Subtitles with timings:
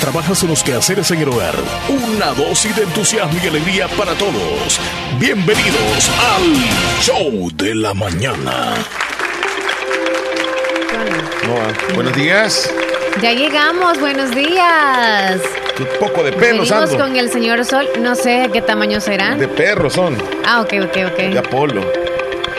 [0.00, 1.54] trabajas en los quehaceres en el hogar,
[1.88, 4.80] una dosis de entusiasmo y alegría para todos.
[5.18, 8.74] Bienvenidos al Show de la Mañana.
[11.94, 12.72] buenos días.
[13.20, 15.40] Ya llegamos, buenos días.
[15.78, 19.38] Un poco de perros Venimos con el señor Sol, no sé qué tamaño serán.
[19.38, 20.16] De perros son.
[20.46, 21.18] Ah, ok, ok, ok.
[21.18, 22.09] De Apolo.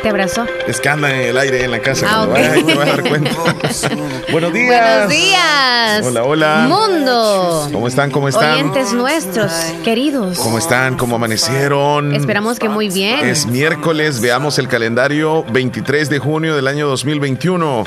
[0.02, 0.46] ¿Te abrazó?
[0.68, 2.08] Es que anda en el aire en la casa.
[2.10, 2.64] Ah, okay.
[2.64, 3.32] te vas a dar cuenta.
[4.32, 4.68] Buenos días.
[4.68, 6.04] Buenos días.
[6.04, 6.66] Hola, hola.
[6.68, 7.70] Mundo.
[7.72, 8.10] ¿Cómo están?
[8.10, 8.54] ¿Cómo están?
[8.54, 9.52] Oyentes nuestros,
[9.84, 10.40] queridos.
[10.40, 10.98] ¿Cómo están?
[10.98, 12.16] ¿Cómo amanecieron?
[12.16, 13.28] Esperamos que muy bien.
[13.28, 17.84] Es miércoles, veamos el calendario 23 de junio del año 2021.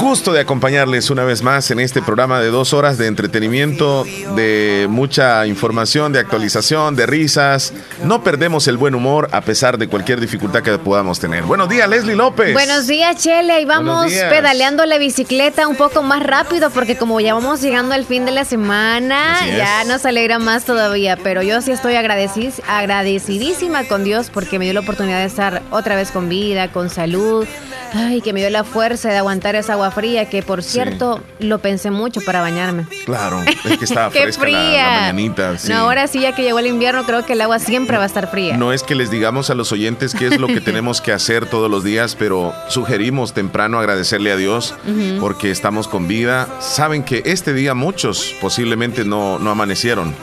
[0.00, 4.04] Gusto de acompañarles una vez más en este programa de dos horas de entretenimiento,
[4.36, 7.72] de mucha información, de actualización, de risas.
[8.04, 11.44] No perdemos el buen humor a pesar de cualquier dificultad que podamos tener.
[11.44, 12.52] Buenos días, Leslie López.
[12.52, 13.60] Buenos días, Chele.
[13.60, 18.04] Y vamos pedaleando la bicicleta un poco más rápido porque como ya vamos llegando al
[18.04, 21.16] fin de la semana, ya nos alegra más todavía.
[21.16, 25.94] Pero yo sí estoy agradecidísima con Dios porque me dio la oportunidad de estar otra
[25.94, 27.46] vez con vida, con salud.
[27.94, 31.58] Ay, que me dio la fuerza de aguantar esa agua fría, que por cierto lo
[31.58, 32.86] pensé mucho para bañarme.
[33.04, 34.86] Claro, es que estaba fresca fría.
[34.86, 35.54] La, mañanita.
[35.68, 38.06] No, ahora sí, ya que llegó el invierno, creo que el agua siempre va a
[38.06, 38.56] estar fría.
[38.56, 41.46] No es que les digamos a los oyentes qué es lo que tenemos que hacer
[41.46, 44.74] todos los días, pero sugerimos temprano agradecerle a Dios
[45.20, 46.48] porque estamos con vida.
[46.60, 50.14] Saben que este día muchos posiblemente no, no amanecieron.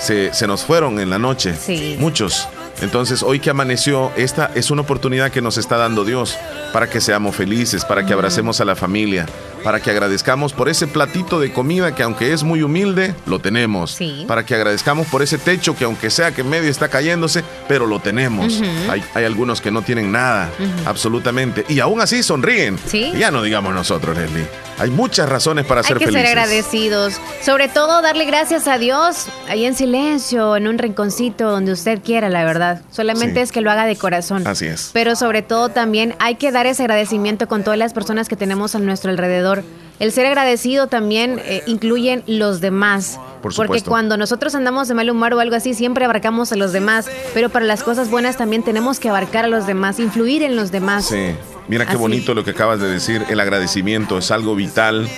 [0.00, 1.54] Se, se, nos fueron en la noche.
[1.56, 1.96] Sí.
[1.98, 2.48] Muchos.
[2.80, 6.38] Entonces, hoy que amaneció, esta es una oportunidad que nos está dando Dios
[6.72, 9.26] para que seamos felices, para que abracemos a la familia,
[9.64, 13.92] para que agradezcamos por ese platito de comida que aunque es muy humilde, lo tenemos.
[13.92, 14.24] Sí.
[14.28, 18.00] Para que agradezcamos por ese techo que aunque sea que medio está cayéndose, pero lo
[18.00, 18.60] tenemos.
[18.88, 20.50] hay, hay, algunos que no tienen nada,
[20.86, 21.64] absolutamente.
[21.68, 22.78] Y aún así sonríen.
[22.86, 23.12] ¿Sí?
[23.18, 24.46] Ya no digamos nosotros, Leslie.
[24.78, 26.14] Hay muchas razones para ser felices.
[26.14, 27.14] Hay que ser agradecidos.
[27.42, 32.28] Sobre todo darle gracias a Dios ahí en silencio, en un rinconcito donde usted quiera,
[32.28, 32.67] la verdad.
[32.90, 34.46] Solamente es que lo haga de corazón.
[34.46, 34.90] Así es.
[34.92, 38.74] Pero sobre todo también hay que dar ese agradecimiento con todas las personas que tenemos
[38.74, 39.64] a nuestro alrededor.
[39.98, 43.18] El ser agradecido también eh, incluyen los demás.
[43.42, 46.72] Por porque cuando nosotros andamos de mal humor o algo así, siempre abarcamos a los
[46.72, 47.06] demás.
[47.34, 50.70] Pero para las cosas buenas también tenemos que abarcar a los demás, influir en los
[50.70, 51.06] demás.
[51.06, 51.34] Sí.
[51.66, 53.24] Mira qué bonito lo que acabas de decir.
[53.28, 55.08] El agradecimiento es algo vital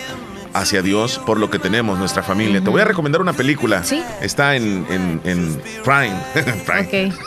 [0.55, 2.61] hacia Dios por lo que tenemos, nuestra familia.
[2.63, 3.83] Te voy a recomendar una película.
[3.85, 4.03] Sí.
[4.21, 6.17] Está en, en, en Prime.
[6.67, 7.13] Prime.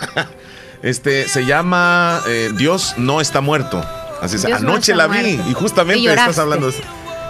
[0.83, 3.81] Este se llama eh, Dios no está muerto.
[4.21, 4.45] Así es.
[4.45, 6.69] Dios Anoche la vi y justamente Y estás hablando.
[6.69, 6.75] de.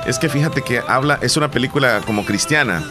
[0.07, 2.83] Es que fíjate que habla, es una película como cristiana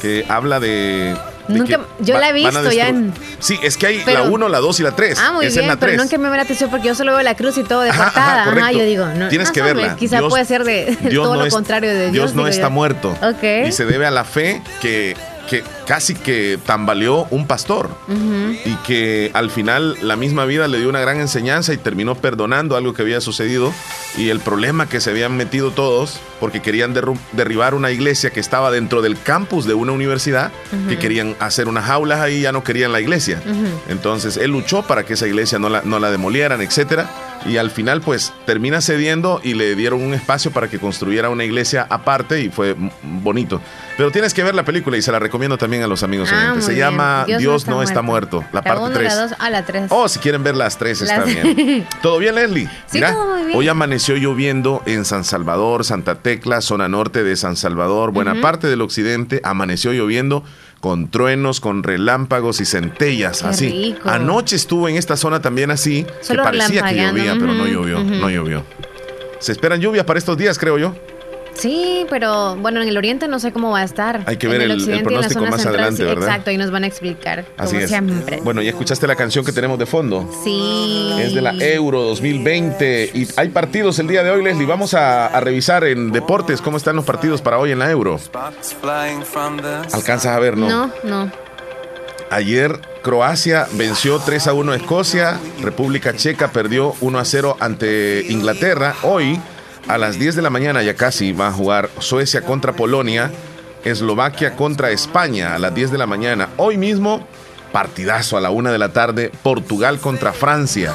[0.00, 1.14] que habla de.
[1.48, 4.58] Nunca- yo la he visto ya en- Sí, es que hay Pero- la 1, la
[4.58, 5.18] 2 y la 3.
[5.20, 6.02] Ah, muy es bien, la pero 3.
[6.02, 8.12] nunca me la atención porque yo solo veo la cruz y todo de Ajá, ajá,
[8.12, 8.42] portada.
[8.42, 8.78] Ajá, correcto.
[8.78, 9.28] yo digo, no.
[9.28, 9.96] Tienes no, que hombre, verla.
[9.96, 12.12] Quizá Dios- puede ser de Dios todo no lo es- contrario de Dios.
[12.12, 12.70] Dios no está yo.
[12.70, 13.10] muerto.
[13.22, 13.66] Ok.
[13.68, 15.16] Y se debe a la fe que,
[15.48, 17.90] que casi que tambaleó un pastor.
[18.64, 22.76] Y que al final la misma vida le dio una gran enseñanza y terminó perdonando
[22.76, 23.72] algo que había sucedido.
[24.16, 26.94] Y el problema que se habían metido todos, porque querían
[27.32, 30.52] derribar una iglesia que estaba dentro del campus de una universidad,
[30.88, 33.42] que querían hacer unas jaulas ahí, ya no querían la iglesia.
[33.88, 37.08] Entonces él luchó para que esa iglesia no la, no la demolieran, etcétera.
[37.48, 41.44] Y al final, pues, termina cediendo y le dieron un espacio para que construyera una
[41.44, 43.60] iglesia aparte y fue bonito.
[43.96, 46.36] Pero tienes que ver la película y se la recomiendo también a los amigos Ah,
[46.48, 46.64] oyentes.
[46.66, 46.84] Se bien.
[46.86, 49.14] llama Dios, no está muerto, la parte uno, 3.
[49.14, 49.84] La dos, ah, la tres.
[49.90, 51.86] Oh, si quieren ver las tres, está Las- bien.
[52.02, 52.68] ¿Todo bien, Leslie?
[52.86, 53.56] Sí, todo muy bien.
[53.58, 58.66] hoy amaneció lloviendo en San Salvador, Santa Tecla, zona norte de San Salvador, buena parte
[58.66, 60.44] del occidente, amaneció lloviendo
[60.86, 63.68] con truenos, con relámpagos y centellas, Qué así.
[63.68, 64.08] rico.
[64.08, 68.04] Anoche estuvo en esta zona también así, Solo que parecía que llovía, pero no llovió,
[68.04, 68.62] no llovió.
[69.40, 70.94] Se esperan lluvias para estos días, creo yo.
[71.58, 74.22] Sí, pero bueno, en el oriente no sé cómo va a estar.
[74.26, 76.28] Hay que En ver el- y pronóstico más central, adelante, sí, ¿verdad?
[76.28, 77.44] Exacto, y nos van a explicar.
[77.56, 77.88] Así como es.
[77.90, 78.40] siempre.
[78.42, 80.30] Bueno, ¿ya escuchaste la canción que tenemos de fondo?
[80.44, 81.12] Sí.
[81.18, 84.66] Es de la Euro 2020 y hay partidos el día de hoy, Leslie.
[84.66, 88.20] Vamos a, a revisar en deportes cómo están los partidos para hoy en la Euro.
[89.92, 90.68] ¿Alcanzas a ver, no?
[90.68, 91.30] No, no.
[92.30, 98.26] Ayer Croacia venció 3 a 1 a Escocia, República Checa perdió 1 a 0 ante
[98.28, 98.94] Inglaterra.
[99.02, 99.40] Hoy
[99.88, 103.30] a las 10 de la mañana ya casi va a jugar Suecia contra Polonia,
[103.84, 106.48] Eslovaquia contra España a las 10 de la mañana.
[106.56, 107.26] Hoy mismo
[107.72, 110.94] partidazo a la 1 de la tarde, Portugal contra Francia.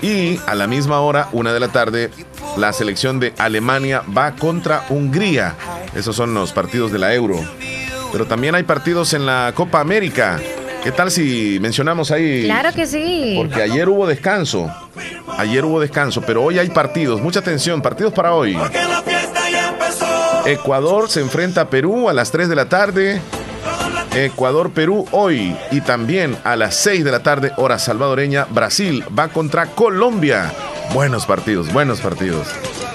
[0.00, 2.10] Y a la misma hora, 1 de la tarde,
[2.56, 5.56] la selección de Alemania va contra Hungría.
[5.94, 7.44] Esos son los partidos de la Euro.
[8.12, 10.40] Pero también hay partidos en la Copa América.
[10.82, 12.44] ¿Qué tal si mencionamos ahí?
[12.44, 13.34] Claro que sí.
[13.36, 14.72] Porque ayer hubo descanso.
[15.38, 17.20] Ayer hubo descanso, pero hoy hay partidos.
[17.20, 18.58] Mucha atención, partidos para hoy.
[20.46, 23.20] Ecuador se enfrenta a Perú a las 3 de la tarde.
[24.14, 29.66] Ecuador-Perú hoy y también a las 6 de la tarde, hora salvadoreña, Brasil va contra
[29.66, 30.52] Colombia.
[30.92, 32.48] Buenos partidos, buenos partidos.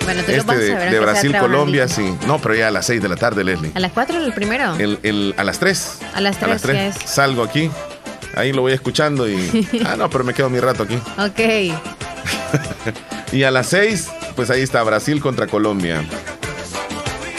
[0.03, 2.15] Bueno, tú este de, Brasil-Colombia, sí.
[2.27, 3.71] No, pero ya a las 6 de la tarde, Leslie.
[3.73, 4.75] ¿A las 4 el primero?
[4.75, 5.99] El, a las 3.
[6.13, 6.43] A las 3.
[6.43, 6.95] A las 3.
[7.05, 7.71] Salgo aquí.
[8.35, 9.67] Ahí lo voy escuchando y.
[9.85, 10.99] ah, no, pero me quedo mi rato aquí.
[11.17, 11.73] Ok.
[13.31, 16.03] y a las 6, pues ahí está Brasil contra Colombia.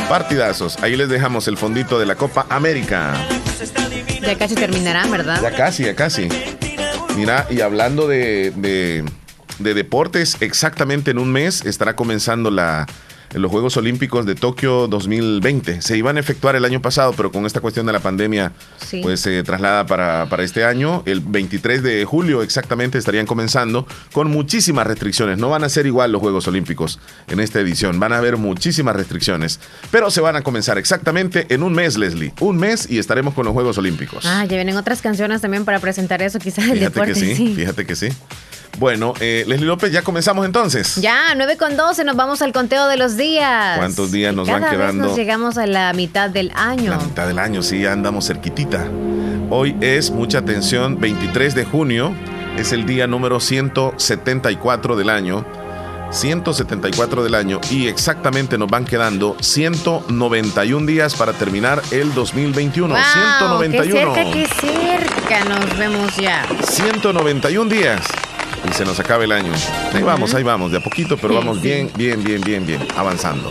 [0.09, 0.79] Partidazos.
[0.83, 3.15] Ahí les dejamos el fondito de la Copa América.
[4.23, 5.41] Ya casi terminará, ¿verdad?
[5.43, 6.29] Ya casi, ya casi.
[7.17, 9.05] Mira, y hablando de, de,
[9.59, 12.87] de deportes, exactamente en un mes estará comenzando la,
[13.37, 15.83] los Juegos Olímpicos de Tokio 2020.
[15.83, 18.53] Se iban a efectuar el año pasado, pero con esta cuestión de la pandemia,
[19.03, 21.03] pues se traslada para, para, este año.
[21.07, 25.39] El 23 de julio exactamente estarían comenzando con muchísimas restricciones.
[25.39, 26.99] No van a ser igual los Juegos Olímpicos
[27.29, 28.01] en esta edición.
[28.01, 29.61] Van a haber muchísimas restricciones,
[29.91, 32.33] pero se van a comenzar exactamente en un mes, Leslie.
[32.41, 34.25] Un mes y estaremos con los Juegos Olímpicos.
[34.27, 37.13] Ah, ya vienen otras canciones también para presentar eso, quizás el deporte.
[37.13, 38.09] Que sí, Fíjate que sí.
[38.79, 40.97] Bueno, eh, Leslie López, ya comenzamos entonces.
[40.97, 43.79] Ya, 9 con 12, nos vamos al conteo de los días.
[43.79, 45.03] ¿Cuántos días nos van quedando?
[45.03, 46.91] Vez nos llegamos a la mitad del año.
[46.91, 48.87] La mitad del año, sí, ya andamos cerquitita.
[49.49, 52.13] Hoy es, mucha atención, 23 de junio,
[52.59, 55.45] es el día número 174 del año.
[56.11, 62.95] 174 del año y exactamente nos van quedando 191 días para terminar el 2021.
[62.95, 64.15] Wow, 191.
[64.15, 66.47] Qué cerca, qué cerca nos vemos ya.
[66.63, 68.01] 191 días
[68.69, 69.53] y se nos acaba el año.
[69.93, 73.51] Ahí vamos, ahí vamos, de a poquito, pero vamos bien, bien, bien, bien, bien, avanzando.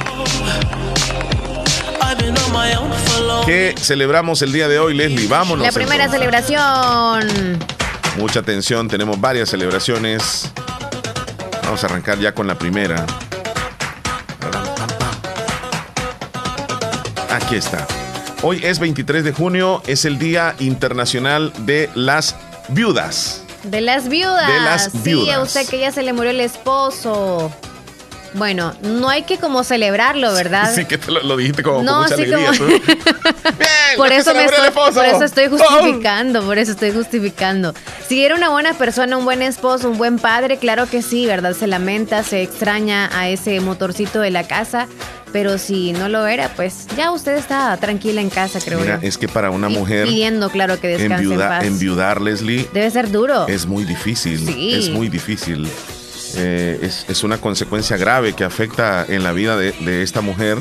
[3.45, 5.27] ¿Qué celebramos el día de hoy, Leslie?
[5.27, 5.65] Vámonos.
[5.65, 7.59] La primera celebración.
[8.18, 10.51] Mucha atención, tenemos varias celebraciones.
[11.63, 13.06] Vamos a arrancar ya con la primera.
[17.30, 17.86] Aquí está.
[18.42, 22.36] Hoy es 23 de junio, es el Día Internacional de las
[22.69, 23.44] Viudas.
[23.66, 24.48] De las viudas.
[24.48, 25.26] De las viudas.
[25.26, 27.52] Sí, a usted que ya se le murió el esposo.
[28.36, 30.74] Bueno, no hay que como celebrarlo, ¿verdad?
[30.76, 32.52] Sí, que te lo, dijiste como no, mucha alegría.
[32.58, 32.68] Como...
[32.68, 32.82] Bien,
[33.96, 37.74] por eso me estoy, por eso estoy justificando, por eso estoy justificando.
[38.08, 41.54] Si era una buena persona, un buen esposo, un buen padre, claro que sí, ¿verdad?
[41.54, 44.88] Se lamenta, se extraña a ese motorcito de la casa,
[45.36, 49.18] pero si no lo era, pues ya usted está tranquila en casa, creo Mira, es
[49.18, 51.66] que para una mujer pidiendo, claro, que descanse en paz.
[51.66, 53.46] Enviudar, Leslie, debe ser duro.
[53.50, 54.40] Es muy difícil.
[54.40, 54.74] Sí.
[54.74, 55.68] Es muy difícil.
[56.38, 60.58] Eh, es, una consecuencia grave que afecta en la vida de, esta mujer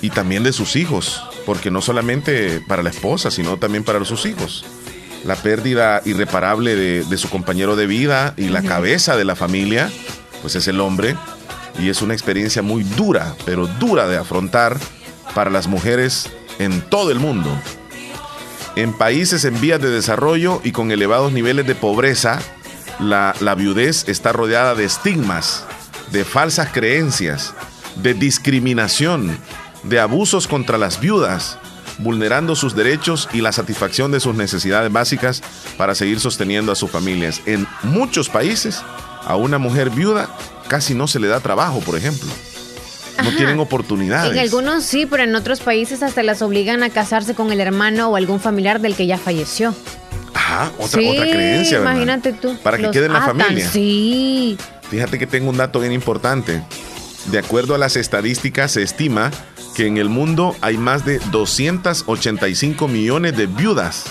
[0.00, 4.24] y también de sus hijos, porque no solamente para la esposa, sino también para sus
[4.24, 4.64] hijos.
[5.24, 9.90] La pérdida irreparable de, su compañero de vida y la cabeza de la familia,
[10.42, 11.16] pues es el hombre,
[11.78, 14.78] y es una experiencia muy dura, pero dura de afrontar
[15.34, 17.50] para las mujeres en todo el mundo.
[18.76, 22.38] En países en vías de desarrollo y con elevados niveles de pobreza,
[23.00, 25.64] la, viudez está rodeada de estigmas,
[26.12, 27.54] de falsas creencias,
[27.96, 29.36] de discriminación,
[29.82, 31.58] de abusos contra las viudas,
[31.98, 35.42] vulnerando sus derechos y la satisfacción de sus necesidades básicas
[35.76, 37.42] para seguir sosteniendo a sus familias.
[37.46, 38.82] En muchos países,
[39.24, 40.28] a una mujer viuda
[40.70, 42.30] casi no se le da trabajo, por ejemplo.
[43.24, 44.32] No tienen oportunidades.
[44.32, 48.08] En algunos sí, pero en otros países hasta las obligan a casarse con el hermano
[48.08, 49.74] o algún familiar del que ya falleció.
[50.32, 51.92] Ajá, otra, otra creencia, ¿verdad?
[51.92, 52.56] Imagínate tú.
[52.62, 53.68] Para que quede en la familia.
[53.68, 54.56] Sí.
[54.88, 56.62] Fíjate que tengo un dato bien importante.
[57.26, 59.32] De acuerdo a las estadísticas, se estima
[59.74, 64.04] que en el mundo hay más de 285 millones de viudas,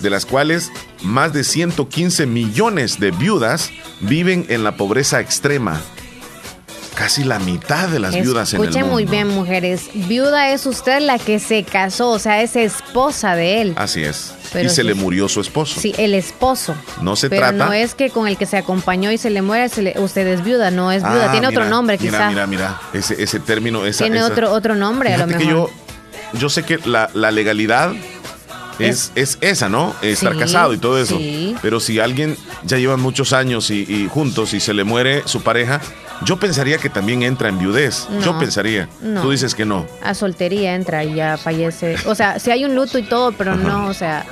[0.00, 0.70] de las cuales
[1.02, 5.80] más de 115 millones de viudas viven en la pobreza extrema.
[6.94, 8.78] Casi la mitad de las viudas en el mundo.
[8.78, 9.88] Escuchen muy bien, mujeres.
[9.94, 13.74] Viuda es usted la que se casó, o sea, es esposa de él.
[13.76, 15.80] Así es y se le murió su esposo.
[15.80, 16.74] Sí, el esposo.
[17.00, 17.66] No se pero trata.
[17.66, 19.66] No es que con el que se acompañó y se le muere,
[19.98, 21.28] usted es viuda, no es viuda.
[21.28, 22.30] Ah, Tiene otro nombre, quizás.
[22.30, 23.86] Mira, mira, ese, ese término.
[23.86, 25.42] Esa, Tiene otro, otro nombre, a lo mejor.
[25.44, 25.70] yo,
[26.34, 27.92] yo sé que la, la legalidad
[28.80, 29.94] es, es, esa, ¿no?
[30.02, 31.18] Estar casado y todo eso.
[31.62, 35.80] Pero si alguien ya lleva muchos años y, juntos y se le muere su pareja,
[36.24, 38.06] yo pensaría que también entra en viudez.
[38.24, 38.88] yo pensaría.
[39.22, 39.86] Tú dices que no.
[40.02, 41.96] A soltería entra y ya fallece.
[42.06, 44.26] O sea, si hay un luto y todo, pero no, o sea.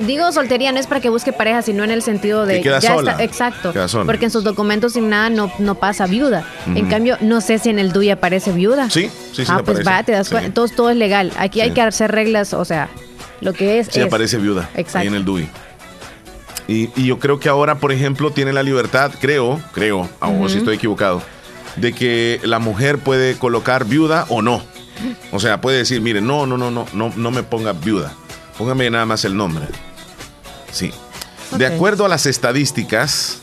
[0.00, 2.80] Digo soltería no es para que busque pareja, sino en el sentido de que queda
[2.80, 3.16] sola.
[3.20, 3.72] exacto.
[4.04, 6.44] Porque en sus documentos sin nada no, no pasa viuda.
[6.74, 8.90] En cambio, no sé si en el DUI aparece viuda.
[8.90, 9.52] Sí, sí, sí.
[9.52, 10.52] Ah, pues va, te das cuenta.
[10.52, 11.32] Todo, todo es legal.
[11.38, 12.88] Aquí hay que hacer reglas, o sea,
[13.42, 13.88] lo que es.
[13.88, 14.70] Sí, aparece viuda.
[14.74, 14.98] Exacto.
[14.98, 15.48] Ahí en el DUI.
[16.68, 20.76] Y, yo creo que ahora, por ejemplo, tiene la libertad, creo, creo, o si estoy
[20.76, 21.22] equivocado,
[21.76, 24.62] de que la mujer puede colocar viuda o no.
[25.32, 28.14] O sea, puede decir, mire, no, no, no, no, no, no me ponga viuda.
[28.56, 29.66] Póngame nada más el nombre.
[30.70, 30.92] Sí.
[31.56, 33.42] De acuerdo a las estadísticas,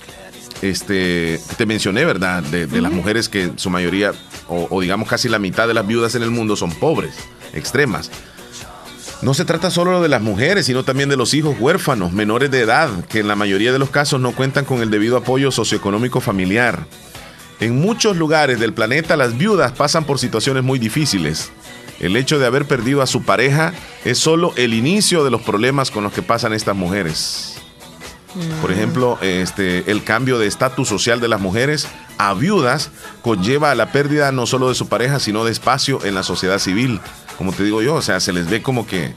[0.62, 2.44] este, te mencioné, ¿verdad?
[2.44, 4.14] De, las mujeres que su mayoría,
[4.48, 7.16] o, digamos casi la mitad de las viudas en el mundo son pobres,
[7.54, 8.10] extremas.
[9.22, 12.62] No se trata solo de las mujeres, sino también de los hijos huérfanos, menores de
[12.62, 16.22] edad, que en la mayoría de los casos no cuentan con el debido apoyo socioeconómico
[16.22, 16.86] familiar.
[17.60, 21.52] En muchos lugares del planeta las viudas pasan por situaciones muy difíciles.
[22.00, 23.74] El hecho de haber perdido a su pareja
[24.06, 27.56] es solo el inicio de los problemas con los que pasan estas mujeres.
[28.62, 33.76] Por ejemplo, este, el cambio de estatus social de las mujeres a viudas conlleva a
[33.76, 37.02] la pérdida no solo de su pareja, sino de espacio en la sociedad civil.
[37.40, 39.14] Como te digo yo, o sea, se les ve como que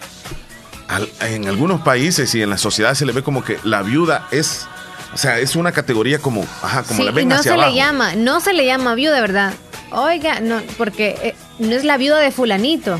[1.22, 4.68] en algunos países y en la sociedad se les ve como que la viuda es,
[5.12, 8.38] o sea, es una categoría como, ajá, como la ven no se le llama, no
[8.38, 9.54] se le llama viuda, ¿verdad?
[9.90, 12.96] Oiga, no, porque eh, no es la viuda de fulanito.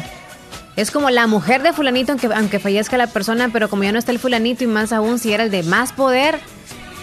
[0.74, 4.00] Es como la mujer de fulanito, aunque, aunque fallezca la persona, pero como ya no
[4.00, 6.40] está el fulanito y más aún si era el de más poder,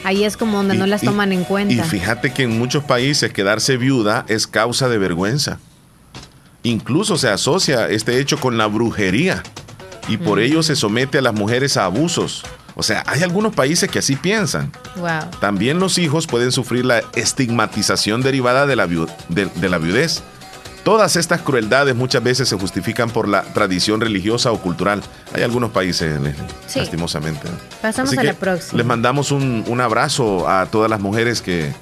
[0.04, 1.74] ahí es como donde no las toman en cuenta.
[1.74, 5.58] Y fíjate que en muchos países quedarse viuda es causa de vergüenza.
[6.64, 9.44] Incluso se asocia este hecho con la brujería
[10.08, 12.44] y por ello se somete a las mujeres a abusos.
[12.76, 14.72] O sea, hay algunos países que así piensan.
[15.40, 20.24] También los hijos pueden sufrir la estigmatización derivada de la, de la viudez
[20.84, 25.02] Todas estas crueldades muchas veces se justifican por la tradición religiosa o cultural.
[25.34, 26.20] Hay algunos países,
[26.76, 27.48] lastimosamente.
[27.82, 28.78] Pasamos a la próxima.
[28.78, 31.74] Les mandamos un, abrazo a todas las mujeres que,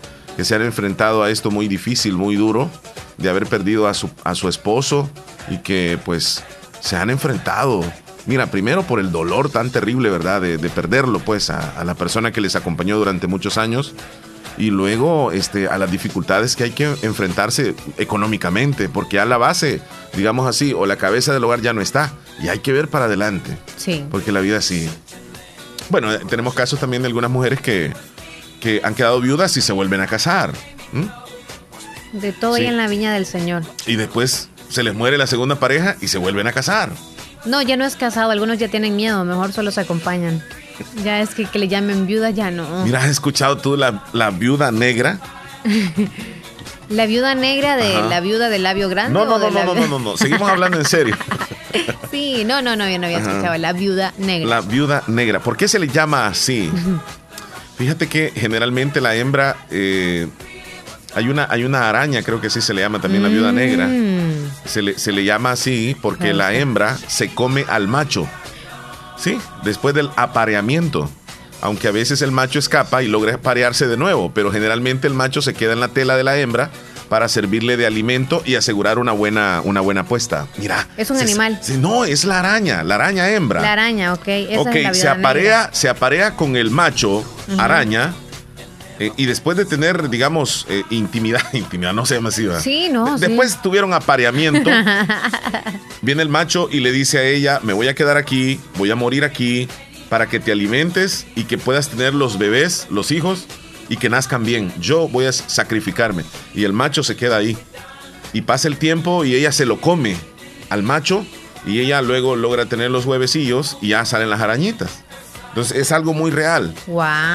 [0.43, 2.69] se han enfrentado a esto muy difícil, muy duro,
[3.17, 5.09] de haber perdido a su, a su esposo
[5.49, 6.43] y que pues
[6.79, 7.83] se han enfrentado.
[8.25, 10.41] Mira, primero por el dolor tan terrible, ¿verdad?
[10.41, 13.93] De, perderlo, pues, a, a la persona que les acompañó durante muchos años
[14.57, 19.81] y luego este, a las dificultades que hay que enfrentarse económicamente, porque a la base,
[20.15, 23.05] digamos así, o la cabeza del hogar ya no está, y hay que ver para
[23.05, 23.57] adelante.
[23.77, 24.03] Sí.
[24.09, 24.89] Porque la vida sí.
[25.89, 27.93] Bueno, tenemos casos también de algunas mujeres que,
[28.61, 30.53] que han quedado viudas y se vuelven a casar.
[32.13, 33.63] De todo ahí en la viña del Señor.
[33.85, 36.91] Y después se les muere la segunda pareja y se vuelven a casar.
[37.45, 40.43] No, ya no es casado, algunos ya tienen miedo, mejor solo se acompañan.
[41.03, 42.83] Ya es que, que le llamen viuda, ya no.
[42.83, 45.19] Mira, ¿has escuchado tú la, la viuda negra?
[46.89, 49.13] ¿La viuda negra de la viuda del labio grande?
[49.13, 51.17] No, no, no, no, no, no, no, seguimos hablando en serio.
[52.11, 54.47] sí, no, no, no, yo no había escuchado la viuda negra.
[54.47, 55.39] La viuda negra.
[55.41, 56.71] ¿Por qué se le llama así?
[57.77, 60.27] Fíjate que generalmente la hembra, eh,
[61.13, 63.87] hay, una, hay una araña, creo que sí se le llama también la viuda negra.
[63.87, 64.51] Mm.
[64.65, 68.27] Se le, se le llama así porque la hembra se come al macho.
[69.17, 71.09] Sí, después del apareamiento.
[71.61, 75.41] Aunque a veces el macho escapa y logra aparearse de nuevo, pero generalmente el macho
[75.41, 76.69] se queda en la tela de la hembra
[77.09, 80.47] para servirle de alimento y asegurar una buena, una buena puesta.
[80.57, 80.87] Mira.
[80.97, 81.59] Es un animal.
[81.79, 83.61] no, es la araña, la araña hembra.
[83.61, 84.27] La araña, ok.
[84.57, 87.23] ok, se, aparea, se aparea con el macho
[87.57, 88.13] araña
[88.99, 93.17] eh, y después de tener, digamos, eh, intimidad, intimidad, no se llama así, Sí, no.
[93.17, 94.69] Después tuvieron apareamiento.
[96.01, 98.95] viene el macho y le dice a ella, me voy a quedar aquí, voy a
[98.95, 99.67] morir aquí,
[100.09, 103.45] para que te alimentes y que puedas tener los bebés, los hijos,
[103.89, 104.73] y que nazcan bien.
[104.79, 106.23] Yo voy a sacrificarme.
[106.53, 107.57] Y el macho se queda ahí.
[108.33, 110.17] Y pasa el tiempo y ella se lo come
[110.69, 111.25] al macho
[111.65, 115.03] y ella luego logra tener los huevecillos y ya salen las arañitas.
[115.49, 116.73] Entonces es algo muy real.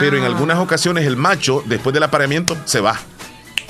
[0.00, 2.98] Pero en algunas ocasiones el macho, después del apareamiento, se va.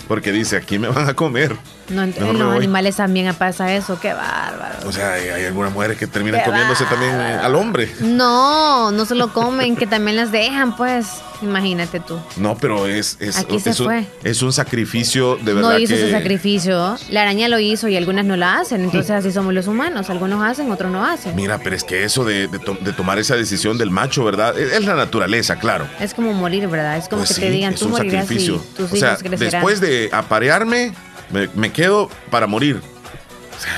[0.09, 1.57] Porque dice, aquí me van a comer.
[1.89, 4.89] No, en los animales también pasa eso, qué bárbaro.
[4.89, 7.91] O sea, hay, algunas mujeres que terminan comiéndose también al hombre.
[8.01, 11.07] No, no se lo comen, que también las dejan, pues.
[11.43, 12.21] Imagínate tú.
[12.37, 13.45] No, pero es, es,
[13.81, 15.71] un, es un sacrificio de verdad.
[15.73, 16.97] No hizo ese sacrificio.
[17.11, 18.83] La araña lo hizo y algunas no la hacen.
[18.85, 20.09] Entonces así somos los humanos.
[20.09, 21.35] Algunos hacen, otros no hacen.
[21.35, 22.49] Mira, pero es que eso de,
[22.97, 24.57] tomar esa decisión del macho, ¿verdad?
[24.59, 25.87] Es, la naturaleza, claro.
[26.01, 26.97] Es como morir, ¿verdad?
[26.97, 30.93] Es como pues que te digan, tú morirás y tus o sea, Después de aparearme,
[31.33, 32.81] me, quedo para morir.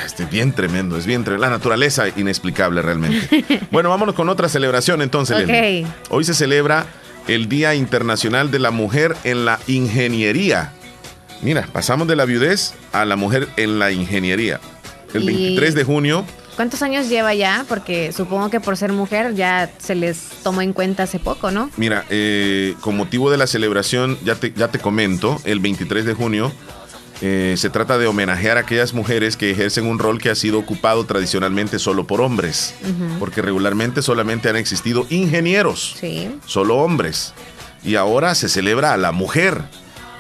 [0.05, 1.47] Es bien tremendo, es bien tremendo.
[1.47, 3.45] La naturaleza inexplicable realmente.
[3.71, 5.49] bueno, vámonos con otra celebración entonces.
[6.11, 6.87] Hoy se celebra
[7.29, 10.73] el Día Internacional de la Mujer en la Ingeniería.
[11.43, 14.61] Mira, pasamos de la viudez a la mujer en la ingeniería.
[15.13, 16.25] El 23 de junio.
[16.57, 17.67] ¿Cuántos años lleva ya?
[17.69, 21.71] Porque supongo que por ser mujer ya se les tomó en cuenta hace poco, ¿no?
[21.77, 26.15] Mira, eh, con motivo de la celebración, ya te, ya te comento, el 23 de
[26.15, 26.53] junio
[27.27, 30.59] eh, se trata de homenajear a aquellas mujeres que ejercen un rol que ha sido
[30.59, 32.75] ocupado tradicionalmente solo por hombres,
[33.19, 35.97] porque regularmente solamente han existido ingenieros,
[36.45, 37.33] solo hombres,
[37.83, 39.63] y ahora se celebra a la mujer.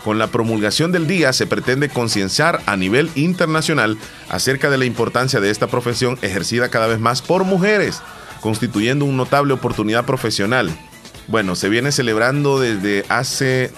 [0.02, 3.98] Con la promulgación del día se pretende concienciar a nivel internacional
[4.30, 8.00] acerca de la importancia de esta profesión ejercida cada vez más por mujeres,
[8.40, 10.74] constituyendo una notable oportunidad profesional.
[11.28, 13.72] Bueno, se viene celebrando desde hace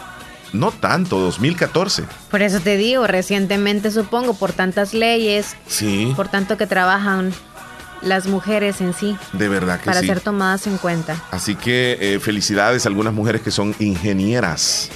[0.52, 2.04] no tanto, 2014.
[2.30, 6.12] Por eso te digo, recientemente supongo, por tantas leyes, sí.
[6.16, 7.32] por tanto que trabajan
[8.02, 9.16] las mujeres en sí.
[9.32, 10.06] De verdad que para sí.
[10.06, 11.22] ser tomadas en cuenta.
[11.30, 14.90] Así que eh, felicidades a algunas mujeres que son ingenieras.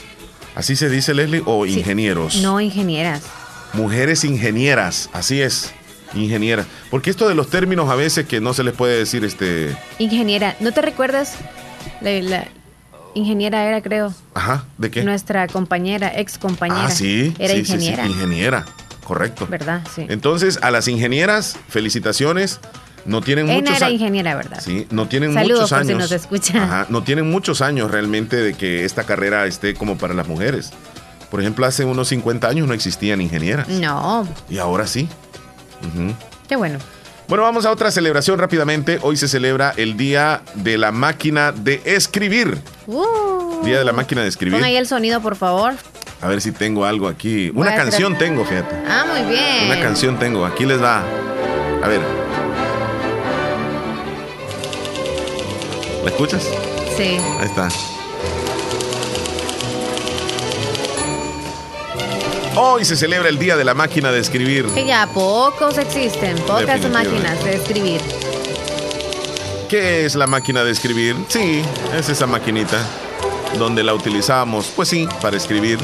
[0.55, 1.43] ¿Así se dice, Leslie?
[1.47, 2.37] ¿O ingenieros?
[2.37, 3.23] No, ingenieras.
[3.73, 5.73] Mujeres ingenieras, así es.
[6.15, 6.67] Ingenieras.
[6.91, 9.77] Porque esto de los términos a veces que no se les puede decir este...
[9.99, 10.57] Ingeniera.
[10.59, 11.37] ¿No te recuerdas?
[12.01, 12.49] La,
[13.15, 14.13] ingeniera era, creo.
[14.35, 15.03] Ajá, ¿de qué?
[15.05, 16.87] Nuestra compañera, ex compañera.
[16.87, 17.35] Ah, sí.
[17.39, 18.05] Era sí, ingeniera.
[18.05, 18.65] Sí, ingeniera,
[19.05, 19.47] correcto.
[19.49, 19.83] ¿Verdad?
[19.95, 20.07] Sí.
[20.09, 22.61] Entonces, a las ingenieras, felicitaciones.
[23.07, 24.61] No tienen Ena muchos era ingeniera, ¿verdad?
[24.63, 25.93] Sí, no tienen Saludos muchos por años.
[25.93, 26.63] si nos escucha.
[26.63, 30.71] Ajá, no tienen muchos años realmente de que esta carrera esté como para las mujeres.
[31.31, 33.69] Por ejemplo, hace unos 50 años no existían ingenieras.
[33.69, 34.29] No.
[34.51, 35.09] Y ahora sí.
[36.47, 36.79] Qué bueno.
[37.31, 38.99] Bueno, vamos a otra celebración rápidamente.
[39.03, 42.59] Hoy se celebra el Día de la Máquina de Escribir.
[42.89, 43.65] Uh.
[43.65, 44.59] Día de la Máquina de Escribir.
[44.59, 45.75] Pon ahí el sonido, por favor.
[46.21, 47.53] A ver si tengo algo aquí.
[47.55, 48.75] Una canción tengo, fíjate.
[48.85, 49.67] Ah, muy bien.
[49.67, 50.45] Una canción tengo.
[50.45, 51.05] Aquí les va.
[51.85, 52.01] A ver.
[56.03, 56.43] ¿La escuchas?
[56.97, 57.17] Sí.
[57.39, 57.69] Ahí está.
[62.57, 64.67] Hoy se celebra el Día de la Máquina de Escribir.
[64.75, 68.01] Que ya pocos existen, pocas máquinas de escribir.
[69.69, 71.15] ¿Qué es la máquina de escribir?
[71.29, 71.63] Sí,
[71.97, 72.85] es esa maquinita
[73.57, 75.79] donde la utilizamos, pues sí, para escribir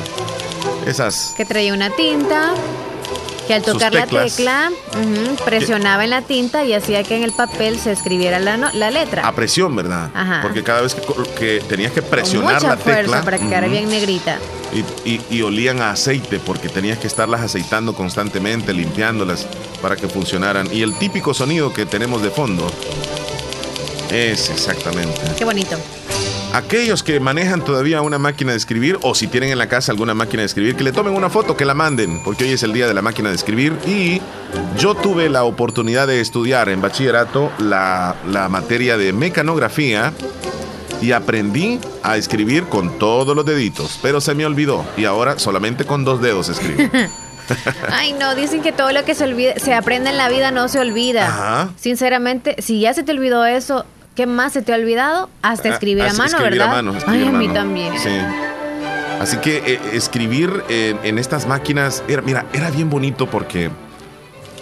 [0.85, 2.53] esas Que traía una tinta,
[3.47, 4.71] que al tocar la tecla
[5.45, 8.91] presionaba en la tinta y hacía que en el papel se escribiera la, no- la
[8.91, 9.27] letra.
[9.27, 10.11] a presión, ¿verdad?
[10.15, 10.41] Ajá.
[10.43, 10.97] Porque cada vez
[11.39, 14.39] que, tenías que presionar mucha la fuerza tecla para que quedara bien negrita.
[14.73, 19.47] y, y- y olían a aceite porque tenías que estarlas aceitando constantemente, limpiándolas
[19.81, 20.69] para que funcionaran.
[20.73, 22.71] Y el típico sonido que tenemos de fondo
[24.11, 25.21] es exactamente.
[25.39, 25.77] Qué bonito.
[26.53, 30.15] Aquellos que manejan todavía una máquina de escribir o si tienen en la casa alguna
[30.15, 32.73] máquina de escribir, que le tomen una foto, que la manden, porque hoy es el
[32.73, 34.23] día de la máquina de escribir y
[34.79, 40.13] yo tuve la oportunidad de estudiar en bachillerato la, la materia de mecanografía
[41.03, 45.85] y aprendí a escribir con todos los deditos, pero se me olvidó y ahora solamente
[45.85, 46.91] con dos dedos escribo.
[47.91, 50.69] Ay, no, dicen que todo lo que se, olvida, se aprende en la vida no
[50.69, 51.29] se olvida.
[51.29, 51.71] Ajá.
[51.77, 53.85] Sinceramente, si ya se te olvidó eso,
[54.17, 55.31] ¿qué más se te ha olvidado?
[55.43, 56.67] Hasta escribir a Ah, mano, escribir ¿verdad?
[56.67, 57.61] a mano, escribir Ay, a a mí mano.
[57.61, 57.93] también.
[57.99, 58.11] Sí.
[59.21, 63.71] Así que eh, escribir en, en estas máquinas, era, mira, era bien bonito porque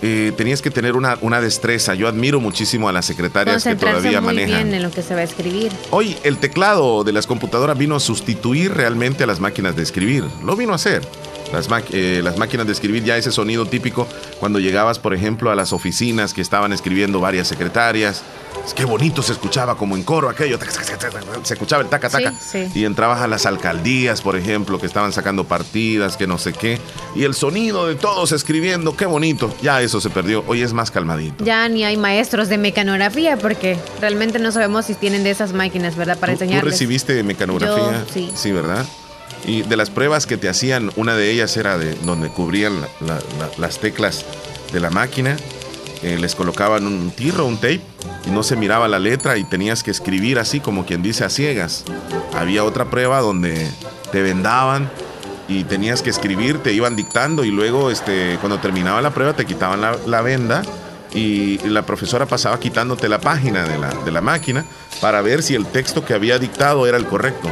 [0.02, 1.94] eh, tenías que tener una, una destreza.
[1.94, 4.64] Yo admiro muchísimo a las secretarias que todavía muy manejan.
[4.64, 5.72] bien en lo que se va a escribir.
[5.90, 10.24] Hoy el teclado de las computadoras vino a sustituir realmente a las máquinas de escribir.
[10.44, 11.02] Lo vino a hacer.
[11.52, 14.08] Las, eh, las máquinas de escribir, ya ese sonido típico
[14.40, 18.22] cuando llegabas, por ejemplo, a las oficinas que estaban escribiendo varias secretarias.
[18.66, 20.58] Es que bonito se escuchaba como en coro aquello.
[21.42, 22.32] Se escuchaba el taca taca.
[22.40, 22.80] Sí, sí.
[22.80, 26.80] Y entrabas a las alcaldías, por ejemplo, que estaban sacando partidas, que no sé qué.
[27.14, 29.54] Y el sonido de todos escribiendo, qué bonito.
[29.60, 30.44] Ya eso se perdió.
[30.46, 31.44] Hoy es más calmadito.
[31.44, 35.94] Ya ni hay maestros de mecanografía porque realmente no sabemos si tienen de esas máquinas,
[35.96, 36.16] ¿verdad?
[36.18, 38.04] Para ¿Tú- ¿Tú recibiste mecanografía?
[38.06, 38.32] Yo, sí.
[38.34, 38.86] Sí, ¿verdad?
[39.46, 42.88] Y de las pruebas que te hacían, una de ellas era de donde cubrían la-
[43.00, 44.24] la- la- las teclas
[44.72, 45.36] de la máquina.
[46.02, 47.80] eh, les colocaban un tirro, un tape,
[48.26, 51.30] y no se miraba la letra y tenías que escribir así como quien dice a
[51.30, 51.84] ciegas.
[52.34, 53.66] Había otra prueba donde
[54.12, 54.90] te vendaban
[55.48, 59.46] y tenías que escribir, te iban dictando y luego este, cuando terminaba la prueba te
[59.46, 60.60] quitaban la, la venda
[61.14, 64.66] y la profesora pasaba quitándote la página de la, de la máquina
[65.00, 67.48] para ver si el texto que había dictado era el correcto.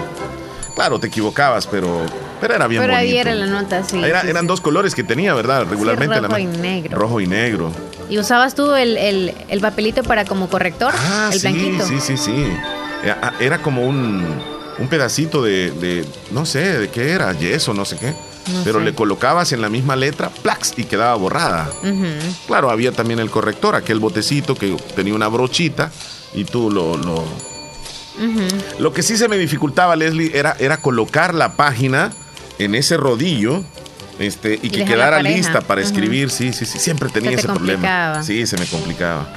[0.75, 2.01] Claro, te equivocabas, pero,
[2.41, 3.29] pero era bien Pero ahí bonito.
[3.29, 4.03] era la nota, sí.
[4.03, 4.47] Era- sí, eran sí.
[4.49, 5.67] dos colores que tenía, ¿verdad?
[5.69, 6.99] Regularmente la rojo y ma- negro.
[6.99, 7.73] Rojo y negro.
[8.09, 10.93] ¿Y usabas tú el, el- el papelito para como corrector?
[10.97, 11.87] Ah, el sí, blanquito.
[11.87, 12.47] sí, sí, sí.
[13.05, 14.25] Era- ah, Era como un,
[14.79, 18.15] un pedacito de, de- no sé, de qué era, yeso, no sé qué.
[18.53, 18.87] No pero sé.
[18.87, 21.71] le colocabas en la misma letra, plax, y quedaba borrada.
[22.49, 25.93] Claro, había también el corrector, aquel botecito que tenía una brochita
[26.35, 26.97] y tú lo...
[26.97, 27.25] lo...
[28.79, 32.13] Lo que sí se me dificultaba, Leslie, era, era colocar la página
[32.59, 33.63] en ese rodillo
[34.19, 36.31] este, y, que quedara lista para escribir.
[36.31, 38.23] Sí, sí, sí, siempre tenía te ese problema.
[38.23, 39.33] Sí, se me complicaba.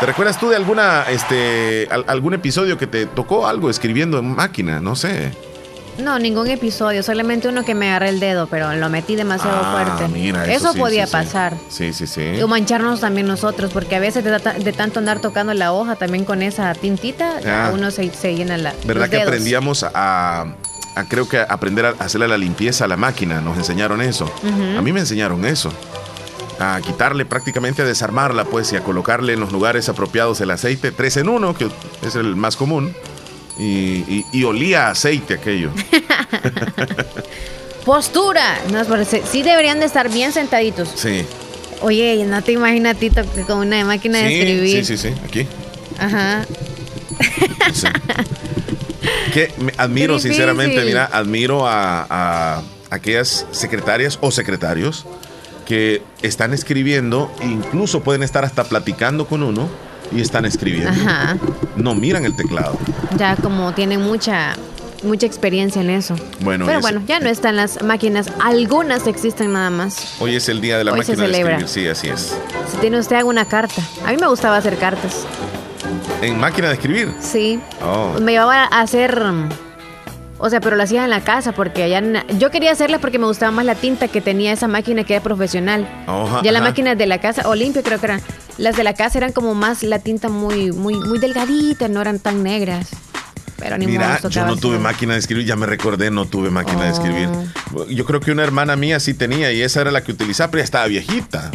[0.00, 4.34] ¿Te recuerdas tú de alguna, este, al- algún episodio que te tocó algo escribiendo en
[4.34, 4.80] máquina?
[4.80, 5.32] No sé.
[5.98, 9.72] No, ningún episodio, solamente uno que me agarré el dedo, pero lo metí demasiado Ah,
[9.96, 10.08] fuerte.
[10.12, 11.12] mira, eso, eso sí, podía sí, sí.
[11.12, 11.54] pasar.
[11.68, 12.40] Sí, sí, sí.
[12.42, 15.96] O mancharnos también nosotros, porque a veces de, ta- de tanto andar tocando la hoja
[15.96, 17.70] también con esa tintita, Ah.
[17.74, 18.72] uno se, se llena la.
[18.84, 19.28] ¿Verdad los que dedos.
[19.28, 20.46] aprendíamos a,
[21.08, 24.32] creo que aprender a hacerle la limpieza a la máquina, nos enseñaron eso.
[24.78, 25.70] A mí me enseñaron eso.
[26.58, 30.90] A quitarle prácticamente a desarmarla, pues, y a colocarle en los lugares apropiados el aceite
[30.92, 31.68] 3 en 1, que
[32.06, 32.94] es el más común.
[33.58, 35.70] Y, olía a aceite aquello.
[37.84, 38.58] Postura.
[38.70, 40.90] No, sí deberían de estar bien sentaditos.
[40.94, 41.24] Sí.
[41.80, 44.84] Oye, no te imaginas, Tito, que con una máquina de escribir.
[44.84, 45.46] Sí, sí, sí, aquí.
[45.98, 46.46] Ajá.
[49.32, 55.06] Que admiro, sinceramente, mira, admiro a, aquellas secretarias o secretarios
[55.66, 59.68] que están escribiendo, incluso pueden estar hasta platicando con uno
[60.14, 60.90] y están escribiendo.
[60.90, 61.36] Ajá.
[61.76, 62.78] No miran el teclado.
[63.16, 64.54] Ya como tienen mucha
[65.02, 66.14] mucha experiencia en eso.
[66.40, 70.16] Bueno, pero bueno, ya no están las máquinas, algunas existen nada más.
[70.20, 72.36] Hoy es el día de la máquina de escribir, sí, así es.
[72.70, 75.26] Si tiene usted alguna carta, a mí me gustaba hacer cartas.
[76.20, 77.12] ¿En máquina de escribir?
[77.20, 77.58] Sí.
[77.82, 78.14] Oh.
[78.20, 79.20] Me llevaba a hacer...
[80.44, 82.02] O sea, pero lo hacía en la casa porque allá...
[82.36, 85.22] Yo quería hacerla porque me gustaba más la tinta que tenía esa máquina que era
[85.22, 85.86] profesional.
[86.42, 88.20] ya las máquinas de la casa, Olimpia creo que eran...
[88.58, 92.18] Las de la casa eran como más la tinta muy, muy, muy delgadita, no eran
[92.18, 92.88] tan negras.
[93.56, 96.86] Pero ni Mira, yo no tuve máquina de escribir, ya me recordé, no tuve máquina
[96.86, 97.28] de escribir.
[97.72, 97.86] Oh.
[97.86, 100.62] Yo creo que una hermana mía sí tenía y esa era la que utilizaba, pero
[100.62, 101.52] ya estaba viejita.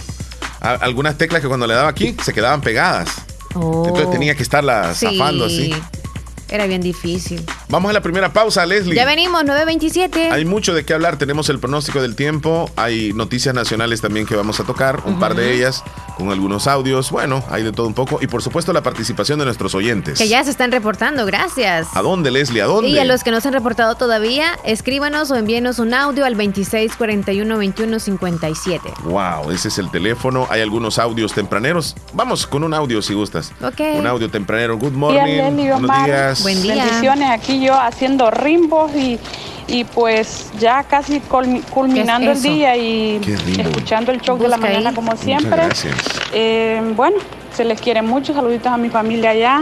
[0.62, 3.10] Algunas teclas que cuando le daba aquí se quedaban pegadas.
[3.50, 4.12] Entonces oh.
[4.12, 5.76] tenía que estarla zafando así.
[6.50, 7.44] Era bien difícil.
[7.70, 8.96] Vamos a la primera pausa, Leslie.
[8.96, 10.32] Ya venimos, 9.27.
[10.32, 11.18] Hay mucho de qué hablar.
[11.18, 12.70] Tenemos el pronóstico del tiempo.
[12.78, 15.84] Hay noticias nacionales también que vamos a tocar, un par de ellas,
[16.18, 17.12] con algunos audios.
[17.12, 18.20] Bueno, hay de todo un poco.
[18.22, 20.18] Y por supuesto, la participación de nuestros oyentes.
[20.18, 21.88] Que ya se están reportando, gracias.
[21.94, 22.62] ¿A dónde, Leslie?
[22.62, 22.90] ¿A dónde?
[22.90, 26.38] Y a los que no se han reportado todavía, escríbanos o envíenos un audio al
[26.38, 28.80] 2641-2157.
[29.04, 30.48] Wow, ese es el teléfono.
[30.50, 31.96] Hay algunos audios tempraneros.
[32.14, 33.52] Vamos con un audio si gustas.
[33.62, 33.82] Ok.
[33.98, 34.78] Un audio tempranero.
[34.78, 35.72] Good morning.
[35.72, 36.37] Buenos días.
[36.42, 36.76] Buen día.
[36.76, 39.20] Bendiciones aquí yo haciendo rimbos y,
[39.68, 43.22] y pues ya casi culminando el día y
[43.58, 45.64] escuchando el show de la mañana como siempre.
[46.34, 47.18] Eh, bueno,
[47.54, 49.62] se les quiere mucho, saluditos a mi familia allá.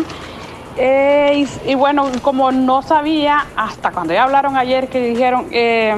[0.77, 5.95] Eh, y, bueno, como no sabía, hasta cuando ya hablaron ayer que dijeron, eh,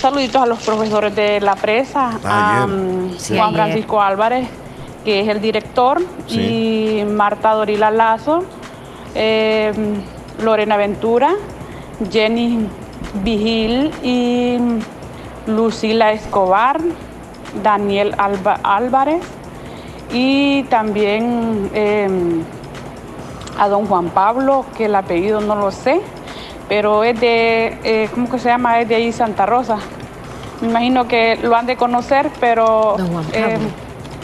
[0.00, 4.46] saluditos a los profesores de la presa, a Juan Francisco Álvarez,
[5.02, 8.44] que es el director, y Marta Dorila Lazo,
[9.14, 10.02] Em,
[10.42, 11.34] Lorena Ventura,
[12.10, 12.66] Jenny
[13.22, 14.58] Vigil y
[15.46, 16.80] Lucila Escobar,
[17.62, 18.14] Daniel
[18.62, 19.22] Álvarez
[20.12, 22.42] y también em,
[23.58, 26.00] a don Juan Pablo, que el apellido no lo sé,
[26.68, 28.80] pero es de, eh, ¿cómo que se llama?
[28.80, 29.78] Es de ahí Santa Rosa.
[30.60, 32.96] Me imagino que lo han de conocer, pero
[33.32, 33.60] em,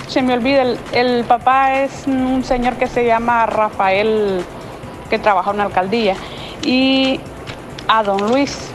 [0.08, 4.44] se me olvida, el papá es un señor que se llama Rafael
[5.10, 6.14] que trabaja en la alcaldía,
[6.64, 7.20] y
[7.88, 8.70] a don Luis,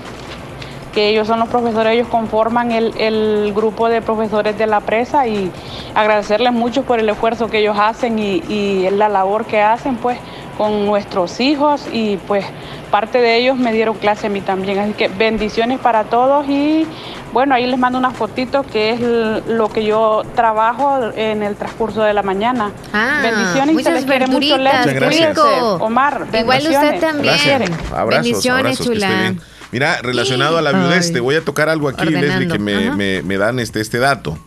[0.94, 5.52] que ellos son los profesores, ellos conforman el, grupo de profesores de la presa y
[5.94, 10.18] agradecerles mucho por el esfuerzo que ellos hacen y, y la labor que hacen pues
[10.58, 12.46] con nuestros hijos y pues
[12.92, 14.80] parte de ellos me dieron clase a mí también.
[14.80, 16.88] Así que bendiciones para todos y
[17.34, 19.02] bueno, ahí les mando una fotito que es
[19.48, 22.72] lo que yo trabajo en el transcurso de la mañana.
[22.94, 24.58] Ah, bendiciones y se les quiere mucho.
[24.58, 25.38] Muchas gracias.
[25.80, 27.64] Omar, Igual usted también.
[27.94, 29.36] Abrazos, bendiciones, chula.
[29.72, 33.60] Mira, relacionado a la viudez, te voy a tocar algo aquí, Leslie, que me, dan
[33.60, 34.38] este, este dato.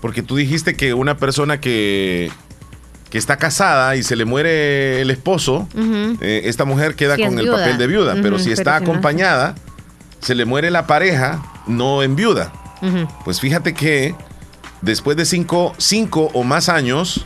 [0.00, 2.30] Porque tú dijiste que una persona que,
[3.10, 5.68] que está casada y se le muere el esposo,
[6.20, 8.16] eh, esta mujer queda con el papel de viuda.
[8.22, 9.54] pero si está acompañada,
[10.20, 12.52] se le muere la pareja, no en viuda.
[13.24, 14.14] Pues fíjate que
[14.82, 17.22] después de cinco, cinco o más años,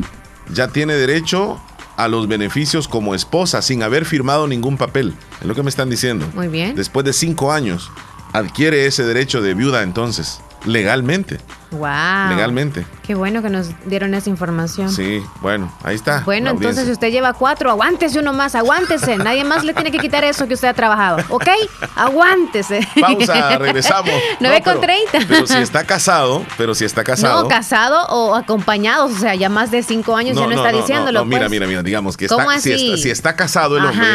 [0.52, 1.60] ya tiene derecho
[1.96, 5.14] a los beneficios como esposa sin haber firmado ningún papel.
[5.40, 6.26] Es lo que me están diciendo.
[6.34, 6.74] Muy bien.
[6.74, 7.90] Después de cinco años,
[8.32, 11.38] adquiere ese derecho de viuda entonces legalmente.
[11.70, 12.28] Wow.
[12.28, 12.84] Legalmente.
[13.02, 14.90] Qué bueno que nos dieron esa información.
[14.90, 16.20] Sí, bueno, ahí está.
[16.20, 19.16] Bueno, entonces si usted lleva cuatro, aguántese uno más, aguántese.
[19.16, 21.48] Nadie más le tiene que quitar eso que usted ha trabajado, ¿ok?
[21.96, 22.86] Aguántese.
[23.00, 24.12] Pausa, regresamos.
[24.40, 25.18] 9 con 30.
[25.26, 27.42] Pero si está casado, pero si está casado.
[27.42, 31.20] No, casado o acompañado, o sea, ya más de cinco años ya no, está diciéndolo.
[31.20, 31.50] No, mira, pues.
[31.50, 34.06] mira, mira, digamos que está, si está, si está casado el hombre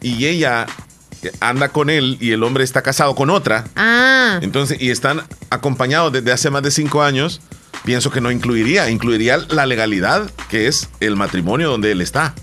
[0.00, 0.66] y ella
[1.40, 3.64] anda con él y el hombre está casado con otra.
[3.76, 4.38] Ah.
[4.42, 7.40] Entonces, y están acompañados desde hace más de cinco años,
[7.84, 12.34] pienso que no incluiría, incluiría la legalidad que es el matrimonio donde él está.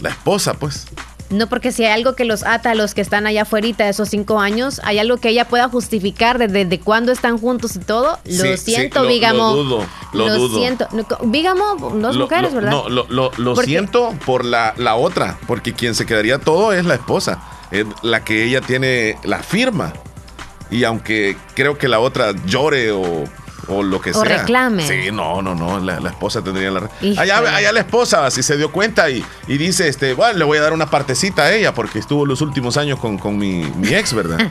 [0.00, 0.86] La esposa, pues.
[1.30, 3.88] No, porque si hay algo que los ata a los que están allá afuera de
[3.88, 7.78] esos cinco años, hay algo que ella pueda justificar desde de, cuándo están juntos y
[7.78, 8.18] todo.
[8.24, 9.54] Lo siento, digamos.
[9.54, 10.88] Lo dudo, lo, siento.
[11.22, 12.70] Digamos, dos mujeres, ¿verdad?
[12.70, 17.40] No, lo, siento por la, la otra, porque quien se quedaría todo es la esposa
[17.70, 19.92] es la que ella tiene la firma.
[20.70, 23.24] Y aunque creo que la otra llore o
[23.70, 24.38] o lo que o sea.
[24.38, 24.86] reclame.
[24.86, 26.90] Sí, no, no, no, la, esposa tendría la...
[27.16, 30.58] Allá, allá, la esposa, si se dio cuenta y, y, dice, este, bueno, le voy
[30.58, 33.94] a dar una partecita a ella porque estuvo los últimos años con, con mi, mi,
[33.94, 34.38] ex, ¿verdad?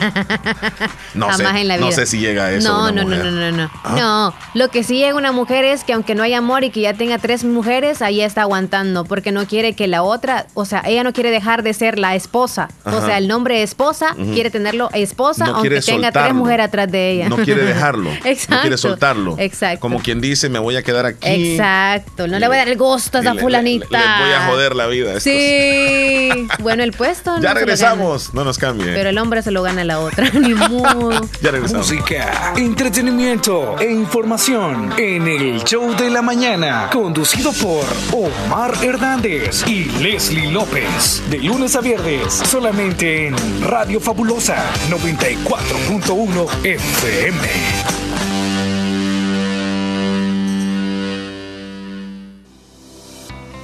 [1.13, 1.85] No Jamás sé, en la vida.
[1.87, 2.69] no sé si llega a eso.
[2.69, 3.95] No, no, no, no, no, no, ¿Ah?
[3.97, 4.33] no.
[4.53, 6.93] Lo que sí llega una mujer es que aunque no haya amor y que ya
[6.93, 11.03] tenga tres mujeres, ahí está aguantando porque no quiere que la otra, o sea, ella
[11.03, 12.69] no quiere dejar de ser la esposa.
[12.85, 17.29] O sea, el nombre esposa, quiere tenerlo esposa, aunque tenga tres mujeres atrás de ella.
[17.29, 18.09] No quiere dejarlo.
[18.23, 18.49] Exacto.
[18.59, 19.08] No quiere soltarlo.
[19.37, 19.79] Exacto.
[19.79, 21.51] Como quien dice, me voy a quedar aquí.
[21.53, 22.27] Exacto.
[22.27, 23.87] No le, voy a dar el gusto a esa fulanita.
[23.89, 25.19] Le, voy a joder la vida.
[25.19, 26.47] Sí.
[26.59, 27.39] bueno, el puesto.
[27.41, 28.33] ya regresamos.
[28.33, 28.93] No nos cambie.
[28.93, 30.29] Pero el hombre se lo gana a la otra.
[30.33, 31.11] Ni modo.
[31.41, 31.89] ya regresamos.
[31.89, 36.89] Música, entretenimiento e información en el show de la mañana.
[36.91, 41.21] Conducido por Omar Hernández y Leslie López.
[41.29, 42.33] De lunes a viernes.
[42.33, 44.57] Solamente en Radio Fabulosa
[44.89, 47.98] 94.1 FM.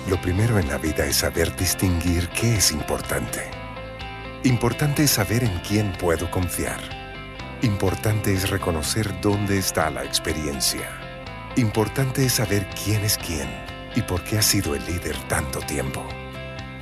[0.07, 3.49] Lo primero en la vida es saber distinguir qué es importante.
[4.43, 6.79] Importante es saber en quién puedo confiar.
[7.63, 10.87] Importante es reconocer dónde está la experiencia.
[11.55, 13.49] Importante es saber quién es quién
[13.95, 16.05] y por qué ha sido el líder tanto tiempo.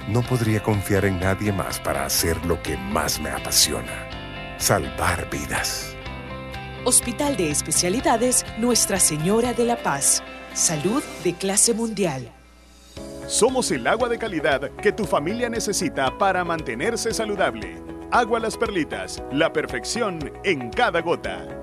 [0.10, 4.10] No podría confiar en nadie más para hacer lo que más me apasiona.
[4.58, 5.96] Salvar vidas.
[6.84, 10.22] Hospital de Especialidades Nuestra Señora de la Paz.
[10.54, 12.30] Salud de clase mundial.
[13.28, 17.82] Somos el agua de calidad que tu familia necesita para mantenerse saludable.
[18.12, 21.63] Agua Las Perlitas, la perfección en cada gota.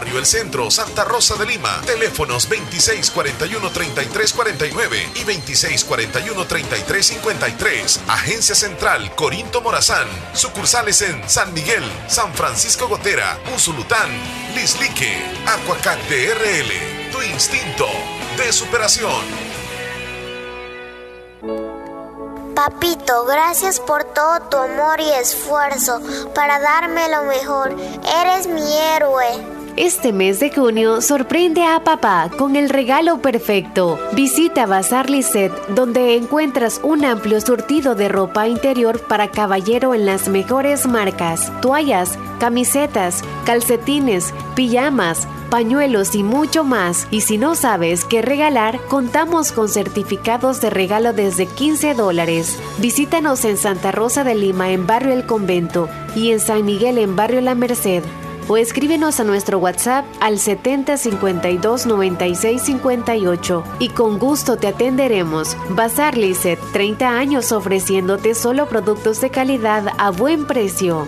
[0.01, 1.79] Barrio El Centro, Santa Rosa de Lima.
[1.85, 7.99] Teléfonos 2641-3349 y 2641-3353.
[8.07, 10.07] Agencia Central Corinto Morazán.
[10.33, 14.09] Sucursales en San Miguel, San Francisco Gotera, Usulután,
[14.55, 17.11] Lislique, Aquacat DRL.
[17.11, 17.85] Tu instinto
[18.37, 19.21] de superación.
[22.55, 26.01] Papito, gracias por todo tu amor y esfuerzo
[26.33, 27.75] para darme lo mejor.
[28.03, 29.60] Eres mi héroe.
[29.77, 33.97] Este mes de junio sorprende a papá con el regalo perfecto.
[34.13, 40.27] Visita Bazar Lisset, donde encuentras un amplio surtido de ropa interior para caballero en las
[40.27, 47.07] mejores marcas: toallas, camisetas, calcetines, pijamas pañuelos y mucho más.
[47.11, 52.57] Y si no sabes qué regalar, contamos con certificados de regalo desde 15 dólares.
[52.79, 57.15] Visítanos en Santa Rosa de Lima en Barrio El Convento y en San Miguel en
[57.15, 58.01] Barrio La Merced.
[58.47, 65.55] O escríbenos a nuestro WhatsApp al 70 52 96 58 y con gusto te atenderemos.
[65.69, 71.07] Bazar Lizet, 30 años ofreciéndote solo productos de calidad a buen precio.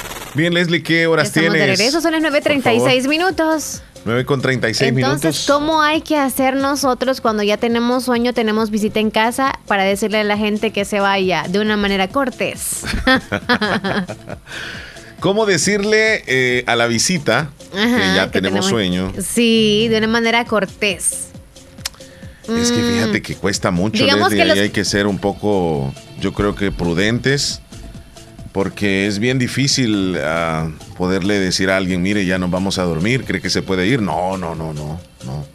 [0.33, 1.53] Bien, Leslie, ¿qué horas tienes?
[1.53, 3.81] De regreso, son las 9.36 minutos.
[4.05, 5.15] 9 con 36 minutos.
[5.15, 9.83] Entonces, ¿cómo hay que hacer nosotros cuando ya tenemos sueño, tenemos visita en casa, para
[9.83, 12.81] decirle a la gente que se vaya de una manera cortés?
[15.19, 19.13] ¿Cómo decirle eh, a la visita que ya tenemos, sueño?
[19.21, 21.27] Sí, de una manera cortés.
[22.49, 23.21] Es que fíjate mm.
[23.21, 27.61] que cuesta mucho, Leslie, que hay que ser un poco, yo creo que prudentes
[28.51, 33.23] porque es bien difícil uh, poderle decir a alguien, mire, ya nos vamos a dormir,
[33.23, 34.01] ¿cree que se puede ir?
[34.01, 35.45] No, no, no, no, no.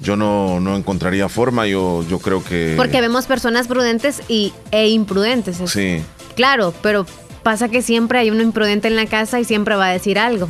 [0.00, 2.74] Yo no, no encontraría forma, yo, yo creo que...
[2.76, 5.58] Porque vemos personas prudentes y, e imprudentes.
[5.70, 6.02] Sí.
[6.34, 7.06] Claro, pero
[7.44, 10.48] pasa que siempre hay uno imprudente en la casa y siempre va a decir algo.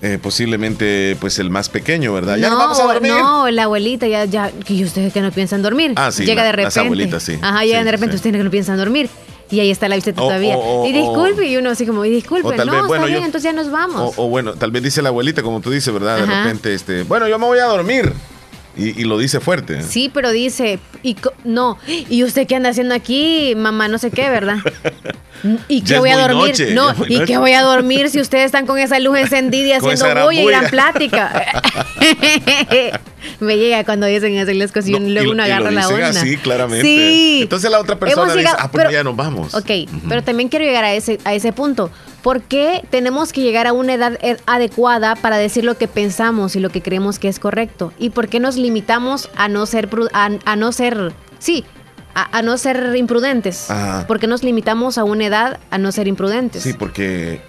[0.00, 2.36] Eh, posiblemente pues el más pequeño, ¿verdad?
[2.38, 3.12] Ya no, vamos a dormir.
[3.12, 5.92] No, la abuelita ya, ya, que ustedes que no piensan dormir.
[5.96, 6.24] Ah, sí.
[6.24, 6.64] Llega de repente.
[6.64, 7.38] Las abuelitas, sí.
[7.42, 9.10] Ajá, llega de repente, ustedes que no piensan dormir.
[9.52, 10.56] Y ahí está la visita todavía.
[10.86, 13.52] y disculpe, y uno así como, y disculpe, no, vez, bueno, está bien, entonces ya
[13.52, 14.14] nos vamos.
[14.16, 16.16] O, bueno, tal vez dice la abuelita, como tú dices, ¿verdad?
[16.16, 18.12] De repente, este, bueno, yo me voy a dormir.
[18.76, 19.82] Y, lo dice fuerte.
[19.82, 23.88] Sí, pero dice, y no, ¿y usted qué anda haciendo aquí, mamá?
[23.88, 24.58] No sé qué, ¿verdad?
[25.68, 26.54] ¿Y qué voy a dormir?
[26.72, 30.24] no, ¿y qué voy a dormir si ustedes están con esa luz encendida y haciendo
[30.24, 31.62] bulla y gran plática?
[33.40, 36.12] Me llega cuando dicen así las cosas y luego uno agarra la onda.
[36.12, 36.82] Sí, claramente.
[36.82, 37.40] Sí.
[37.42, 39.54] Entonces la otra persona dice, ah, pues ya nos vamos.
[39.54, 39.70] Ok,
[40.08, 41.90] pero también quiero llegar a ese, a ese punto.
[42.22, 46.54] ¿Por qué tenemos que llegar a una edad eh, adecuada para decir lo que pensamos
[46.54, 47.92] y lo que creemos que es correcto?
[47.98, 51.64] ¿Y por qué nos limitamos a no ser, a, no ser, sí,
[52.14, 53.68] a, no ser imprudentes?
[54.06, 56.62] ¿Por qué nos limitamos a una edad a no ser imprudentes?
[56.62, 57.40] Sí, porque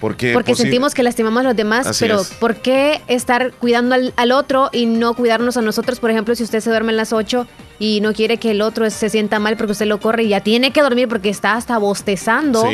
[0.00, 4.30] porque, Porque sentimos que lastimamos a los demás, pero ¿por qué estar cuidando al, al,
[4.30, 5.98] otro y no cuidarnos a nosotros?
[5.98, 8.88] Por ejemplo, si usted se duerme a las 8 y no quiere que el otro
[8.90, 11.78] se sienta mal porque usted lo corre y ya tiene que dormir porque está hasta
[11.78, 12.64] bostezando.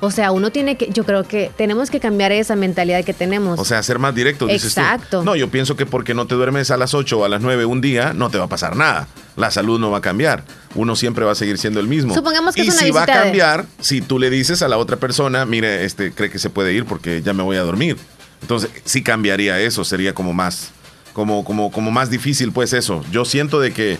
[0.00, 3.58] O sea, uno tiene que, yo creo que tenemos que cambiar esa mentalidad que tenemos.
[3.58, 4.48] O sea, ser más directo.
[4.48, 5.22] Exacto.
[5.24, 7.64] No, yo pienso que porque no te duermes a las 8 o a las 9
[7.64, 9.08] un día, no te va a pasar nada.
[9.36, 10.44] La salud no va a cambiar.
[10.74, 12.14] Uno siempre va a seguir siendo el mismo.
[12.14, 14.76] Supongamos que y es una si va a cambiar, si tú le dices a la
[14.76, 17.96] otra persona, mire, este cree que se puede ir porque ya me voy a dormir.
[18.42, 20.72] Entonces, sí cambiaría eso, sería como más
[21.12, 23.04] como como como más difícil pues eso.
[23.10, 23.98] Yo siento de que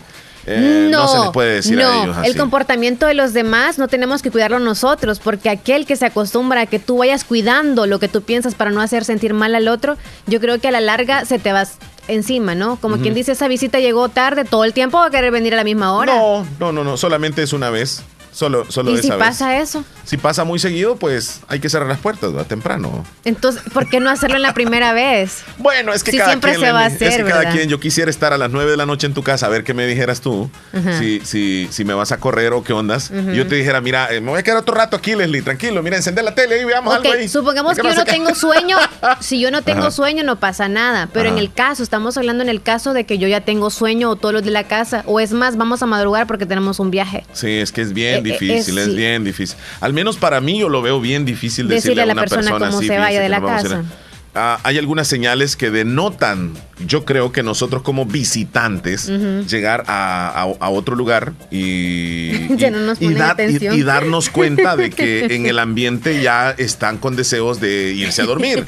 [0.57, 4.23] eh, no, se les puede decir a ellos El comportamiento de los demás no tenemos
[4.23, 8.09] que cuidarlo nosotros, porque aquel que se acostumbra a que tú vayas cuidando lo que
[8.09, 11.25] tú piensas para no hacer sentir mal al otro, yo creo que a la larga
[11.25, 11.67] se te va
[12.09, 12.77] encima, ¿no?
[12.77, 15.57] Como quien dice, esa visita llegó tarde, todo el tiempo va a querer venir a
[15.57, 16.15] la misma hora.
[16.17, 18.03] No, no, no, no, solamente es una vez.
[18.33, 19.85] Solo, solo ¿Y si pasa eso?
[20.05, 22.47] Si pasa muy seguido, pues hay que cerrar las puertas, ¿verdad?
[22.47, 23.05] Temprano.
[23.25, 25.43] Entonces, ¿por qué no hacerlo en la primera vez?
[25.59, 27.81] bueno, es que cada siempre quien, se va a hacer, es que cada quien, yo
[27.81, 29.87] quisiera estar a las 9 de la noche en tu casa a ver qué me
[29.87, 30.51] dijeras tú,
[30.99, 33.11] si, si, si me vas a correr o qué ondas.
[33.35, 35.97] Yo te dijera, mira, eh, me voy a quedar otro rato aquí, Leslie, tranquilo, mira,
[35.97, 37.29] encender la tele y veamos algo ahí.
[37.29, 38.77] Supongamos que yo no tengo sueño,
[39.21, 42.49] si yo no tengo sueño no pasa nada, pero en el caso, estamos hablando en
[42.49, 45.21] el caso de que yo ya tengo sueño o todos los de la casa, o
[45.21, 47.25] es más, vamos a madrugar porque tenemos un viaje.
[47.33, 49.57] Sí, es que es bien eh, eh, difícil, es, bien difícil.
[49.81, 52.81] Al menos para mí yo lo veo bien difícil decirle, a, una la persona, cómo
[52.81, 53.85] se vaya de la casa.
[54.33, 56.53] Ah, hay algunas señales que denotan,
[56.87, 59.09] yo creo que nosotros como visitantes,
[59.49, 62.47] llegar a, otro lugar y,
[63.01, 68.27] y, darnos cuenta de que en el ambiente ya están con deseos de irse a
[68.27, 68.64] dormir.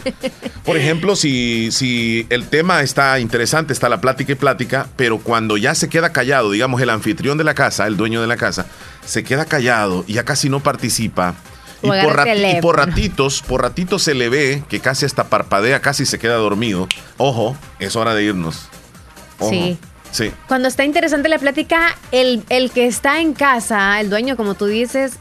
[0.64, 5.56] Por ejemplo, si, si el tema está interesante, está la plática y plática, pero cuando
[5.56, 8.66] ya se queda callado, digamos el anfitrión de la casa, el dueño de la casa,
[9.04, 11.36] se queda callado y ya casi no participa
[11.82, 16.34] y por, ratitos, por ratitos se le ve que casi hasta parpadea, casi se queda
[16.34, 16.88] dormido.
[17.16, 18.68] Ojo, es hora de irnos.
[19.48, 19.78] Sí.
[20.10, 20.30] Sí.
[20.46, 24.66] Cuando está interesante la plática, el, el que está en casa, el dueño, como tú
[24.66, 25.14] dices,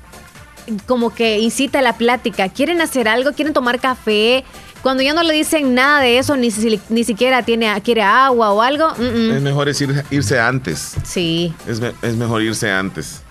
[0.86, 2.50] como que incita a la plática.
[2.50, 4.44] Quieren hacer algo, quieren tomar café.
[4.82, 6.50] Cuando ya no le dicen nada de eso, ni,
[6.90, 8.94] ni siquiera tiene, quiere agua o algo.
[8.96, 10.96] Es mejor irse antes.
[11.04, 11.54] Sí.
[11.68, 13.22] Es, es mejor irse antes.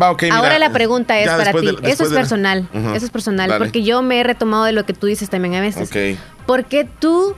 [0.00, 1.76] Ahora la pregunta es para ti.
[1.84, 2.68] eso es personal.
[2.94, 3.54] Eso es personal.
[3.58, 5.88] Porque yo me he retomado de lo que tú dices también a veces.
[5.88, 6.18] Okay.
[6.46, 7.36] Porque tú,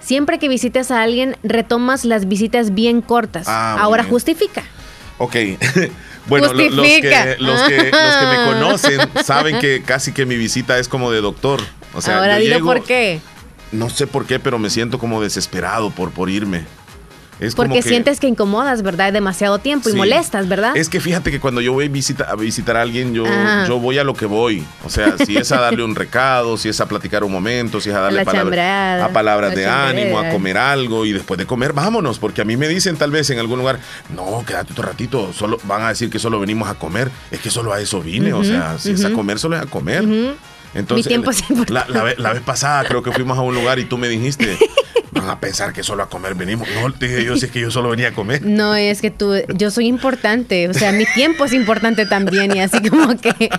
[0.00, 3.46] siempre que visites a alguien, retomas las visitas bien cortas.
[3.48, 4.62] Ah, Ahora justifica.
[5.18, 5.34] Ok.
[6.26, 10.78] bueno, los, que, los, que, los que me conocen saben que casi que mi visita
[10.78, 11.60] es como de doctor.
[11.94, 13.20] O sea, Ahora dile por qué.
[13.72, 16.64] No sé por qué, pero me siento como desesperado por, por irme.
[17.54, 19.12] Porque sientes que incomodas, ¿verdad?
[19.12, 20.76] Demasiado tiempo y molestas, ¿verdad?
[20.76, 23.24] Es que fíjate que cuando yo voy a, visita, a visitar a alguien, yo,
[23.66, 24.64] yo voy a lo que voy.
[24.84, 27.90] O sea, si es a darle un recado, si es a platicar un momento, si
[27.90, 31.72] es a darle palabras, a palabras de ánimo, a comer algo y después de comer,
[31.72, 32.18] vámonos.
[32.18, 33.78] Porque a mí me dicen tal vez en algún lugar,
[34.14, 37.10] no, quédate otro ratito, solo van a decir que solo venimos a comer.
[37.30, 38.32] Es que solo a eso vine.
[38.32, 40.04] o sea, si es a comer, solo es a comer.
[40.76, 41.30] Entonces, tiempo
[41.68, 44.58] la, la, vez pasada creo que fuimos a un lugar y tú me dijiste,
[45.12, 46.68] van a pensar que solo a comer venimos.
[46.74, 48.42] No, te dije yo, si es que yo solo venía a comer.
[48.42, 52.60] No, es que tú, yo soy importante, o sea, mi tiempo es importante también y
[52.60, 53.50] así como que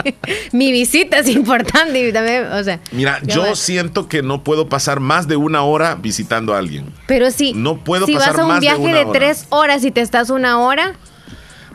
[0.52, 2.80] mi visita es importante y también, o sea.
[2.92, 6.92] Mira, yo siento que no puedo pasar más de una hora visitando a alguien.
[7.06, 10.30] Pero sí, no puedo si vas a un viaje de, tres horas y te estás
[10.30, 10.94] una hora,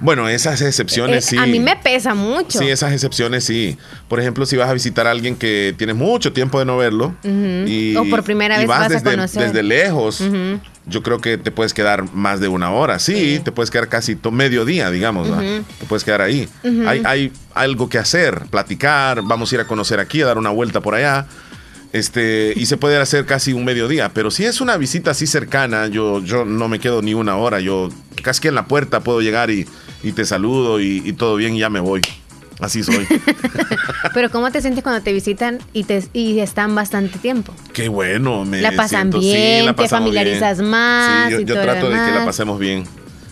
[0.01, 1.37] bueno, esas excepciones sí.
[1.37, 2.59] A mí me pesa mucho.
[2.59, 3.77] Sí, esas excepciones sí.
[4.07, 7.15] Por ejemplo, si vas a visitar a alguien que tienes mucho tiempo de no verlo
[7.23, 9.43] y, o por primera vez vas, desde, a conocer.
[9.43, 10.23] desde lejos,
[10.87, 12.99] yo creo que te puedes quedar más de una hora.
[12.99, 15.29] Sí, te puedes quedar casi todo mediodía, digamos.
[15.29, 16.49] Te puedes quedar ahí.
[16.87, 20.49] hay, hay algo que hacer, platicar, vamos a ir a conocer aquí, a dar una
[20.49, 21.27] vuelta por allá
[21.93, 24.09] este y se puede hacer casi un mediodía.
[24.13, 27.59] Pero si es una visita así cercana, yo, yo no me quedo ni una hora.
[27.59, 27.89] Yo
[28.23, 29.67] casi que en la puerta puedo llegar y,
[30.03, 32.01] y te saludo y, todo bien y ya me voy.
[32.59, 33.07] Así soy.
[34.13, 37.53] Pero ¿cómo te sientes cuando te visitan y te y están bastante tiempo?
[37.73, 41.29] Qué bueno, me la pasan bien, te familiarizas más.
[41.29, 42.83] Sí, yo, trato de que la pasemos bien.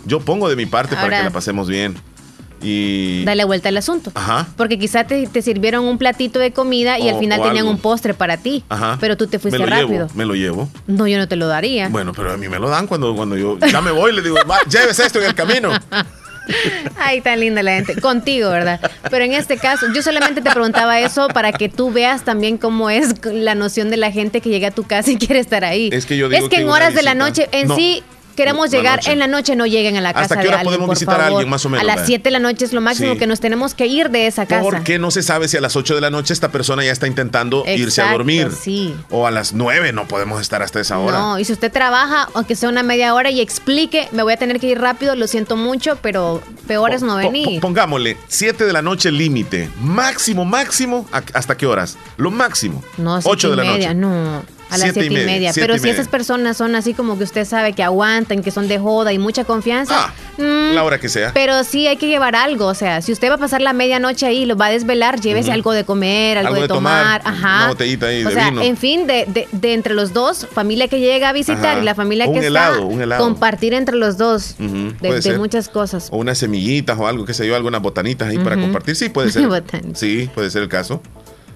[0.06, 1.96] Yo pongo de mi parte para que la pasemos bien.
[2.62, 3.24] Y...
[3.24, 4.12] Dale vuelta al asunto.
[4.16, 4.48] Ajá.
[4.58, 8.38] Porque quizá te, sirvieron un platito de comida y al final tenían un postre para
[8.38, 8.64] ti.
[8.70, 8.98] Ajá.
[9.00, 10.08] Pero tú te fuiste rápido.
[10.14, 10.70] me lo llevo.
[10.88, 11.90] No, yo no te lo daría.
[11.90, 14.22] Bueno, pero a mí me lo dan cuando, cuando yo ya me voy y le
[14.22, 14.38] digo,
[14.70, 15.70] llévese esto en el camino.
[16.98, 18.00] Ay, tan linda la gente.
[18.00, 18.80] Contigo, ¿verdad?
[19.10, 22.90] Pero en este caso, yo solamente te preguntaba eso para que tú veas también cómo
[22.90, 25.90] es la noción de la gente que llega a tu casa y quiere estar ahí.
[25.92, 28.04] Es que yo digo Es que, en horas de la noche, en sí,
[28.40, 30.36] queremos llegar en la noche, no lleguen a la casa.
[30.36, 31.84] ¿Hasta qué hora podemos visitar a alguien más o menos?
[31.84, 34.28] A las 7 de la noche es lo máximo que nos tenemos que ir de
[34.28, 34.62] esa casa.
[34.62, 37.06] Porque no se sabe si a las 8 de la noche esta persona ya está
[37.06, 38.52] intentando irse a dormir.
[38.52, 38.96] Sí.
[39.10, 41.20] O a las 9 no podemos estar hasta esa hora.
[41.20, 44.38] No, y si usted trabaja, aunque sea una media hora y explique, me voy a
[44.38, 47.60] tener que ir rápido, lo siento mucho, pero peor es no venir.
[47.60, 49.70] pongámosle 7 de la noche límite.
[49.82, 51.98] Máximo, máximo, ¿hasta qué horas?
[52.16, 52.84] Lo máximo.
[52.98, 53.94] No, 8 de la noche.
[53.96, 54.59] No.
[54.70, 55.52] A las siete, y media.
[55.56, 58.78] Pero si esas personas son así como que usted sabe que aguantan, que son de
[58.78, 59.96] joda y mucha confianza.
[59.96, 61.32] Ah, mm, la hora que sea.
[61.34, 62.68] Pero sí hay que llevar algo.
[62.68, 65.20] O sea, si usted va a pasar la medianoche ahí y lo va a desvelar,
[65.20, 67.22] llévese algo de comer, algo, de, tomar.
[67.26, 67.58] Ajá.
[67.58, 71.00] Una botellita ahí o de sea, en fin, de, de, entre los dos, familia que
[71.00, 72.80] llega a visitar y la familia que está.
[72.80, 73.24] Un helado.
[73.24, 76.10] Compartir entre los dos de, muchas cosas.
[76.12, 78.96] O unas semillitas o algo, que se yo, algunas botanitas ahí para compartir.
[78.96, 79.50] Sí, puede ser.
[79.94, 81.02] sí, puede ser el caso.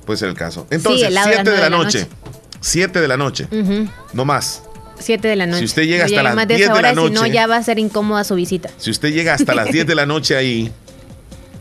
[0.05, 0.67] Puede ser el caso.
[0.69, 2.07] Entonces, 7 de la, noche.
[2.63, 3.47] 7 de la noche.
[4.13, 4.63] No más.
[4.99, 5.59] 7 de la noche.
[5.59, 7.15] Si usted llega hasta las 10 de, la noche.
[7.15, 8.69] Si no, ya va a ser incómoda su visita.
[8.77, 10.71] Si usted llega hasta las 10 de la noche ahí,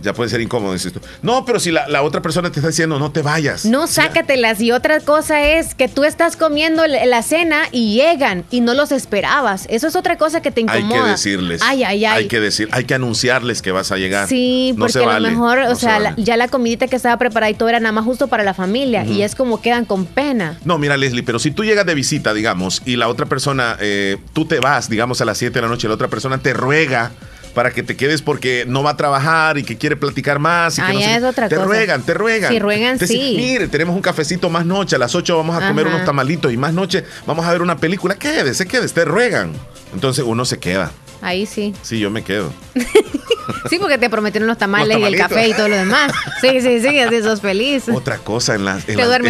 [0.03, 1.01] ya puede ser incómodo, dices tú.
[1.23, 3.65] No, pero si la, otra persona te está diciendo, no te vayas.
[3.65, 4.61] No, sácatelas.
[4.61, 8.93] Y otra cosa es que tú estás comiendo la cena y llegan y no los
[8.93, 9.67] esperabas.
[9.71, 11.01] Eso es otra cosa que te incomoda.
[11.01, 11.63] Hay que decirles.
[11.65, 12.23] Ay, ay, ay.
[12.23, 14.29] Hay que decir, hay que anunciarles que vas a llegar.
[14.29, 17.69] Sí, porque a lo mejor, o sea, ya la comidita que estaba preparada y todo
[17.69, 19.05] era nada más justo para la familia.
[19.05, 20.59] Y es como quedan con pena.
[20.65, 24.19] No, mira, Leslie, pero si tú llegas de visita, digamos, y la otra persona, eh,
[24.33, 27.13] tú te vas, digamos, a las 7 de la noche, la otra persona te ruega
[27.55, 30.79] para que te quedes porque no va a trabajar y que quiere platicar más.
[30.79, 32.53] Y que es otra te ruegan, te ruegan.
[32.53, 33.35] Si ruegan, sí.
[33.37, 36.57] Mire, tenemos un cafecito más noche, a las 8 vamos a comer unos tamalitos y
[36.57, 38.17] más noche vamos a ver una película.
[38.17, 39.53] Quédese, quédese, te ruegan.
[39.93, 40.91] Entonces uno se queda.
[41.21, 41.73] Ahí sí.
[41.83, 42.53] Sí, yo me quedo.
[43.71, 46.13] sí, porque te prometieron los tamales y el café y todo lo demás.
[46.41, 47.85] Sí, sí, sí, así sos feliz.
[47.89, 49.27] Otra cosa, en las, en, las, en,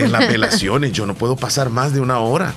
[0.00, 2.54] en las velaciones yo no puedo pasar más de una hora.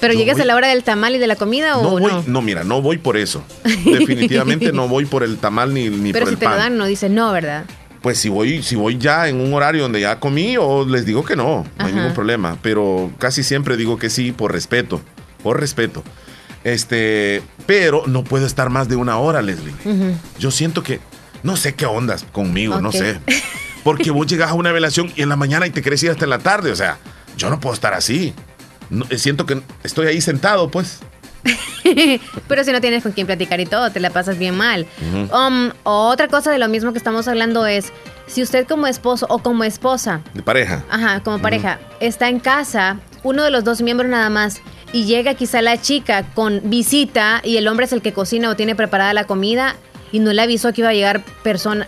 [0.00, 1.90] ¿Pero llegas a la hora del tamal y de la comida o no?
[1.90, 2.42] Voy, no?
[2.42, 3.44] mira, no voy por eso.
[3.64, 6.86] Definitivamente no voy por el tamal ni, ni Pero por si te lo dan, no
[6.86, 7.64] dices no, ¿verdad?
[8.00, 11.22] Pues si voy, si voy ya en un horario donde ya comí, o les digo
[11.24, 12.56] que no, no hay ningún problema.
[12.62, 15.02] Pero casi siempre digo que sí por respeto.
[15.42, 16.02] Por respeto.
[16.64, 19.74] Este, pero no puedo estar más de una hora, Leslie.
[20.38, 21.00] Yo siento que,
[21.42, 23.20] no sé qué ondas conmigo, no sé.
[23.84, 26.24] Porque vos llegas a una velación y en la mañana y te querés ir hasta
[26.24, 26.70] en la tarde.
[26.70, 26.98] O sea,
[27.36, 28.34] yo no puedo estar así.
[29.10, 31.00] Eh, siento que estoy ahí sentado, pues.
[32.48, 34.86] Pero si no tienes con quién platicar y todo, te la pasas bien mal.
[35.32, 37.92] Um, otra cosa de lo mismo que estamos hablando es,
[38.26, 40.20] si usted como esposo o como esposa...
[40.34, 40.84] De pareja.
[40.90, 44.60] Ajá, como pareja, está en casa, uno de los dos miembros nada más,
[44.92, 48.56] y llega quizá la chica con visita y el hombre es el que cocina o
[48.56, 49.76] tiene preparada la comida
[50.12, 51.24] y no le avisó que iba a llegar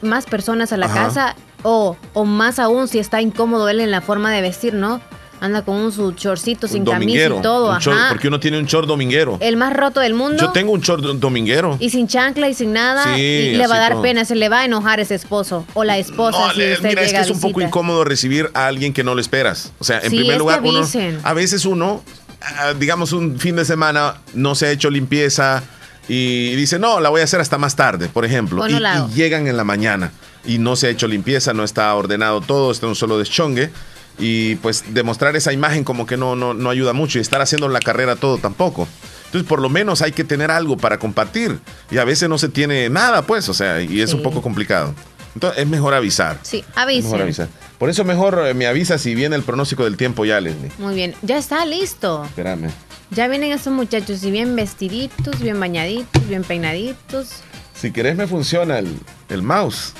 [0.02, 4.00] más personas a la casa, O, o más aún si está incómodo él en la
[4.00, 5.00] forma de vestir, ¿no?
[5.42, 7.72] Anda con un su chorcito sin camisa y todo.
[7.72, 8.10] ajá.
[8.10, 9.38] porque uno tiene un short dominguero.
[9.40, 10.38] El más roto del mundo.
[10.40, 11.76] Yo tengo un short dominguero.
[11.80, 13.18] Y sin chancla y sin nada.
[13.18, 15.98] y le va a dar pena, se le va a enojar ese esposo o la
[15.98, 16.52] esposa.
[16.54, 19.72] mira, es que es un poco incómodo recibir a alguien que no lo esperas.
[19.80, 20.86] O sea, en primer lugar, uno,
[21.24, 22.04] a veces uno,
[22.40, 25.64] ah, digamos, un fin de semana no se ha hecho limpieza
[26.06, 28.64] y dice, no, la voy a hacer hasta más tarde, por ejemplo.
[28.68, 30.12] Y, y, llegan en la mañana
[30.44, 33.72] y no se ha hecho limpieza, no está ordenado todo, está un solo deschongue
[34.18, 37.68] y pues demostrar esa imagen como que no, no, no ayuda mucho y estar haciendo
[37.68, 38.86] la carrera todo tampoco.
[39.26, 41.58] Entonces, por lo menos hay que tener algo para compartir.
[41.90, 44.94] Y a veces no se tiene nada, pues, o sea, y es un poco complicado.
[45.34, 46.38] Entonces, es mejor avisar.
[46.42, 47.48] Sí, avisa.
[47.78, 50.70] Por eso mejor eh, me avisa si viene el pronóstico del tiempo ya, Leslie.
[50.78, 52.24] Muy bien, ya está listo.
[52.26, 52.68] Espérame.
[53.10, 57.42] Ya vienen esos muchachos y bien vestiditos, bien bañaditos, bien peinaditos.
[57.74, 58.98] Si querés me funciona el,
[59.30, 59.94] el mouse.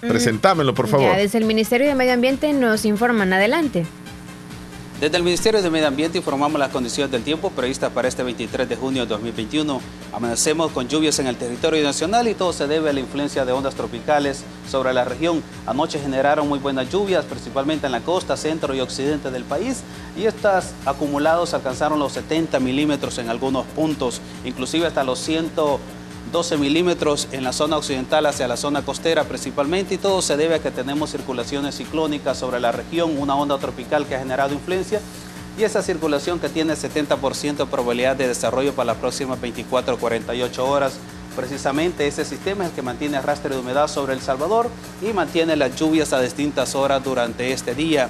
[0.00, 1.14] Presentámelo, por favor.
[1.16, 3.32] desde el Ministerio de Medio Ambiente nos informan.
[3.32, 3.86] Adelante.
[5.00, 8.68] Desde el Ministerio de Medio Ambiente informamos las condiciones del tiempo previstas para este 23
[8.68, 9.80] de junio de 2021.
[10.12, 13.52] Amanecemos con lluvias en el territorio nacional y todo se debe a la influencia de
[13.52, 15.42] ondas tropicales sobre la región.
[15.66, 19.84] Anoche generaron muy buenas lluvias, principalmente en la costa, centro y occidente del país,
[20.18, 25.52] y estas acumulados alcanzaron los 70 milímetros en algunos puntos, inclusive hasta los 100
[26.32, 30.56] 12 milímetros en la zona occidental hacia la zona costera principalmente y todo se debe
[30.56, 35.00] a que tenemos circulaciones ciclónicas sobre la región, una onda tropical que ha generado influencia
[35.58, 39.98] y esa circulación que tiene 70% de probabilidad de desarrollo para las próximas 24 o
[39.98, 40.94] 48 horas.
[41.34, 44.68] Precisamente ese sistema es el que mantiene arrastre de humedad sobre El Salvador
[45.02, 48.08] y mantiene las lluvias a distintas horas durante este día.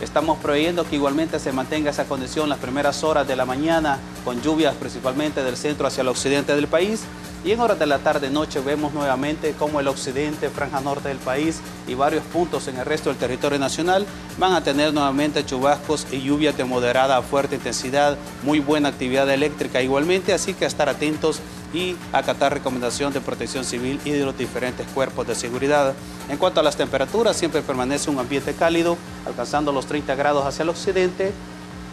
[0.00, 4.40] Estamos preveyendo que igualmente se mantenga esa condición las primeras horas de la mañana, con
[4.40, 7.02] lluvias principalmente del centro hacia el occidente del país.
[7.44, 11.60] Y en horas de la tarde-noche vemos nuevamente cómo el occidente, franja norte del país
[11.86, 14.06] y varios puntos en el resto del territorio nacional
[14.38, 19.30] van a tener nuevamente chubascos y lluvia de moderada a fuerte intensidad, muy buena actividad
[19.30, 21.40] eléctrica igualmente, así que estar atentos
[21.72, 25.94] y acatar recomendación de protección civil y de los diferentes cuerpos de seguridad.
[26.28, 28.96] En cuanto a las temperaturas, siempre permanece un ambiente cálido,
[29.26, 31.32] alcanzando los 30 grados hacia el occidente,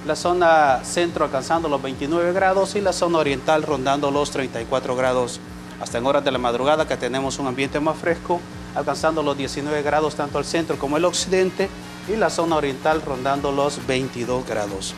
[0.06, 5.40] la zona centro alcanzando los 29 grados y la zona oriental rondando los 34 grados.
[5.82, 8.40] Hasta en horas de la madrugada que tenemos un ambiente más fresco,
[8.76, 11.70] alcanzando los 19 grados tanto el centro como el occidente
[12.08, 14.96] y la zona oriental rondando los 22 grados.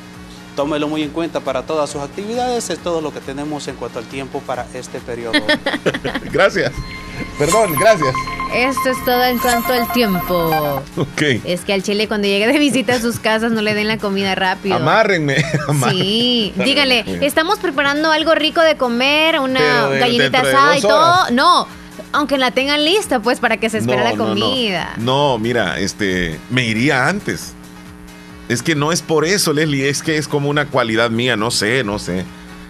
[0.57, 3.99] Tómelo muy en cuenta para todas sus actividades, es todo lo que tenemos en cuanto
[3.99, 5.33] al tiempo para este periodo.
[6.31, 6.71] Gracias.
[7.37, 8.13] Perdón, gracias.
[8.55, 10.81] Esto es todo en cuanto al tiempo.
[10.97, 11.21] Ok.
[11.45, 13.99] Es que al chile cuando llegue de visita a sus casas no le den la
[13.99, 14.77] comida rápido.
[14.77, 15.37] Amárrenme.
[15.91, 21.29] Sí, dígale, estamos preparando algo rico de comer, una gallinita asada y todo.
[21.31, 21.67] No,
[22.13, 24.93] aunque la tengan lista, pues, para que se espere la comida.
[24.97, 27.53] no, mira, este, me iría antes.
[28.49, 31.51] Es que no es por eso, Leslie, es que es como una cualidad mía, no
[31.51, 32.25] sé, no sé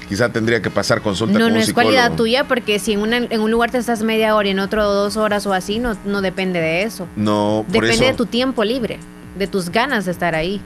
[0.08, 3.14] quizá tendría que pasar consulta no, con no un es cualidad tuya porque si en,
[3.14, 5.98] en un lugar te estás media hora y en otro dos horas o así, no,
[6.06, 7.08] no depende de eso.
[7.16, 9.00] No, por Depende de tu tiempo libre,
[9.38, 10.62] de tus ganas de estar ahí.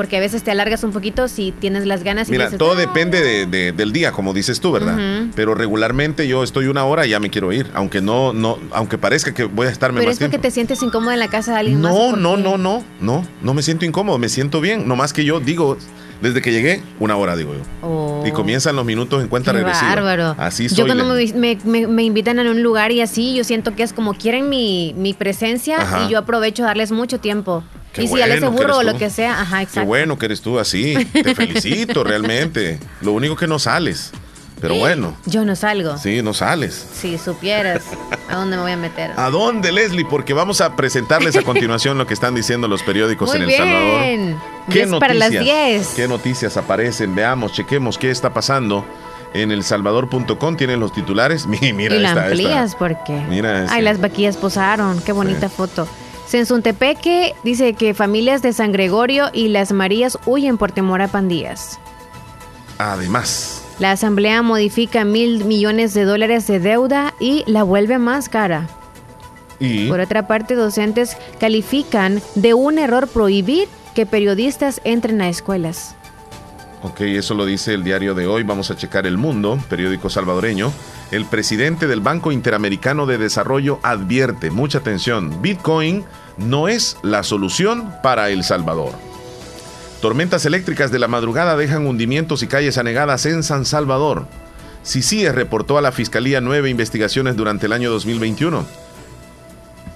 [0.00, 2.26] Porque a veces te alargas un poquito si tienes las ganas.
[2.30, 4.96] Y Mira, todo depende de, del día, como dices tú, ¿verdad?
[5.36, 8.96] Pero regularmente yo estoy una hora y ya me quiero ir, aunque no, no, aunque
[8.96, 11.52] parezca que voy a estarme Pero más es porque te sientes incómodo en la casa
[11.52, 12.16] de alguien no, más.
[12.16, 14.88] No, no, no, no, no, no me siento incómodo, me siento bien.
[14.88, 15.76] No más que yo digo,
[16.20, 17.60] desde que llegué, una hora, digo yo.
[17.86, 18.22] Oh.
[18.26, 19.88] Y comienzan los minutos en cuenta regresiva.
[19.88, 20.34] Bárbaro.
[20.38, 20.78] Así soy.
[20.78, 24.48] Yo cuando me, invitan a un lugar y así, yo siento que es como quieren
[24.48, 27.64] mi, presencia y yo aprovecho darles mucho tiempo.
[27.96, 29.80] y si ya les aburro o lo que sea, ajá, exacto.
[29.80, 30.94] Qué bueno que eres tú así.
[31.12, 32.78] Te felicito realmente.
[33.00, 34.12] Lo único que no sales.
[34.60, 35.14] Pero bueno.
[35.26, 35.96] Yo no salgo.
[35.98, 36.86] Sí, no sales.
[36.92, 37.82] Si supieras
[38.28, 39.12] a dónde me voy a meter.
[39.16, 40.04] ¿A dónde, Leslie?
[40.04, 44.02] Porque vamos a presentarles a continuación lo que están diciendo los periódicos en El Salvador.
[44.70, 45.88] ¿Qué noticias, para las 10.
[45.96, 47.14] ¿Qué noticias aparecen?
[47.14, 48.84] Veamos, chequemos qué está pasando.
[49.32, 51.46] En elsalvador.com tienen los titulares.
[51.46, 53.12] Mira, y la amplías porque.
[53.28, 55.00] Mira Ay, las vaquillas posaron.
[55.00, 55.88] Qué bonita foto.
[56.26, 61.80] Sensuntepeque dice que familias de San Gregorio y las Marías huyen por temor a pandillas.
[62.78, 63.59] Además.
[63.80, 68.68] La Asamblea modifica mil millones de dólares de deuda y la vuelve más cara.
[69.58, 69.88] ¿Y?
[69.88, 75.96] Por otra parte, docentes califican de un error prohibir que periodistas entren a escuelas.
[76.82, 78.42] Ok, eso lo dice el diario de hoy.
[78.42, 80.70] Vamos a checar El Mundo, periódico salvadoreño.
[81.10, 86.04] El presidente del Banco Interamericano de Desarrollo advierte, mucha atención, Bitcoin
[86.36, 89.09] no es la solución para El Salvador.
[90.00, 94.26] Tormentas eléctricas de la madrugada dejan hundimientos y calles anegadas en San Salvador.
[94.82, 98.64] CICIE reportó a la Fiscalía nueve investigaciones durante el año 2021.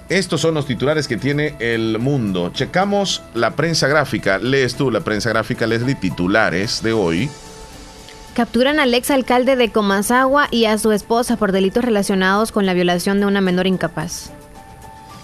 [0.07, 2.51] Estos son los titulares que tiene el mundo.
[2.53, 4.37] Checamos la prensa gráfica.
[4.37, 7.27] Lees tú la prensa gráfica, Leslie, titulares de hoy.
[8.35, 12.75] Capturan al ex alcalde de Comasagua y a su esposa por delitos relacionados con la
[12.75, 14.29] violación de una menor incapaz.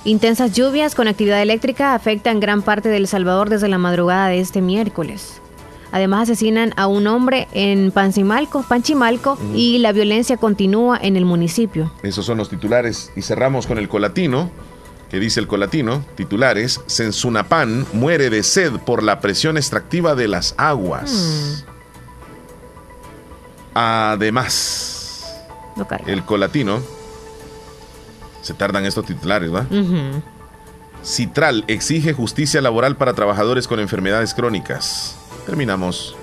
[0.04, 4.40] Intensas lluvias con actividad eléctrica afectan gran parte de El Salvador desde la madrugada de
[4.40, 5.42] este miércoles.
[5.92, 8.66] Además asesinan a un hombre en Panchimalco,
[9.54, 11.92] y la violencia continúa en el municipio.
[12.02, 14.50] Esos son los titulares y cerramos con el colatino
[15.12, 20.56] que dice el colatino, titulares, Sensunapan muere de sed por la presión extractiva de las
[20.58, 21.12] aguas.
[21.12, 21.72] Hmm.
[23.74, 25.26] Además,
[26.08, 26.82] el colatino,
[28.42, 29.66] se tardan estos titulares, ¿va?
[31.04, 35.18] Citral exige justicia laboral para trabajadores con enfermedades crónicas.
[35.46, 36.16] Terminamos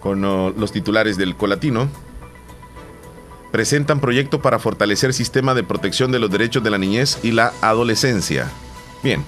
[0.00, 1.88] con los titulares del colatino
[3.50, 7.52] presentan proyecto para fortalecer sistema de protección de los derechos de la niñez y la
[7.60, 8.48] adolescencia.
[9.02, 9.24] Bien,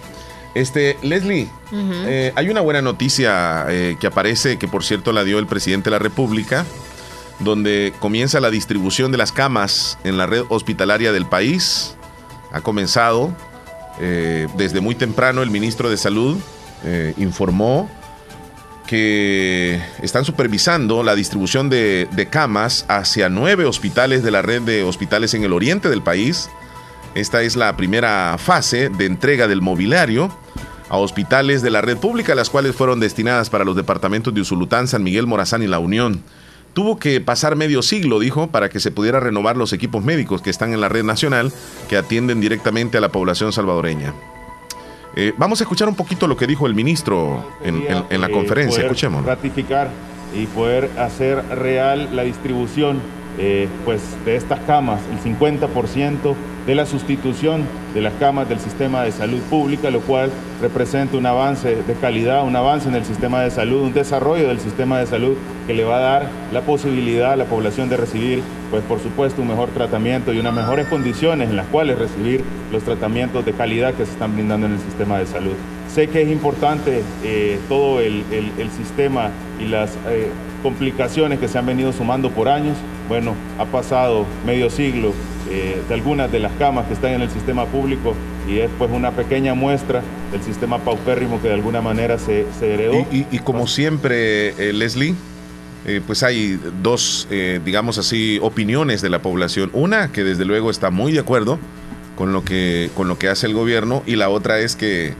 [0.55, 5.39] este, Leslie, eh, hay una buena noticia eh, que aparece, que por cierto la dio
[5.39, 6.65] el presidente de la República,
[7.41, 11.97] donde comienza la distribución de las camas en la red hospitalaria del país.
[12.53, 13.35] Ha comenzado
[14.01, 16.39] eh, desde muy temprano el ministro de Salud
[17.17, 17.89] informó
[18.87, 25.33] que están supervisando la distribución de, camas hacia nueve hospitales de la red de hospitales
[25.33, 26.51] en el oriente del país.
[27.15, 30.37] Esta es la primera fase de entrega del mobiliario
[30.91, 34.89] a hospitales de la red pública, las cuales fueron destinadas para los departamentos de Usulután,
[34.89, 36.23] San Miguel, Morazán y La Unión.
[36.75, 40.51] Tuvo que pasar medio siglo, dijo, para que se pudiera renovar los equipos médicos que
[40.51, 41.53] están en la red nacional
[41.89, 44.15] que atienden directamente a la población salvadoreña.
[45.15, 48.83] Eh, vamos a escuchar un poquito lo que dijo el ministro en, la conferencia.
[48.83, 49.25] Escuchemos.
[49.27, 49.91] Ratificar
[50.35, 53.01] y poder hacer real la distribución
[53.39, 56.35] eh, pues, de estas camas, el 50%
[56.67, 57.65] de la sustitución
[57.95, 60.31] de las camas del sistema de salud pública, lo cual
[60.61, 64.61] representa un avance de calidad, un avance en el sistema de salud, un desarrollo del
[64.61, 68.43] sistema de salud que le va a dar la posibilidad a la población de recibir,
[68.71, 72.83] pues por supuesto, un mejor tratamiento y unas mejores condiciones en las cuales recibir los
[72.83, 75.55] tratamientos de calidad que se están brindando en el sistema de salud.
[75.93, 78.25] Sé que es importante eh, todo el,
[78.77, 79.31] sistema
[79.61, 80.31] y las eh,
[80.63, 82.77] complicaciones que se han venido sumando por años.
[83.09, 85.13] Bueno, ha pasado medio siglo
[85.51, 88.15] eh, de algunas de las camas que están en el sistema público
[88.49, 93.07] y es pues una pequeña muestra del sistema paupérrimo que de alguna manera se, heredó.
[93.11, 95.15] Y, como siempre, eh, Leslie,
[95.87, 97.29] eh, pues hay dos,
[97.65, 99.71] digamos así, opiniones de la población.
[99.73, 101.59] Una que desde luego está muy de acuerdo
[102.17, 105.15] con lo que, con lo que hace el gobierno y la otra es que,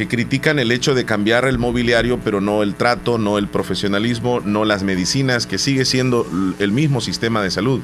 [0.00, 4.40] que critican el hecho de cambiar el mobiliario, pero no el trato, no el profesionalismo,
[4.40, 6.26] no las medicinas, que sigue siendo
[6.58, 7.82] el mismo sistema de salud.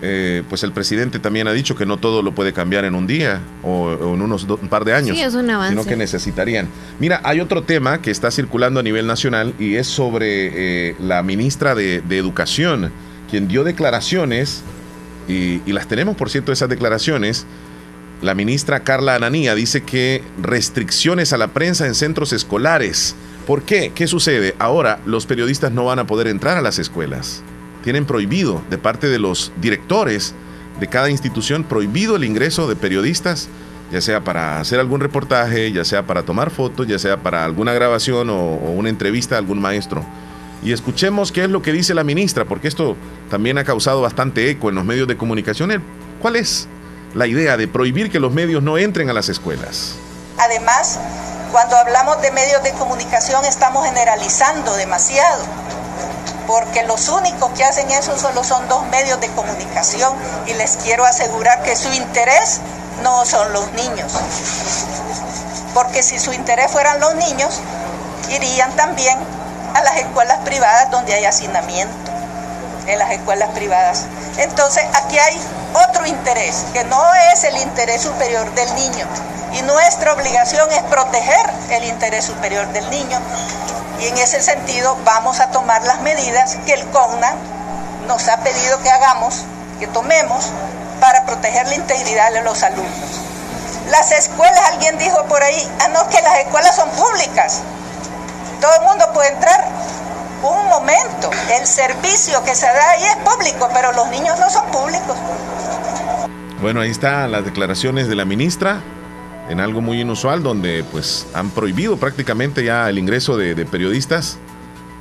[0.00, 3.06] Eh, pues el presidente también ha dicho que no todo lo puede cambiar en un
[3.06, 6.66] día o, en unos un par de años, sino que necesitarían.
[6.98, 11.22] Mira, hay otro tema que está circulando a nivel nacional y es sobre eh, la
[11.22, 12.90] ministra de, Educación,
[13.30, 14.62] quien dio declaraciones,
[15.28, 17.46] y, y, las tenemos, por cierto, esas declaraciones.
[18.22, 23.14] La ministra Carla Ananía dice que restricciones a la prensa en centros escolares.
[23.46, 23.92] ¿Por qué?
[23.94, 24.54] ¿Qué sucede?
[24.58, 27.42] Ahora los periodistas no van a poder entrar a las escuelas
[27.84, 30.34] tienen prohibido de parte de los directores
[30.80, 33.48] de cada institución, prohibido el ingreso de periodistas,
[33.92, 37.74] ya sea para hacer algún reportaje, ya sea para tomar fotos, ya sea para alguna
[37.74, 40.02] grabación o, una entrevista a algún maestro.
[40.64, 42.96] Y escuchemos qué es lo que dice la ministra, porque esto
[43.28, 45.82] también ha causado bastante eco en los medios de comunicación.
[46.20, 46.66] ¿Cuál es
[47.14, 49.94] la idea de prohibir que los medios no entren a las escuelas?
[50.38, 50.98] Además,
[51.52, 55.42] cuando hablamos de medios de comunicación estamos generalizando demasiado
[56.46, 60.14] porque los únicos que hacen eso solo son dos medios de comunicación
[60.46, 62.60] y les quiero asegurar que su interés
[63.02, 64.12] no son los niños.
[65.72, 67.60] Porque si su interés fueran los niños,
[68.30, 69.18] irían también
[69.74, 72.12] a las escuelas privadas donde hay hacinamiento,
[72.86, 74.04] en las escuelas privadas.
[74.38, 75.40] Entonces aquí hay
[75.88, 79.06] otro interés, que no es el interés superior del niño.
[79.52, 83.20] Y nuestra obligación es proteger el interés superior del niño
[84.00, 87.34] y en ese sentido vamos a tomar las medidas que el CONA
[88.06, 89.44] nos ha pedido que hagamos,
[89.78, 90.46] que tomemos
[91.00, 93.20] para proteger la integridad de los alumnos.
[93.90, 97.60] Las escuelas, alguien dijo por ahí, ah no, que las escuelas son públicas.
[98.60, 99.64] Todo el mundo puede entrar.
[100.44, 104.70] Un momento, el servicio que se da ahí es público, pero los niños no son
[104.70, 105.16] públicos.
[106.60, 108.82] Bueno, ahí están las declaraciones de la ministra
[109.48, 114.36] en algo muy inusual donde pues han prohibido prácticamente ya el ingreso de, periodistas.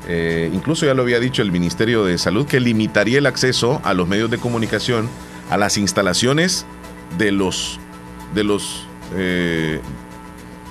[0.07, 3.93] Eh, incluso ya lo había dicho el Ministerio de Salud que limitaría el acceso a
[3.93, 5.09] los medios de comunicación
[5.49, 6.65] a las instalaciones
[7.17, 7.81] de los,
[8.33, 9.81] de los eh,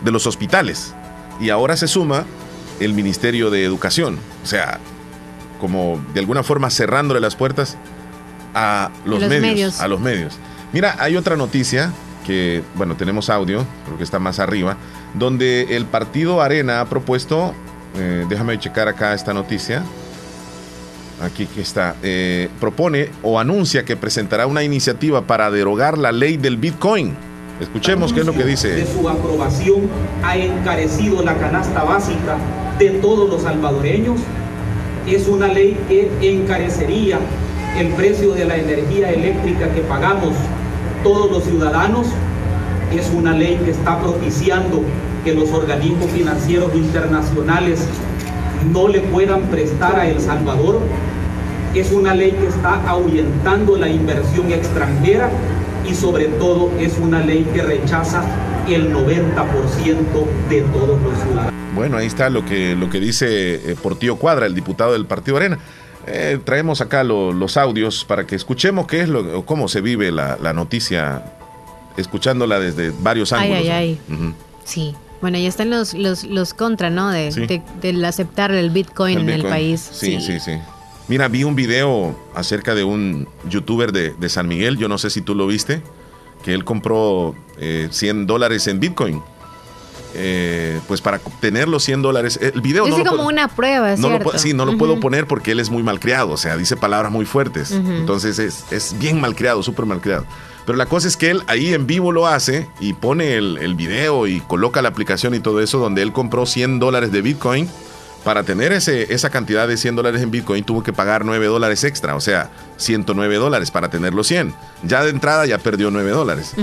[0.03, 0.95] de los hospitales.
[1.41, 2.25] Y ahora se suma
[2.81, 4.19] el Ministerio de Educación.
[4.43, 4.79] O sea,
[5.61, 7.77] como de alguna forma cerrándole las puertas
[8.55, 10.39] a los, medios, A los medios.
[10.73, 11.93] Mira, hay otra noticia
[12.27, 14.77] que, bueno, tenemos audio, creo que está más arriba,
[15.15, 17.55] donde el partido Arena ha propuesto,
[17.97, 19.83] eh, déjame checar acá esta noticia,
[21.23, 26.37] aquí que está, eh, propone o anuncia que presentará una iniciativa para derogar la ley
[26.37, 27.15] del Bitcoin.
[27.61, 28.71] Escuchemos qué es lo que dice.
[28.71, 29.83] De su aprobación
[30.23, 32.37] ha encarecido la canasta básica
[32.79, 34.21] de todos los salvadoreños.
[35.07, 37.19] Es una ley que encarecería
[37.79, 40.35] el precio de la energía eléctrica que pagamos
[41.03, 42.07] todos los ciudadanos.
[42.93, 44.83] Es una ley que está propiciando
[45.25, 47.81] que los organismos financieros internacionales
[48.73, 50.81] no le puedan prestar a El Salvador.
[51.75, 55.31] Es una ley que está ahuyentando la inversión extranjera
[55.89, 58.23] y sobre todo es una ley que rechaza
[58.69, 61.53] el 90% de todos los ciudadanos.
[61.75, 65.37] Bueno, ahí está lo que, lo que dice eh, Portillo Cuadra, el diputado del Partido
[65.37, 65.59] Arena.
[66.07, 70.37] Eh, traemos acá los audios para que escuchemos qué es lo, cómo se vive la,
[70.53, 71.23] noticia,
[71.97, 73.59] escuchándola desde varios ángulos.
[73.59, 74.35] Ay, ay, ay.
[74.65, 74.95] Sí.
[75.21, 77.11] Bueno, ya están los, los, los contra, ¿no?
[77.11, 79.81] De, del aceptar el Bitcoin, en el país.
[79.81, 80.59] Sí, sí, sí,
[81.13, 85.21] Mira, vi un video acerca de un youtuber de, San Miguel, yo no sé si
[85.21, 85.83] tú lo viste,
[86.43, 89.23] que él compró 100 eh, dólares en Bitcoin.
[90.15, 92.39] Eh, pues para tener los 100 dólares.
[92.41, 95.69] El video no como una prueba, no sí, no lo puedo poner porque él es
[95.69, 97.73] muy malcriado, o sea, dice palabras muy fuertes.
[97.73, 100.25] Entonces es, es bien malcriado, súper malcriado.
[100.65, 103.75] Pero la cosa es que él ahí en vivo lo hace y pone el, el
[103.75, 107.69] video y coloca la aplicación y todo eso donde él compró 100 dólares de Bitcoin.
[108.25, 111.83] Para tener ese, esa cantidad de 100 dólares en Bitcoin tuvo que pagar 9 dólares
[111.83, 114.55] extra, o sea, 109 dólares para tener los 100.
[114.85, 116.55] Ya de entrada ya perdió 9 dólares.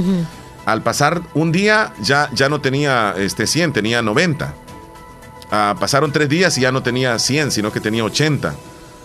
[0.65, 4.53] Al pasar un día ya, ya no tenía este 100, tenía 90.
[5.51, 8.55] Ah, pasaron tres días y ya no tenía 100, sino que tenía 80.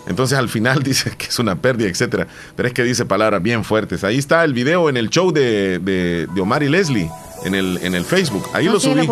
[0.07, 2.27] Entonces al final dice que es una pérdida, etcétera.
[2.55, 4.03] Pero es que dice palabras bien fuertes.
[4.03, 7.09] Ahí está el video en el show de, de, Omar y Leslie
[7.43, 8.47] en el, en el Facebook.
[8.53, 9.07] Ahí lo subí.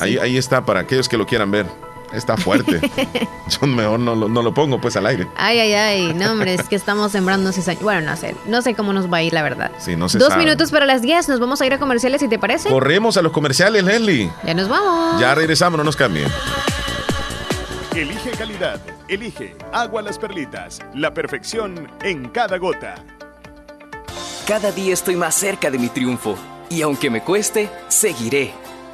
[0.00, 1.66] ahí, ahí está para aquellos que lo quieran ver.
[2.12, 2.80] Está fuerte.
[3.48, 5.26] Yo mejor no, no, lo pongo pues al aire.
[5.36, 6.14] Ay, ay, ay.
[6.14, 7.80] No, hombre, es que estamos sembrando cizaña.
[7.80, 8.34] Bueno, no sé.
[8.46, 9.70] No sé cómo nos va a ir, la verdad.
[9.78, 10.18] Sí, no sé.
[10.18, 11.28] Dos minutos para las 10.
[11.28, 12.68] Nos vamos a ir a comerciales, si te parece.
[12.68, 14.30] Corremos a los comerciales, Leslie.
[14.44, 15.20] Ya nos vamos.
[15.20, 16.28] Ya regresamos, no nos cambien.
[17.94, 18.80] Elige calidad.
[19.08, 20.80] Elige Agua Las Perlitas.
[20.94, 22.94] La perfección en cada gota.
[24.46, 26.36] Cada día estoy más cerca de mi triunfo.
[26.70, 28.54] Y aunque me cueste, seguiré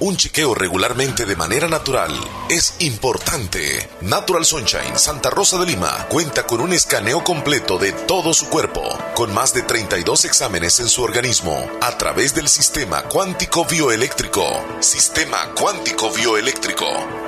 [0.00, 2.12] Un chequeo regularmente de manera natural
[2.48, 3.90] es importante.
[4.00, 8.96] Natural Sunshine Santa Rosa de Lima cuenta con un escaneo completo de todo su cuerpo,
[9.16, 14.44] con más de 32 exámenes en su organismo, a través del sistema cuántico bioeléctrico.
[14.78, 17.27] Sistema cuántico bioeléctrico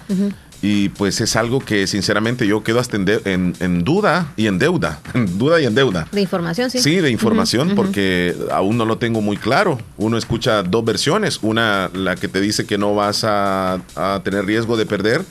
[0.67, 4.99] Y pues es algo que sinceramente yo quedo hasta en, duda y en deuda.
[5.13, 6.09] En duda y en deuda.
[6.11, 6.79] De información, sí.
[6.79, 9.79] Sí, de información, porque aún no lo tengo muy claro.
[9.99, 11.41] Uno escucha dos versiones.
[11.43, 13.79] Una, la que te dice que no vas a,
[14.25, 15.23] tener riesgo de perder.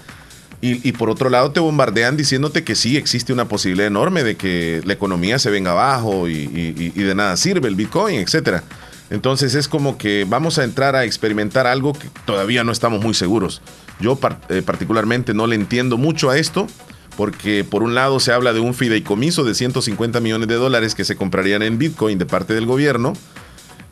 [0.62, 4.82] Y, por otro lado te bombardean diciéndote que sí existe una posibilidad enorme de que
[4.86, 8.64] la economía se venga abajo y, y de nada sirve el Bitcoin, etcétera.
[9.10, 13.14] Entonces es como que vamos a entrar a experimentar algo que todavía no estamos muy
[13.14, 13.62] seguros.
[14.04, 16.68] Yo eh, particularmente no le entiendo mucho a esto,
[17.16, 21.06] porque por un lado se habla de un fideicomiso de 150 millones de dólares que
[21.06, 23.14] se comprarían en Bitcoin de parte del gobierno.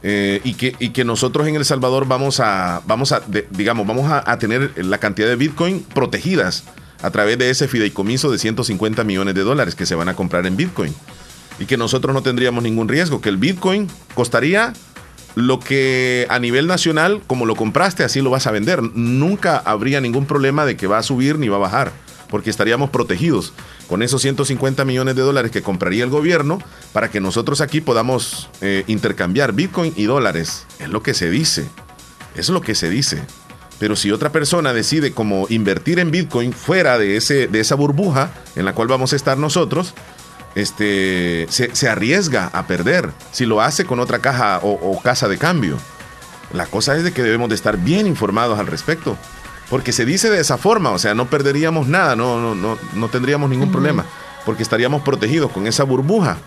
[0.03, 4.11] Eh, y, que, y que nosotros en El Salvador vamos a, vamos a digamos, vamos
[4.11, 6.63] a, tener la cantidad de Bitcoin protegidas
[7.03, 10.45] a través de ese fideicomiso de 150 millones de dólares que se van a comprar
[10.45, 10.93] en Bitcoin.
[11.57, 14.73] Y que nosotros no tendríamos ningún riesgo, que el Bitcoin costaría
[15.35, 18.81] lo que a nivel nacional, como lo compraste, así lo vas a vender.
[18.81, 21.91] Nunca habría ningún problema de que va a subir ni va a bajar,
[22.29, 23.53] porque estaríamos protegidos
[23.87, 26.59] con esos 150 millones de dólares que compraría el gobierno
[26.93, 30.65] para que nosotros aquí podamos eh, intercambiar Bitcoin y dólares.
[30.79, 31.67] Es lo que se dice.
[32.35, 33.21] Es lo que se dice.
[33.79, 38.31] Pero si otra persona decide como invertir en Bitcoin fuera de, ese, de esa burbuja
[38.55, 39.95] en la cual vamos a estar nosotros,
[40.55, 45.77] este, se, arriesga a perder si lo hace con otra caja o, casa de cambio.
[46.53, 49.17] La cosa es de que debemos de estar bien informados al respecto.
[49.69, 53.07] Porque se dice de esa forma, o sea, no perderíamos nada, no, no, no, no
[53.07, 54.03] tendríamos ningún problema,
[54.45, 56.37] porque estaríamos protegidos con esa burbuja.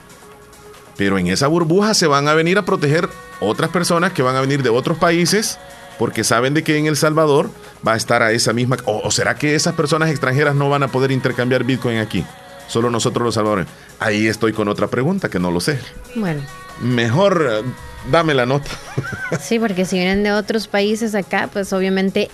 [0.99, 3.09] Pero en esa burbuja se van a venir a proteger
[3.41, 5.59] otras personas que van a venir de otros países,
[5.99, 7.49] porque saben de que en El Salvador
[7.87, 8.77] va a estar a esa misma...
[8.85, 12.27] o será que esas personas extranjeras no van a poder intercambiar Bitcoin aquí?
[12.69, 13.67] Solo nosotros los salvadores.
[13.99, 15.79] Ahí estoy con otra pregunta que no lo sé.
[16.15, 16.43] Bueno.
[16.81, 17.63] Mejor eh,
[18.11, 18.71] dame la nota.
[19.41, 22.31] sí, porque si vienen de otros países acá, pues obviamente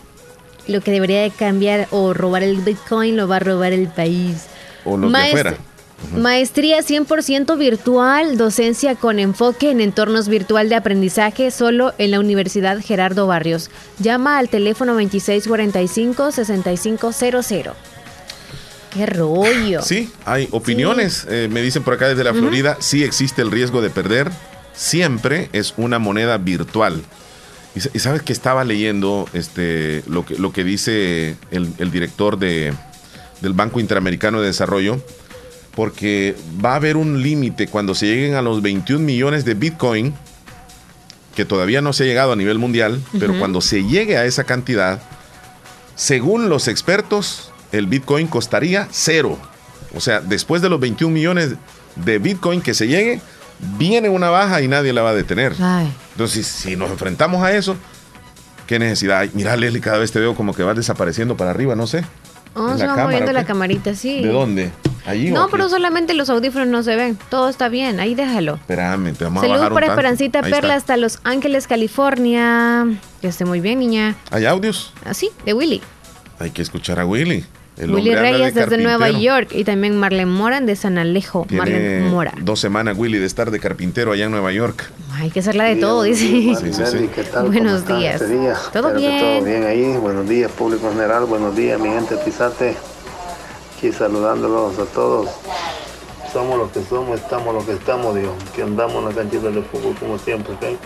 [0.67, 4.47] lo que debería de cambiar o robar el Bitcoin lo va a robar el país.
[4.85, 5.57] O lo que fuera.
[6.17, 12.81] Maestría 100% virtual, docencia con enfoque en entornos virtual de aprendizaje solo en la Universidad
[12.81, 13.71] Gerardo Barrios.
[13.99, 17.75] Llama al teléfono 2645-6500.
[18.91, 19.83] Qué rollo.
[19.83, 21.27] Sí, hay opiniones.
[21.29, 24.31] Eh, me dicen por acá desde la Florida, sí existe el riesgo de perder.
[24.75, 27.03] Siempre es una moneda virtual.
[27.75, 32.73] Y, sabes que estaba leyendo este, lo, que, lo que dice el, director de,
[33.41, 35.01] del Banco Interamericano de Desarrollo,
[35.77, 36.35] porque
[36.65, 40.15] va a haber un límite cuando se lleguen a los 21 millones de Bitcoin,
[41.37, 44.43] que todavía no se ha llegado a nivel mundial, pero cuando se llegue a esa
[44.43, 45.01] cantidad,
[45.95, 49.39] según los expertos, el Bitcoin costaría cero.
[49.95, 51.55] O sea, después de los 21 millones
[51.97, 53.21] de Bitcoin que se llegue,
[53.79, 55.55] viene una baja y nadie la va a detener.
[56.13, 57.77] Entonces, si nos enfrentamos a eso,
[58.67, 59.31] ¿qué necesidad hay?
[59.35, 62.05] Mira, Leslie, cada vez te veo como que vas desapareciendo para arriba, no sé.
[62.55, 64.23] Oh, se va moviendo la camarita, sí.
[64.23, 64.73] ¿De dónde?
[65.07, 67.19] ¿Allí no, pero solamente los audífonos no se ven.
[67.31, 68.57] Todo está bien, ahí déjalo.
[68.57, 72.87] Espérame, te vamos a bajar para Esperancita Perla hasta Los Ángeles, California.
[73.21, 74.17] Que esté muy bien, niña.
[74.31, 74.93] ¿Hay audios?
[75.05, 75.81] Ah, sí, de Willy.
[76.39, 77.45] Hay que escuchar a Willy.
[77.89, 81.47] Willy Reyes desde Nueva York y también Marlene Mora de San Alejo.
[81.51, 82.33] Marlene Mora.
[82.41, 84.91] Dos semanas Willy de estar de carpintero allá en Nueva York.
[85.15, 86.27] Hay que hacerla de todo, dice.
[86.27, 87.47] Sí, sí, ¿Qué tal?
[87.47, 88.21] Buenos días.
[88.21, 88.37] Este
[88.73, 89.21] ¿Todo bien?
[89.21, 89.97] todo bien ahí.
[89.97, 91.25] Buenos días, público general.
[91.25, 92.77] Buenos días, mi gente Tizate.
[93.77, 95.29] aquí saludándolos a todos.
[96.33, 98.33] Somos lo que somos, estamos lo que estamos, Dios.
[98.55, 100.79] Que andamos en la canchita de fútbol como siempre, ¿ok?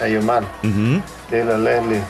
[0.00, 1.00] a Yomar, uh
[1.32, 2.02] a Leslie,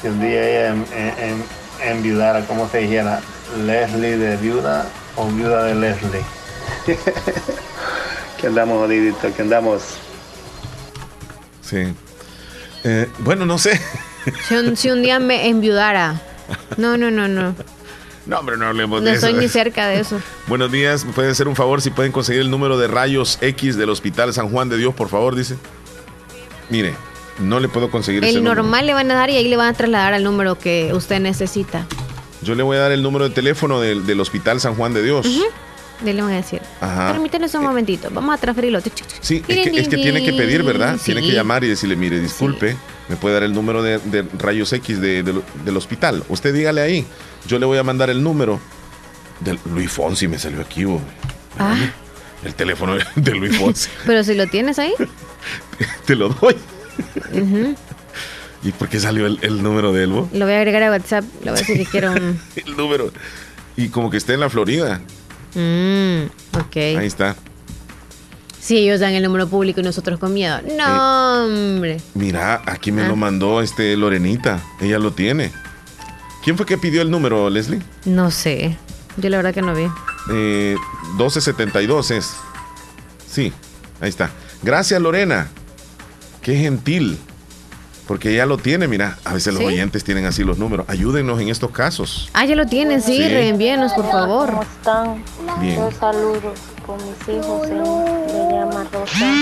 [0.00, 0.84] si un día ella en,
[1.18, 1.44] en,
[1.90, 3.20] enviudara, como se dijera,
[3.64, 6.22] Leslie de viuda o viuda de Leslie.
[8.40, 9.82] que andamos jodiditos, que andamos.
[11.62, 11.94] Sí.
[12.84, 13.80] Eh, bueno, no sé.
[14.76, 16.20] Si un, día me enviudara.
[16.76, 17.54] No, no, no, no.
[18.26, 19.20] No, hombre, no hablemos de eso.
[19.22, 20.20] No estoy ni cerca de eso.
[20.46, 23.76] Buenos días, ¿me pueden hacer un favor si pueden conseguir el número de rayos X
[23.76, 25.56] del Hospital San Juan de Dios, por favor, dice.
[26.70, 26.94] Mire,
[27.38, 29.72] no le puedo conseguir El normal le van a dar y ahí le van a
[29.72, 31.86] trasladar al número que usted necesita.
[32.42, 35.26] Yo le voy a dar el número de teléfono del, Hospital San Juan de Dios.
[36.04, 36.60] Le voy a decir.
[36.80, 38.10] Permítanos un eh, momentito.
[38.12, 38.80] Vamos a transferirlo.
[39.20, 40.98] Sí, es que, tiene que pedir, ¿verdad?
[41.02, 42.76] Tiene que llamar y decirle, mire, disculpe,
[43.08, 46.22] me puede dar el número de, rayos X del hospital.
[46.28, 47.06] Usted dígale ahí.
[47.46, 48.60] Yo le voy a mandar el número.
[49.40, 50.84] Del Luis Fonsi me salió aquí,
[51.58, 51.76] ah.
[52.44, 53.90] El teléfono de Luis Fonsi.
[54.06, 54.94] Pero si lo tienes ahí.
[56.06, 56.56] Te lo doy.
[58.62, 60.28] ¿Y por qué salió el, número de Elbo?
[60.32, 61.24] Lo voy a agregar a WhatsApp.
[61.44, 62.40] Lo voy a decir que quiero un...
[62.56, 63.12] el número.
[63.76, 65.00] Y como que esté en la Florida.
[65.54, 66.24] Mm,
[66.58, 66.76] ok.
[66.76, 67.36] Ahí está.
[68.58, 70.58] Sí, ellos dan el número público y nosotros con miedo.
[70.78, 72.00] No, hombre.
[72.14, 73.16] Mira, aquí me lo ah.
[73.16, 74.62] mandó este Lorenita.
[74.80, 75.52] Ella lo tiene.
[76.42, 77.82] ¿Quién fue que pidió el número, Leslie?
[78.06, 78.78] No sé.
[79.18, 79.86] Yo la verdad que no vi.
[80.30, 80.76] Eh,
[81.18, 82.34] 1272 es.
[83.30, 83.52] Sí,
[84.00, 84.30] ahí está.
[84.62, 85.48] Gracias, Lorena.
[86.44, 87.18] Qué gentil.
[88.06, 90.84] Porque ya lo tiene, mira, a veces los oyentes tienen así los números.
[90.90, 92.28] Ayúdenos en estos casos.
[92.34, 93.28] Ah, ya lo tienen, sí, sí.
[93.28, 94.50] reenvíenos, por favor.
[94.50, 95.24] ¿Cómo están?
[95.58, 95.76] Bien.
[95.76, 96.52] Yo saludo
[96.84, 99.34] con mis hijos, se me llama Rosa.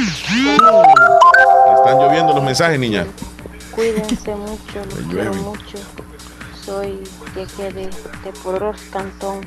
[1.76, 3.04] Están lloviendo los mensajes, niña.
[3.72, 5.78] Cuídense mucho, los quiero mucho.
[6.64, 7.00] Soy
[7.34, 9.44] de, de, de Poros Cantón,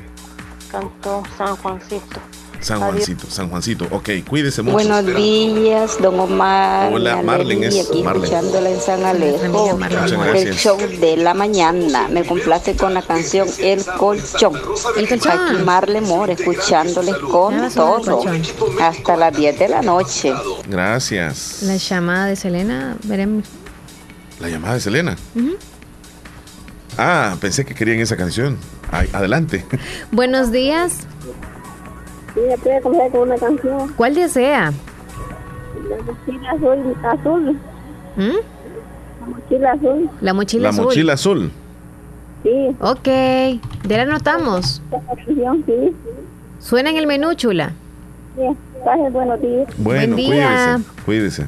[0.69, 2.19] Cantón San Juancito.
[2.65, 3.87] San Juancito, San Juancito.
[3.91, 4.73] Ok, cuídese mucho.
[4.73, 6.91] Buenos días, don Omar.
[6.91, 9.77] Hola, Marlen es aquí escuchándola en San Alejo.
[10.33, 12.07] El show de la mañana.
[12.07, 14.53] Me complace con la canción El Colchón.
[14.97, 15.31] El colchón.
[15.31, 18.23] Aquí Marle More, escuchándoles con todo.
[18.81, 20.33] Hasta las 10 de la noche.
[20.67, 21.61] Gracias.
[21.61, 23.45] La llamada de Selena, veremos.
[24.39, 25.15] ¿La llamada de Selena?
[26.97, 28.57] Ah, pensé que querían esa canción.
[28.89, 29.63] adelante.
[30.11, 31.05] Buenos días.
[32.35, 33.93] Sí, puede comenzar con una canción.
[33.95, 34.73] ¿Cuál desea?
[35.89, 36.95] La mochila azul.
[37.03, 37.59] azul.
[38.17, 38.21] ¿Mm?
[39.21, 40.09] La mochila azul.
[40.21, 40.79] La mochila azul.
[40.81, 41.51] La mochila azul.
[42.43, 42.75] Sí.
[42.79, 43.03] Ok,
[43.87, 44.81] de la anotamos.
[45.65, 45.93] Sí.
[46.59, 47.73] Suena en el menú, chula.
[48.35, 48.43] Sí,
[49.11, 49.67] buenos días.
[49.77, 50.79] Bueno, Buen día.
[51.05, 51.47] cuídese,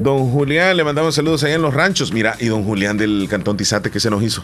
[0.00, 2.12] Don Julián, le mandamos saludos allá en los ranchos.
[2.12, 4.42] Mira, y don Julián del Cantón Tizate, ¿qué se nos hizo?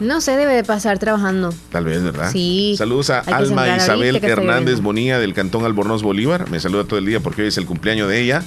[0.00, 1.54] No sé, debe de pasar trabajando.
[1.70, 2.30] Tal vez, ¿verdad?
[2.32, 2.74] Sí.
[2.76, 6.50] Saludos a Alma Isabel Hernández Bonía del Cantón Albornoz Bolívar.
[6.50, 8.42] Me saluda todo el día porque hoy es el cumpleaños de ella.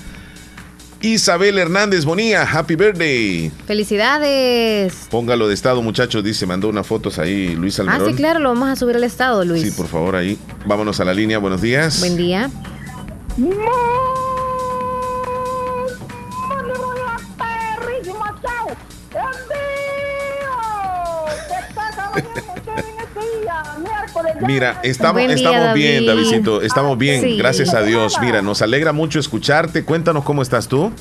[1.01, 3.51] Isabel Hernández Bonía, happy birthday.
[3.65, 5.07] Felicidades.
[5.11, 8.01] Póngalo de estado, muchachos, dice, mandó unas fotos ahí Luis Almerón.
[8.01, 9.61] Ah, sí, claro, lo vamos a subir al estado, Luis.
[9.61, 10.39] Sí, por favor, ahí.
[10.65, 11.99] Vámonos a la línea, buenos días.
[11.99, 12.49] Buen día.
[24.41, 28.17] Mira, estamos, estamos bien, Davidito, estamos bien, gracias a Dios.
[28.21, 29.83] Mira, nos alegra mucho escucharte.
[29.83, 30.91] Cuéntanos cómo estás tú.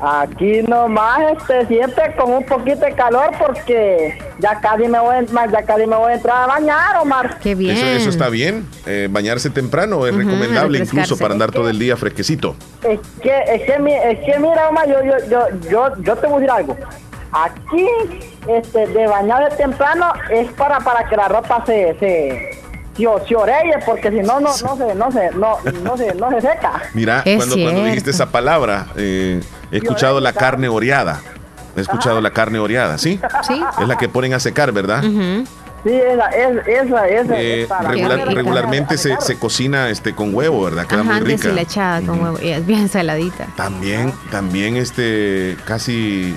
[0.00, 5.14] Aquí nomás, este, siempre con un poquito de calor porque ya casi me voy,
[5.50, 7.38] ya casi me voy a entrar a bañar, Omar.
[7.38, 7.76] Qué bien.
[7.76, 8.66] Eso, está bien.
[8.86, 12.56] Eh, bañarse temprano es recomendable incluso para andar todo el día fresquecito.
[12.82, 16.36] Es que, es que, es que mira, Omar, yo, yo, yo, yo, yo te voy
[16.36, 16.76] a decir algo.
[17.34, 17.88] Aquí,
[18.46, 22.60] este, de bañar de temprano es para, para que la ropa se, se,
[22.96, 26.40] se, orelle, porque si no, no, no se, no se, no, no se, no se
[26.40, 26.82] seca.
[26.94, 29.40] Mira, cuando, cuando dijiste esa palabra, eh,
[29.72, 31.20] he escuchado la carne oreada.
[31.76, 33.20] He escuchado la carne oreada, ¿sí?
[33.42, 33.60] Sí.
[33.80, 35.02] Es la que ponen a secar, ¿verdad?
[35.02, 37.34] Sí, esa, esa, esa.
[37.36, 37.66] Eh,
[38.32, 40.86] regularmente se, se, cocina este con huevo, ¿verdad?
[40.86, 42.00] Queda muy rica.
[42.06, 43.48] con huevo, y es bien saladita.
[43.56, 46.36] También, también este, casi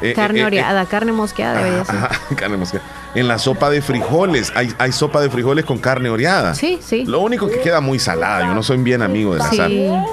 [0.00, 1.96] eh, carne eh, eh, oreada, carne mosqueada debería ser.
[2.36, 2.84] carne mosqueada.
[3.14, 6.54] En la sopa de frijoles, hay, hay sopa de frijoles con carne oreada.
[6.54, 7.04] Sí, sí.
[7.04, 10.06] Lo único que queda muy salada, yo no soy bien amigo de la sal.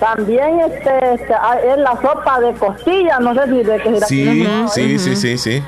[0.00, 4.98] También este, este es la sopa de costilla, no sé si de que Sí, sí,
[4.98, 5.62] sí, sí, sí.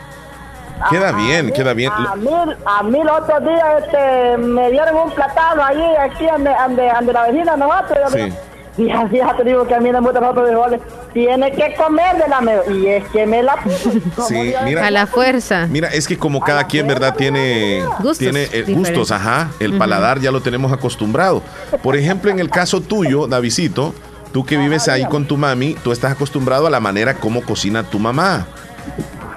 [0.91, 1.91] Queda bien, queda bien.
[1.93, 2.29] A mí,
[2.65, 7.13] a mí el otro día este, me dieron un platado ahí, aquí ande, ande, ande
[7.13, 8.13] la vecina nosotros.
[8.13, 8.33] Sí.
[8.87, 10.81] Fíjate, fíjate, digo que a mí me gusta de frijoles.
[11.13, 12.73] Tiene que comer de la mejor.
[12.77, 13.57] Y es que me la.
[14.29, 14.87] Sí, mira.
[14.87, 15.67] A la fuerza.
[15.67, 17.17] Mira, es que como cada quien, ¿verdad?
[17.17, 19.51] Tiene gustos, tiene, eh, gustos ajá.
[19.59, 21.43] El paladar ya lo tenemos acostumbrado.
[21.83, 23.95] Por ejemplo, en el caso tuyo, Davidito,
[24.33, 27.83] tú que vives ahí con tu mami, tú estás acostumbrado a la manera como cocina
[27.83, 28.47] tu mamá.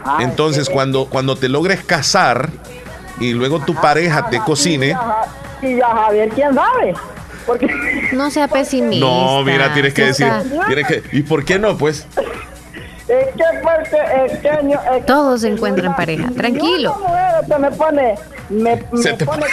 [0.05, 2.49] Ah, Entonces, cuando, cuando te logres casar
[3.19, 4.95] y luego tu pareja te cocine.
[5.63, 6.93] Y ya Javier, ¿quién sabe?
[7.45, 7.67] Porque...
[8.13, 9.05] No sea pesimista.
[9.05, 10.27] No, mira, tienes que decir.
[10.67, 11.77] Tienes que, ¿Y por qué no?
[11.77, 12.05] Pues.
[13.07, 16.29] Es que porque, es que, Todos se encuentran pareja.
[16.31, 16.95] Tranquilo.
[17.59, 18.15] me pone
[18.51, 19.45] me, me pone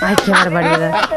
[0.00, 1.10] Ay, qué barbaridad.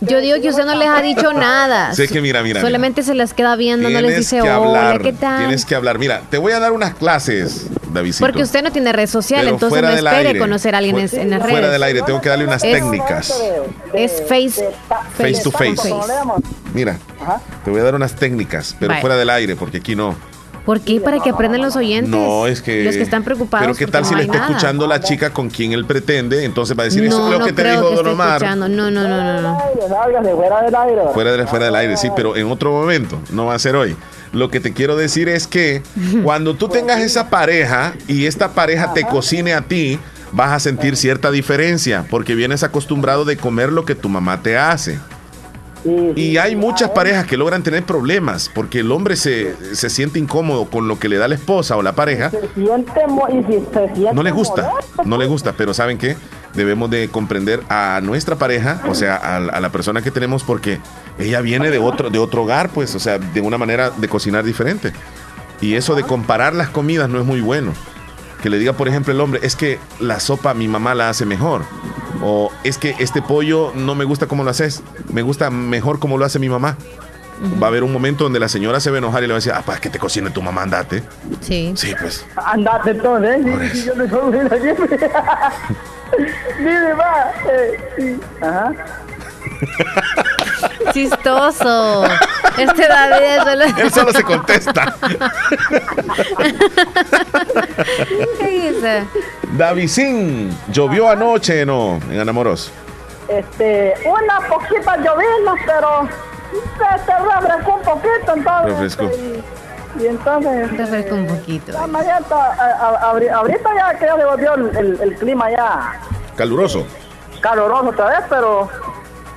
[0.00, 1.94] Yo digo que usted no les ha dicho nada.
[1.94, 2.60] Sé que mira, mira.
[2.60, 5.38] Solamente se las queda viendo, no les dice hola, ¿qué tal?
[5.38, 5.98] Tienes que hablar.
[5.98, 8.14] Mira, te voy a dar unas clases, David.
[8.18, 11.52] Porque usted no tiene red social, entonces no espere conocer a alguien en las redes.
[11.52, 13.34] Fuera del aire, tengo que darle unas técnicas.
[13.92, 14.68] Es face,
[15.16, 15.94] face, to face.
[16.74, 16.96] Mira,
[17.64, 20.14] te voy a dar unas técnicas, pero fuera del aire, porque aquí no.
[20.70, 21.00] ¿Por qué?
[21.00, 22.08] Para que aprendan los oyentes.
[22.08, 22.84] No, es que.
[22.84, 23.66] Los que están preocupados.
[23.66, 26.44] Pero ¿qué tal si le está escuchando la chica con quien él pretende?
[26.44, 28.40] Entonces va a decir, eso es lo que te dijo Don Omar.
[28.56, 29.58] No, no, no, no, no.
[30.36, 31.02] Fuera del aire.
[31.12, 33.20] Fuera, de, fuera del aire, sí, pero en otro momento.
[33.32, 33.96] No va a ser hoy.
[34.32, 35.82] Lo que te quiero decir es que
[36.22, 39.98] cuando tú tengas esa pareja y esta pareja te cocine a ti,
[40.30, 44.56] vas a sentir cierta diferencia porque vienes acostumbrado de comer lo que tu mamá te
[44.56, 45.00] hace
[45.84, 50.66] y hay muchas parejas que logran tener problemas porque el hombre se, se, siente incómodo
[50.66, 52.30] con lo que le da la esposa o la pareja.
[54.12, 54.72] no le gusta,
[55.04, 56.16] no le gusta, pero ¿saben qué?
[56.54, 60.80] Debemos de comprender a nuestra pareja, o sea, a, a, la persona que tenemos porque
[61.18, 64.44] ella viene de otro, de otro hogar, pues, o sea, de una manera de cocinar
[64.44, 64.92] diferente.
[65.60, 67.72] Y eso de comparar las comidas no es muy bueno
[68.40, 71.26] que le diga, por ejemplo, el hombre, es que la sopa mi mamá la hace
[71.26, 71.62] mejor.
[72.22, 76.18] O es que este pollo no me gusta como lo haces, me gusta mejor como
[76.18, 76.76] lo hace mi mamá.
[77.62, 79.36] Va a haber un momento donde la señora se va a enojar y le va
[79.36, 81.02] a decir, ah, pues que te cocine tu mamá, andate.
[81.40, 81.72] Sí.
[81.74, 82.26] Sí, pues.
[82.36, 83.46] Andate entonces.
[83.46, 83.82] ¿eh?
[83.86, 83.94] Yo
[86.58, 87.32] Dime, va.
[87.48, 88.74] Eh, Ajá.
[90.92, 92.04] Chistoso.
[92.56, 93.64] Este David solo...
[93.64, 94.94] Él solo se contesta.
[98.38, 99.04] ¿Qué dice?
[99.56, 102.00] Davidín, llovió anoche, ¿no?
[102.10, 102.72] En Anamoros.
[103.28, 106.08] Este, una poquita llovina, pero
[106.78, 108.72] se, se refrescó un poquito entonces.
[108.72, 109.10] Refrescó.
[110.00, 110.76] Y, entonces.
[110.76, 111.78] Refrescó un poquito.
[111.78, 116.00] ahorita ya que ya se volvió el, el clima ya.
[116.36, 116.86] Caluroso.
[117.40, 118.68] Caluroso otra vez, pero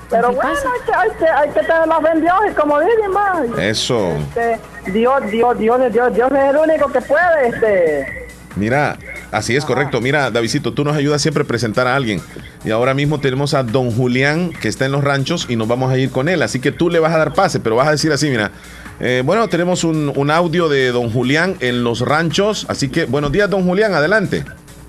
[0.09, 3.59] pero bueno, hay que, hay, que, tener la fe en Dios, y como dicen, más.
[3.59, 4.11] Eso.
[4.11, 4.59] Este,
[4.91, 8.23] Dios, Dios, Dios, Dios, Dios es el único que puede, este.
[8.55, 8.97] Mira,
[9.31, 9.99] así es correcto.
[9.99, 12.21] Mira, Davidito, tú nos ayudas siempre a presentar a alguien.
[12.63, 15.91] Y ahora mismo tenemos a don Julián, que está en los ranchos, y nos vamos
[15.91, 16.41] a ir con él.
[16.43, 18.51] Así que tú le vas a dar pase, pero vas a decir así, mira.
[18.99, 22.67] Eh, bueno, tenemos un, un, audio de don Julián en los ranchos.
[22.69, 24.45] Así que, buenos días, don Julián, adelante.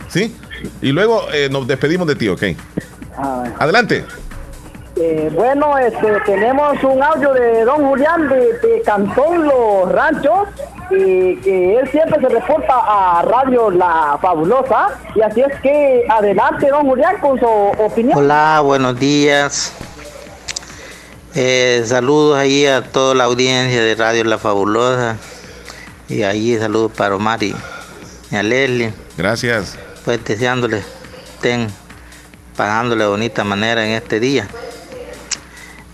[0.08, 0.34] ¿Sí?
[0.82, 2.42] Y luego eh, nos despedimos de ti, ¿ok?
[3.58, 4.04] Adelante.
[4.96, 10.48] Eh, bueno, este, tenemos un audio de don Julián de, Cantón Los Ranchos,
[10.90, 14.90] y que él siempre se reporta a Radio La Fabulosa.
[15.16, 18.18] Y así es que adelante, don Julián, con su opinión.
[18.18, 19.72] Hola, buenos días.
[21.34, 25.16] Eh, saludos ahí a toda la audiencia de Radio La Fabulosa.
[26.08, 27.56] Y ahí saludos para Omar y,
[28.30, 28.94] a Leslie.
[29.16, 29.76] Gracias.
[30.04, 30.84] Pues deseándoles
[31.34, 31.66] estén
[32.56, 34.46] pagándole de bonita manera en este día.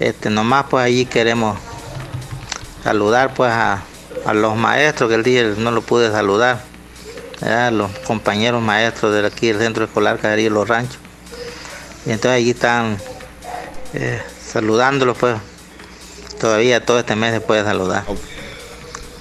[0.01, 1.59] Este, nomás pues allí queremos
[2.83, 3.83] saludar pues a,
[4.33, 6.63] los maestros que el día no lo pude saludar,
[7.73, 10.99] los compañeros maestros de aquí del centro escolar Cajerillo Los Ranchos.
[12.07, 12.97] Y entonces allí están
[13.95, 15.37] eh, saludándolos pues.
[16.41, 18.05] Todavía todo este mes se puede saludar.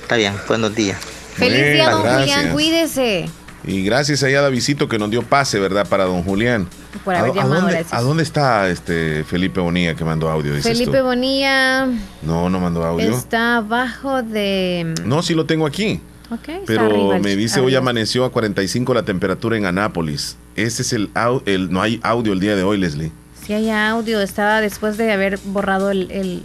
[0.01, 0.97] Está bien, buenos días.
[1.33, 3.29] Feliz día, don Julián, cuídese.
[3.65, 5.85] Y gracias a Davidito que nos dio pase, ¿verdad?
[5.87, 6.69] Para don Julián.
[7.05, 10.59] Por haber ¿A, dónde, ¿A dónde está este Felipe Bonilla que mandó audio?
[10.61, 11.85] Felipe Bonilla.
[12.21, 13.15] No, no mandó audio.
[13.15, 14.95] Está abajo de.
[15.05, 16.01] No, sí lo tengo aquí.
[16.31, 20.37] Okay, Pero me dice hoy amaneció a 45 la temperatura en Anápolis.
[20.55, 21.09] Ese es el,
[21.45, 23.11] el no hay audio el día de hoy, Leslie.
[23.45, 26.43] Sí hay audio, estaba después de haber borrado el, el...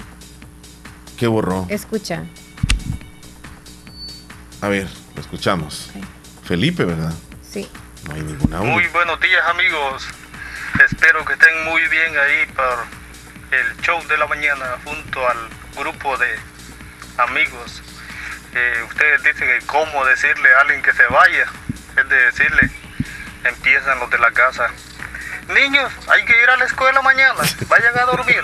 [1.18, 1.66] ¿Qué borró?
[1.68, 2.24] Escucha.
[4.62, 5.90] A ver, lo escuchamos.
[6.44, 7.12] Felipe, ¿verdad?
[7.46, 7.68] Sí.
[8.08, 8.72] No hay ningún audio.
[8.72, 10.04] Muy buenos días, amigos.
[10.82, 12.84] Espero que estén muy bien ahí por
[13.52, 16.38] el show de la mañana junto al grupo de
[17.18, 17.82] amigos.
[18.52, 21.46] Eh, ustedes dicen que cómo decirle a alguien que se vaya,
[21.96, 22.70] es de decirle,
[23.44, 24.68] empiezan los de la casa.
[25.48, 28.42] Niños, hay que ir a la escuela mañana, vayan a dormir.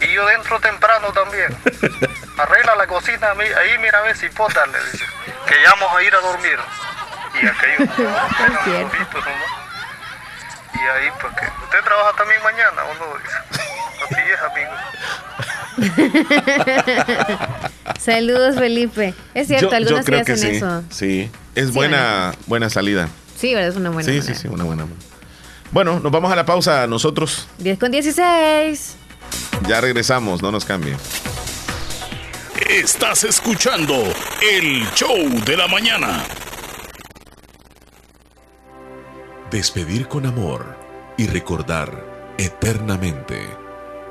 [0.00, 1.56] Y yo dentro temprano también.
[2.36, 5.04] Arregla la cocina ahí, mira a ver si potas, le dice.
[5.46, 6.58] Que ya vamos a ir a dormir.
[7.40, 7.86] Y aquello.
[10.82, 13.14] y ahí, pues que usted trabaja también mañana, ¿o no?
[14.04, 14.72] Así es, amigo.
[18.00, 19.14] Saludos, Felipe.
[19.34, 20.82] Es cierto, algunos sí hacen eso.
[20.90, 23.08] Sí, es buena, buena salida.
[23.36, 24.10] Sí, es una buena.
[24.10, 24.86] Sí, sí, sí, una buena.
[25.70, 27.48] Bueno, nos vamos a la pausa nosotros.
[27.58, 28.96] 10 con 16.
[29.66, 30.96] Ya regresamos, no nos cambien.
[32.68, 33.94] Estás escuchando
[34.42, 36.24] el show de la mañana.
[39.52, 40.78] Despedir con amor
[41.18, 43.38] y recordar eternamente.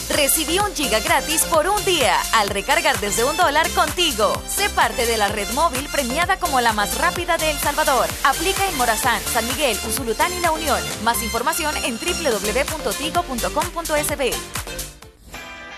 [0.09, 4.41] Recibí un giga gratis por un día al recargar desde un dólar contigo.
[4.47, 8.07] Sé parte de la red móvil premiada como la más rápida de El Salvador.
[8.23, 10.79] Aplica en Morazán, San Miguel, Usulután y La Unión.
[11.03, 12.85] Más información en www.tigo.com.sb.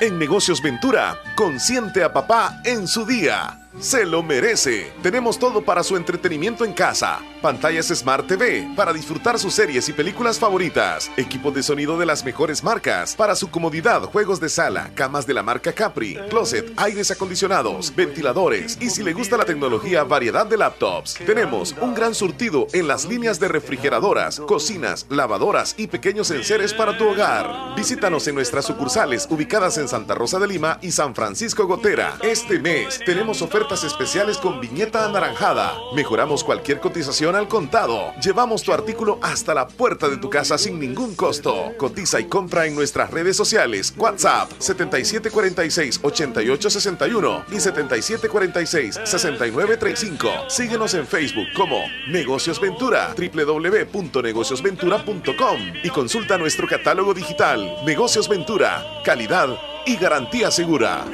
[0.00, 3.57] En Negocios Ventura, consiente a papá en su día.
[3.80, 4.90] Se lo merece.
[5.02, 7.20] Tenemos todo para su entretenimiento en casa.
[7.42, 11.10] Pantallas Smart TV para disfrutar sus series y películas favoritas.
[11.16, 13.14] Equipo de sonido de las mejores marcas.
[13.14, 18.78] Para su comodidad, juegos de sala, camas de la marca Capri, closet, aires acondicionados, ventiladores
[18.80, 21.14] y si le gusta la tecnología, variedad de laptops.
[21.24, 26.98] Tenemos un gran surtido en las líneas de refrigeradoras, cocinas, lavadoras y pequeños enseres para
[26.98, 27.76] tu hogar.
[27.76, 32.16] Visítanos en nuestras sucursales ubicadas en Santa Rosa de Lima y San Francisco Gotera.
[32.22, 35.74] Este mes tenemos ofertas especiales con viñeta anaranjada.
[35.94, 38.12] Mejoramos cualquier cotización al contado.
[38.22, 41.72] Llevamos tu artículo hasta la puerta de tu casa sin ningún costo.
[41.76, 43.92] Cotiza y compra en nuestras redes sociales.
[43.96, 50.48] WhatsApp 7746-8861 y 7746-6935.
[50.48, 57.68] Síguenos en Facebook como Negocios Ventura, www.negociosventura.com y consulta nuestro catálogo digital.
[57.84, 61.04] Negocios Ventura, calidad y garantía segura.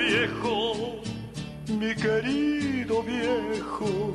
[1.69, 3.03] Mi querido.
[3.03, 4.15] Viejo.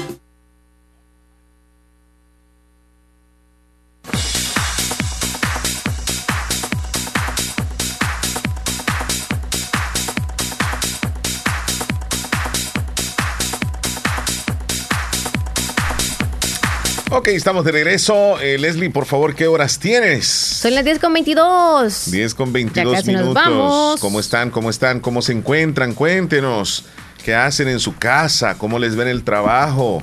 [17.21, 18.41] Ok, estamos de regreso.
[18.41, 20.25] Eh, Leslie, por favor, ¿qué horas tienes?
[20.25, 22.09] Son las 10 con 22.
[22.09, 23.25] 10 con 22 minutos.
[23.27, 23.99] Nos vamos.
[23.99, 24.49] ¿Cómo están?
[24.49, 24.99] ¿Cómo están?
[24.99, 25.93] ¿Cómo se encuentran?
[25.93, 26.83] Cuéntenos.
[27.23, 28.57] ¿Qué hacen en su casa?
[28.57, 30.01] ¿Cómo les ven el trabajo?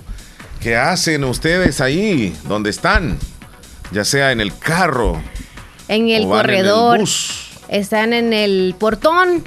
[0.62, 2.36] ¿Qué hacen ustedes ahí?
[2.44, 3.18] ¿Dónde están?
[3.90, 5.20] Ya sea en el carro.
[5.88, 7.00] En el corredor.
[7.68, 9.42] Están en el portón.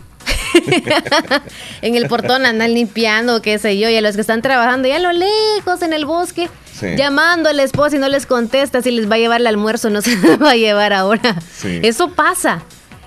[1.81, 4.97] en el portón andan limpiando, qué sé yo, y a los que están trabajando ya
[4.97, 6.49] a lo lejos en el bosque,
[6.97, 9.89] llamando a la esposa y no les contesta si les va a llevar el almuerzo,
[9.89, 11.35] no se va a llevar ahora.
[11.63, 12.63] Eso pasa.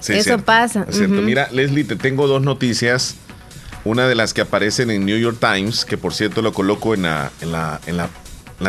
[0.09, 0.87] Eso pasa.
[1.09, 3.17] Mira, Leslie, te tengo dos noticias.
[3.85, 7.03] Una de las que aparecen en New York Times, que por cierto lo coloco en
[7.03, 8.09] la, en la, en la,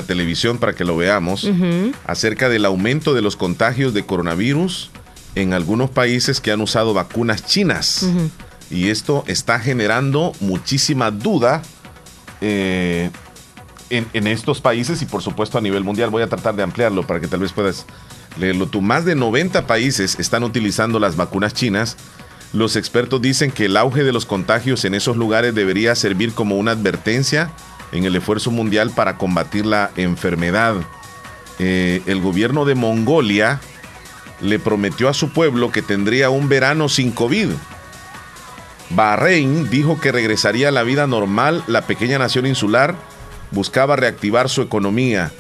[0.06, 1.50] televisión para que lo veamos,
[2.06, 4.92] acerca del aumento de los contagios de coronavirus
[5.36, 8.06] en algunos países que han usado vacunas chinas.
[8.70, 11.62] Y esto está generando muchísima duda
[12.42, 13.10] eh,
[13.90, 16.10] en, estos países y por supuesto a nivel mundial.
[16.10, 17.86] Voy a tratar de ampliarlo para que tal vez puedas
[18.38, 18.82] leerlo tú.
[18.82, 21.98] Más de 90 países están utilizando las vacunas chinas.
[22.54, 26.58] Los expertos dicen que el auge de los contagios en esos lugares debería servir como
[26.58, 27.52] una advertencia
[27.92, 30.76] en el esfuerzo mundial para combatir la enfermedad.
[31.60, 33.60] Eh, el gobierno de Mongolia
[34.42, 37.50] le prometió a su pueblo que tendría un verano sin COVID
[38.90, 41.64] Bahrein dijo que regresaría a la vida normal.
[41.68, 42.96] La pequeña nación insular
[43.56, 45.32] buscaba reactivar su economía.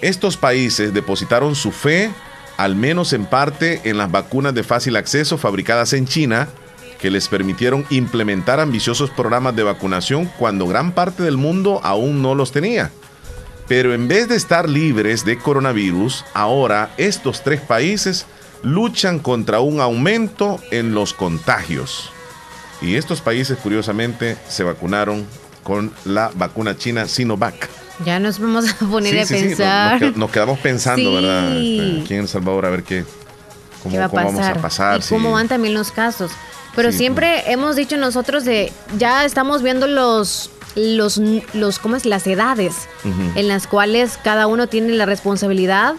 [0.00, 2.10] Estos países depositaron su fe,
[2.56, 6.48] al menos en parte, en las vacunas de fácil acceso fabricadas en China,
[6.98, 12.34] que les permitieron implementar ambiciosos programas de vacunación cuando gran parte del mundo aún no
[12.34, 12.90] los tenía.
[13.68, 18.26] Pero en vez de estar libres de coronavirus, ahora estos tres países
[18.62, 22.10] luchan contra un aumento en los contagios.
[22.80, 25.26] Y estos países, curiosamente, se vacunaron
[25.64, 27.68] con la vacuna china Sinovac.
[28.04, 30.16] Ya nos vamos a poner a pensar.
[30.16, 31.56] nos, quedamos pensando, ¿verdad?
[31.56, 33.04] Este, aquí en El Salvador, a ver qué,
[33.82, 35.00] cómo, va a vamos a pasar.
[35.00, 36.30] Y cómo van también los casos.
[36.76, 41.20] Pero siempre hemos dicho nosotros de, ya estamos viendo los, los,
[41.52, 42.04] los ¿cómo es?
[42.04, 42.74] Las edades
[43.36, 45.94] en las cuales cada uno tiene la responsabilidad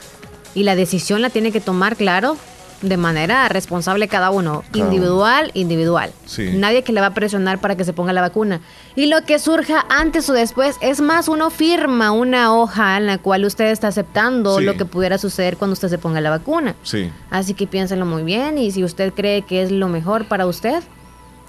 [0.54, 2.38] y la decisión la tiene que tomar, claro,
[2.82, 6.12] de manera responsable cada uno, individual, individual.
[6.54, 8.62] Nadie que le va a presionar para que se ponga la vacuna.
[8.96, 13.18] Y lo que surja antes o después es más, uno firma una hoja en la
[13.18, 16.76] cual usted está aceptando lo que pudiera suceder cuando usted se ponga la vacuna.
[16.84, 17.10] Sí.
[17.30, 20.84] Así que piénselo muy bien y si usted cree que es lo mejor para usted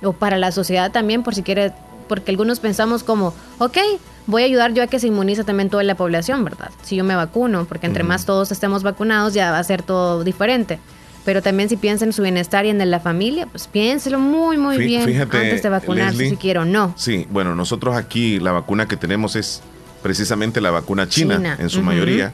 [0.03, 1.73] o para la sociedad también, por si quiere,
[2.09, 3.79] porque algunos pensamos como, ok,
[4.27, 6.71] voy a ayudar yo a que se inmunice también toda la población, ¿verdad?
[6.83, 10.23] Si yo me vacuno, porque entre más todos estemos vacunados ya va a ser todo
[10.25, 10.79] diferente
[11.27, 14.57] pero también si piensa en su bienestar y en de la familia, pues piénselo muy,
[14.57, 16.95] muy bien antes de vacunarse si quiere o no.
[16.97, 19.61] Sí, bueno, nosotros aquí la vacuna que tenemos es
[20.05, 22.33] precisamente la vacuna china, en su mayoría.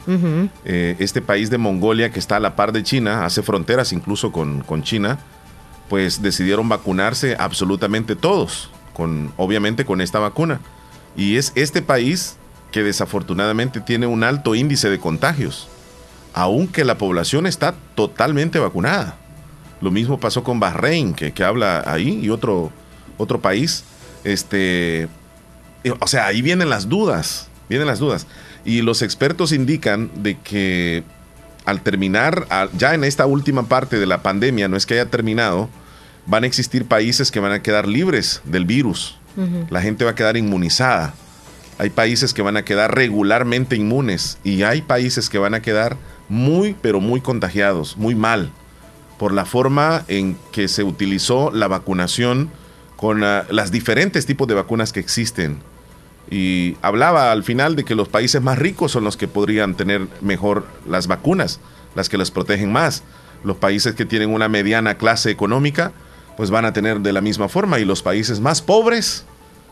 [0.63, 4.31] Eh, este país de Mongolia, que está a la par de China, hace fronteras incluso
[4.31, 5.17] con, con China,
[5.89, 10.61] pues decidieron vacunarse absolutamente todos, con, obviamente con esta vacuna.
[11.17, 12.37] Y es este país
[12.71, 15.67] que desafortunadamente tiene un alto índice de contagios.
[16.33, 19.17] Aunque la población está totalmente vacunada.
[19.81, 22.71] Lo mismo pasó con Bahrein, que, que habla ahí, y otro,
[23.17, 23.83] otro país.
[24.23, 25.07] Este,
[25.99, 28.27] o sea, ahí vienen las dudas, vienen las dudas.
[28.65, 31.03] Y los expertos indican de que
[31.65, 32.47] al terminar,
[32.77, 35.69] ya en esta última parte de la pandemia, no es que haya terminado,
[36.25, 39.17] van a existir países que van a quedar libres del virus.
[39.69, 41.15] La gente va a quedar inmunizada.
[41.79, 45.97] Hay países que van a quedar regularmente inmunes y hay países que van a quedar
[46.29, 48.51] muy, pero muy contagiados, muy mal,
[49.17, 52.49] por la forma en que se utilizó la vacunación
[52.95, 55.59] con uh, las diferentes tipos de vacunas que existen.
[56.29, 60.07] Y hablaba al final de que los países más ricos son los que podrían tener
[60.21, 61.59] mejor las vacunas,
[61.95, 63.03] las que les protegen más.
[63.43, 65.91] Los países que tienen una mediana clase económica,
[66.37, 67.79] pues van a tener de la misma forma.
[67.79, 69.25] Y los países más pobres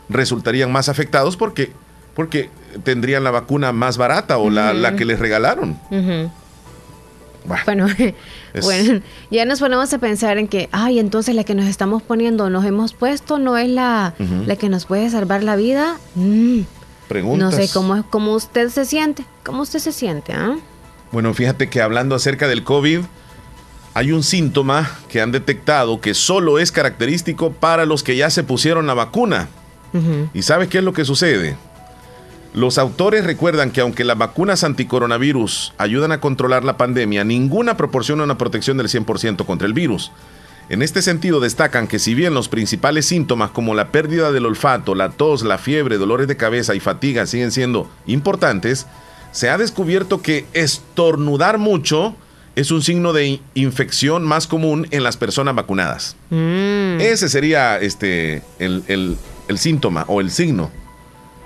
[0.08, 1.72] resultarían más afectados porque,
[2.14, 2.50] porque
[2.84, 5.78] tendrían la vacuna más barata o la, la, que les regalaron.
[7.64, 7.86] Bueno,
[8.62, 9.00] bueno,
[9.30, 12.64] ya nos ponemos a pensar en que, ay, entonces la que nos estamos poniendo, nos
[12.64, 14.14] hemos puesto, no es la,
[14.46, 15.96] la que nos puede salvar la vida.
[16.14, 16.60] Mm.
[17.08, 17.52] Preguntas.
[17.52, 19.24] No sé cómo, cómo usted se siente.
[19.42, 20.32] ¿Cómo usted se siente?
[20.32, 20.56] Ah?
[21.10, 23.00] Bueno, fíjate que hablando acerca del COVID,
[23.94, 28.42] hay un síntoma que han detectado que solo es característico para los que ya se
[28.44, 29.48] pusieron la vacuna.
[30.32, 31.54] ¿Y sabes qué es lo que sucede?
[32.54, 38.24] Los autores recuerdan que aunque las vacunas anticoronavirus ayudan a controlar la pandemia, ninguna proporciona
[38.24, 40.12] una protección del 100% contra el virus.
[40.68, 44.94] En este sentido destacan que si bien los principales síntomas como la pérdida del olfato,
[44.94, 48.86] la tos, la fiebre, dolores de cabeza y fatiga siguen siendo importantes,
[49.32, 52.14] se ha descubierto que estornudar mucho
[52.54, 56.16] es un signo de infección más común en las personas vacunadas.
[56.28, 57.00] Mm.
[57.00, 59.16] Ese sería este, el,
[59.48, 60.70] el síntoma o el signo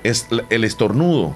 [0.08, 1.34] es el estornudo.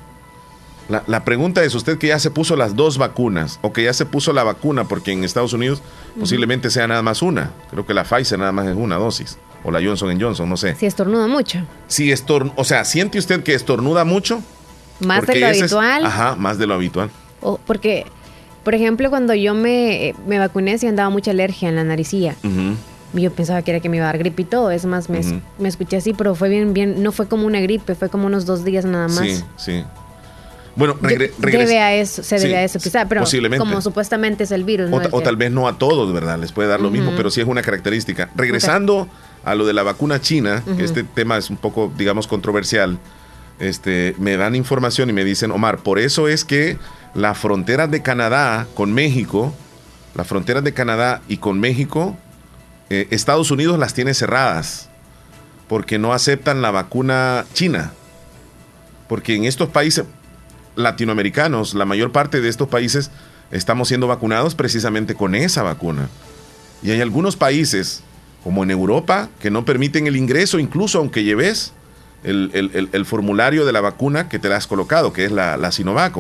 [1.07, 4.07] La, pregunta es, usted que ya se puso las dos vacunas o que ya se
[4.07, 5.83] puso la vacuna, porque en Estados Unidos
[6.19, 7.53] posiblemente sea nada más una.
[7.71, 9.39] Creo que la Pfizer nada más es una dosis.
[9.63, 10.75] O la Johnson Johnson, no sé.
[10.75, 11.61] Si estornuda mucho.
[11.87, 14.43] Si estorn o sea, ¿siente usted que estornuda mucho?
[14.99, 16.05] Más de lo habitual.
[16.05, 17.11] ajá, más de lo habitual.
[17.41, 18.07] O porque,
[18.65, 22.35] por ejemplo, cuando yo me, me vacuné, sí andaba mucha alergia en la naricilla
[23.13, 24.71] yo pensaba que era que me iba a dar gripe y todo.
[24.71, 25.21] Es más, me,
[25.59, 28.47] me, escuché así, pero fue bien, bien, no fue como una gripe, fue como unos
[28.47, 29.27] dos días nada más.
[29.27, 29.85] Sí, sí.
[30.77, 33.25] Bueno, debe a eso, se debe a eso quizá, pero
[33.59, 34.91] como supuestamente es el virus.
[35.11, 36.39] O, tal vez no a todos, ¿verdad?
[36.39, 38.31] Les puede dar lo mismo, pero sí es una característica.
[38.35, 39.09] Regresando
[39.45, 42.99] a lo de la vacuna china, este tema es un poco, digamos, controversial.
[43.59, 46.79] Este, me dan información y me dicen, Omar, por eso es que
[47.15, 49.53] la frontera de Canadá con México,
[50.15, 52.17] la frontera de Canadá y con México
[52.91, 54.89] eh, Estados Unidos las tiene cerradas
[55.69, 57.93] porque no aceptan la vacuna china.
[59.09, 60.05] Porque en estos países
[60.75, 63.13] latinoamericanos, la mayor parte de estos países
[63.53, 66.09] estamos siendo vacunados precisamente con esa vacuna.
[66.83, 68.03] Y hay algunos países,
[68.43, 71.73] como en Europa, que no permiten el ingreso, incluso aunque lleves
[72.25, 76.17] el, formulario de la vacuna que te la has colocado, que es la, la Sinovac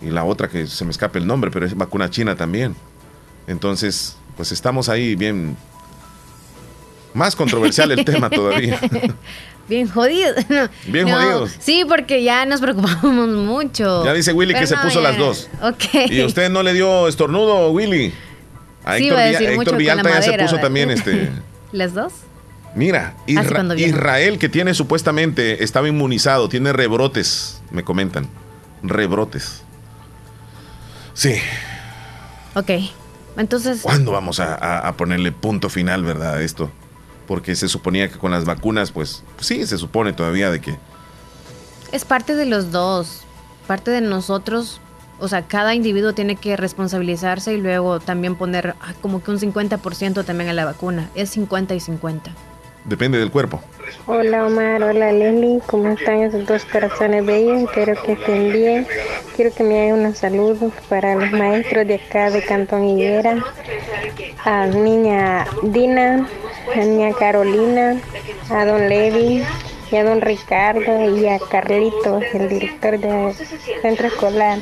[0.00, 2.74] y la otra que se me escape el nombre, pero es vacuna china también.
[3.46, 5.56] Entonces, pues estamos ahí bien...
[7.14, 8.78] Más controversial el tema todavía.
[9.68, 10.34] Bien jodido.
[10.86, 11.56] Bien jodidos.
[11.58, 14.04] Sí, porque ya nos preocupamos mucho.
[14.04, 15.48] Ya dice Willy que se puso las dos.
[15.62, 16.10] Ok.
[16.10, 18.12] ¿Y usted no le dio estornudo, Willy?
[18.84, 21.30] A Héctor, Héctor Villalta ya se puso también este.
[21.72, 22.12] ¿Las dos?
[22.76, 28.28] Mira, Israel, que tiene supuestamente, estaba inmunizado, tiene rebrotes, me comentan.
[28.82, 29.62] Rebrotes.
[31.14, 31.36] Sí.
[32.54, 32.70] Ok.
[33.36, 33.80] Entonces.
[33.82, 36.70] ¿Cuándo vamos a, ponerle punto final, verdad, a esto?
[37.26, 40.78] Porque se suponía que con las vacunas, pues, sí, se supone todavía de que.
[41.92, 43.22] Es parte de los dos.
[43.66, 44.80] Parte de nosotros.
[45.18, 49.38] O sea, cada individuo tiene que responsabilizarse y luego también poner ah, como que un
[49.38, 51.10] 50% también a la vacuna.
[51.14, 52.32] Es 50 y 50.
[52.86, 53.60] Depende del cuerpo.
[54.06, 57.62] Hola Omar, hola Leslie, ¿cómo están esos dos corazones bellos?
[57.62, 58.86] Espero que estén bien.
[59.34, 63.44] Quiero que me hagan unos saludos para los maestros de acá de Cantón Higuera,
[64.44, 66.28] a niña Dina,
[66.74, 68.00] a niña Carolina,
[68.50, 69.42] a don Levi,
[69.90, 73.34] y a don Ricardo y a Carlitos, el director del
[73.82, 74.58] centro escolar,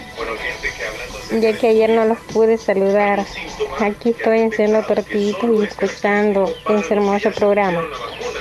[1.41, 3.25] ya que ayer no los pude saludar.
[3.81, 7.83] Aquí estoy haciendo tortillitas y escuchando ese hermoso programa.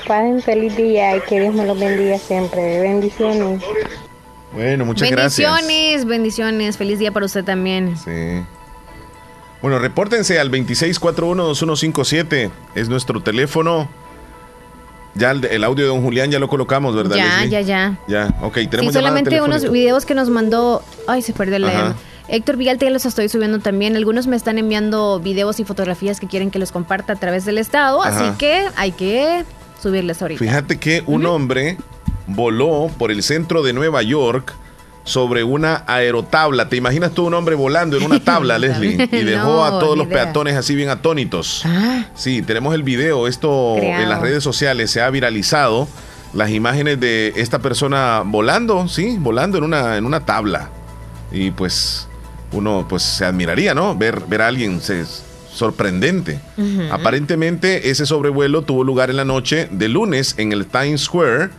[0.08, 2.82] Pasen feliz día y que Dios me los bendiga siempre.
[2.82, 3.62] Bendiciones.
[4.54, 5.50] Bueno, muchas gracias.
[5.50, 6.78] Bendiciones, bendiciones.
[6.78, 7.98] Feliz día para usted también.
[7.98, 8.46] Sí.
[9.62, 12.52] Bueno, repórtense al 26412157.
[12.76, 13.90] Es nuestro teléfono.
[15.16, 17.16] Ya el, audio de don Julián ya lo colocamos, ¿verdad?
[17.16, 18.00] Ya, ya, ya.
[18.08, 18.60] Ya, ok.
[18.70, 20.84] Tenemos solamente unos videos que nos mandó.
[21.08, 21.96] Ay, se perdió la.
[22.28, 23.96] Héctor Villalta ya los estoy subiendo también.
[23.96, 27.58] Algunos me están enviando videos y fotografías que quieren que los comparta a través del
[27.58, 29.44] estado, así que hay que
[29.82, 30.40] subirles ahorita.
[30.40, 31.78] Fíjate que un hombre
[32.28, 34.54] voló por el centro de Nueva York
[35.04, 36.70] sobre una aerotabla.
[36.70, 39.10] ¿Te imaginas tú un hombre volando en una tabla, Leslie?
[39.12, 41.64] Y dejó a todos los peatones así bien atónitos.
[41.66, 42.06] Ah.
[42.16, 43.28] Sí, tenemos el video.
[43.28, 45.88] Esto en las redes sociales se ha viralizado.
[46.34, 50.70] Las imágenes de esta persona volando, sí, volando en una, en una tabla.
[51.32, 52.08] Y pues
[52.54, 53.96] uno pues se admiraría, ¿no?
[53.96, 55.06] Ver, ver a alguien se,
[55.52, 56.40] sorprendente.
[56.92, 61.50] Aparentemente ese sobrevuelo tuvo lugar en la noche de lunes en el Times Square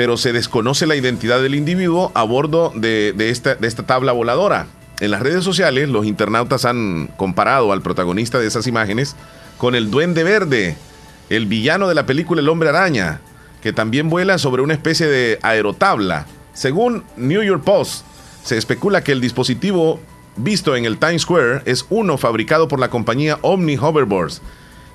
[0.00, 4.66] pero se desconoce la identidad del individuo a bordo de, esta, de esta tabla voladora.
[4.98, 9.14] En las redes sociales, los internautas han comparado al protagonista de esas imágenes
[9.58, 10.76] con el Duende Verde,
[11.28, 13.20] el villano de la película El Hombre Araña,
[13.62, 16.26] que también vuela sobre una especie de aerotabla.
[16.54, 18.06] Según New York Post,
[18.42, 20.00] se especula que el dispositivo
[20.36, 24.42] visto en el Times Square es uno fabricado por la compañía Omni Hoverboards,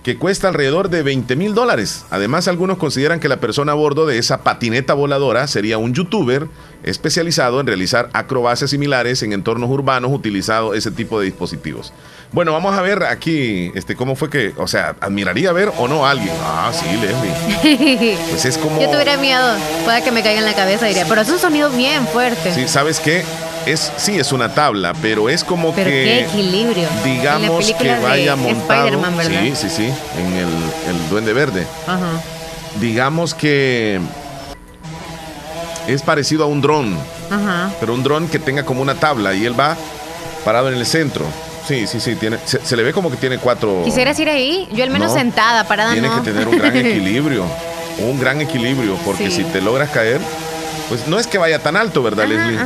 [0.04, 2.06] que cuesta alrededor de 20 mil dólares.
[2.10, 6.48] Además, algunos consideran que la persona a bordo de esa patineta voladora sería un youtuber
[6.86, 11.91] especializado en realizar acrobacias similares en entornos urbanos utilizando ese tipo de dispositivos.
[12.32, 16.06] Bueno, vamos a ver aquí este, cómo fue que, o sea, admiraría ver o no
[16.06, 16.34] a alguien.
[16.41, 18.18] Ah, sí, Leslie.
[18.30, 18.80] Pues es como...
[18.80, 21.70] Yo tuviera miedo, pueda que me caiga en la cabeza, diría, pero es un sonido
[21.72, 22.53] bien fuerte.
[22.53, 23.24] Sí, ¿sabes qué?
[23.66, 26.88] es sí es una tabla, pero es como pero que qué equilibrio.
[27.03, 29.02] Digamos que vaya montado.
[29.24, 30.48] Sí, sí, sí, en el,
[30.90, 31.66] el Duende Verde.
[31.88, 32.22] Ajá.
[32.80, 33.99] Digamos que
[35.88, 36.98] es parecido a un dron.
[37.30, 37.72] Ajá.
[37.80, 39.76] Pero un dron que tenga como una tabla y él va
[40.44, 41.26] parado en el centro.
[41.68, 43.82] Sí, sí, sí, tiene, se, le ve como que tiene cuatro.
[43.84, 44.68] ¿Quisieras ir ahí?
[44.72, 46.22] Yo al menos sentada, parada tiene no.
[46.22, 47.44] que tener un gran equilibrio.
[47.98, 50.22] un gran equilibrio, porque si te logras caer,
[50.90, 52.60] pues no es que vaya tan alto, ¿verdad, Leslie?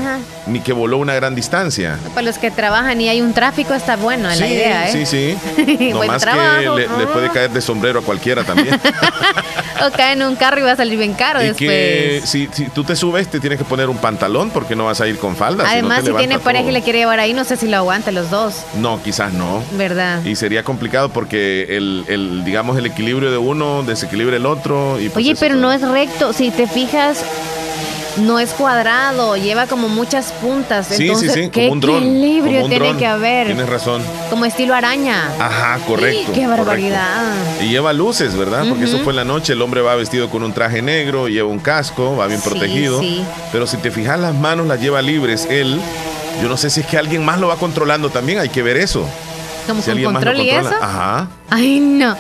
[0.48, 1.98] Ni que voló una gran distancia.
[2.10, 4.92] Para los que trabajan y hay un tráfico está bueno la idea, ¿eh?
[4.92, 5.38] Sí, sí.
[5.92, 8.80] no más que le, puede caer de sombrero a cualquiera también.
[9.86, 11.70] o cae en un carro y va a salir bien caro y después.
[11.70, 15.08] Que si, tú te subes, te tienes que poner un pantalón porque no vas a
[15.08, 15.66] ir con falda.
[15.68, 18.30] Además, si, tiene pareja y le quiere llevar ahí, no sé si lo aguanta los
[18.30, 18.66] dos.
[18.78, 19.64] No, quizás no.
[19.74, 20.24] ¿Verdad?
[20.26, 25.00] Y sería complicado porque el, el digamos, el equilibrio de uno desequilibra el otro.
[25.00, 26.34] Y pues Oye, pero no es recto.
[26.34, 27.24] Si te fijas,
[28.20, 30.88] no es cuadrado, lleva como muchas puntas.
[30.88, 31.98] Sí, Entonces, sí, sí, ¿qué como un dron.
[32.04, 33.48] equilibrio tiene que haber?
[33.48, 34.02] Tienes razón.
[34.30, 35.30] Como estilo araña.
[35.40, 36.32] Ajá, correcto.
[36.34, 37.34] ¡Qué barbaridad!
[37.62, 38.66] Y lleva luces, ¿verdad?
[38.68, 39.54] Porque eso fue en la noche.
[39.54, 43.00] El hombre va vestido con un traje negro, lleva un casco, va bien protegido.
[43.02, 43.24] Sí.
[43.52, 45.48] Pero si te fijas, las manos las lleva libres.
[45.50, 45.80] Él,
[46.42, 48.40] yo no sé si es que alguien más lo va controlando también.
[48.40, 49.06] Hay que ver eso.
[49.68, 50.72] ¿Como con control y eso?
[50.82, 51.28] Ajá.
[51.50, 52.16] Ay, no.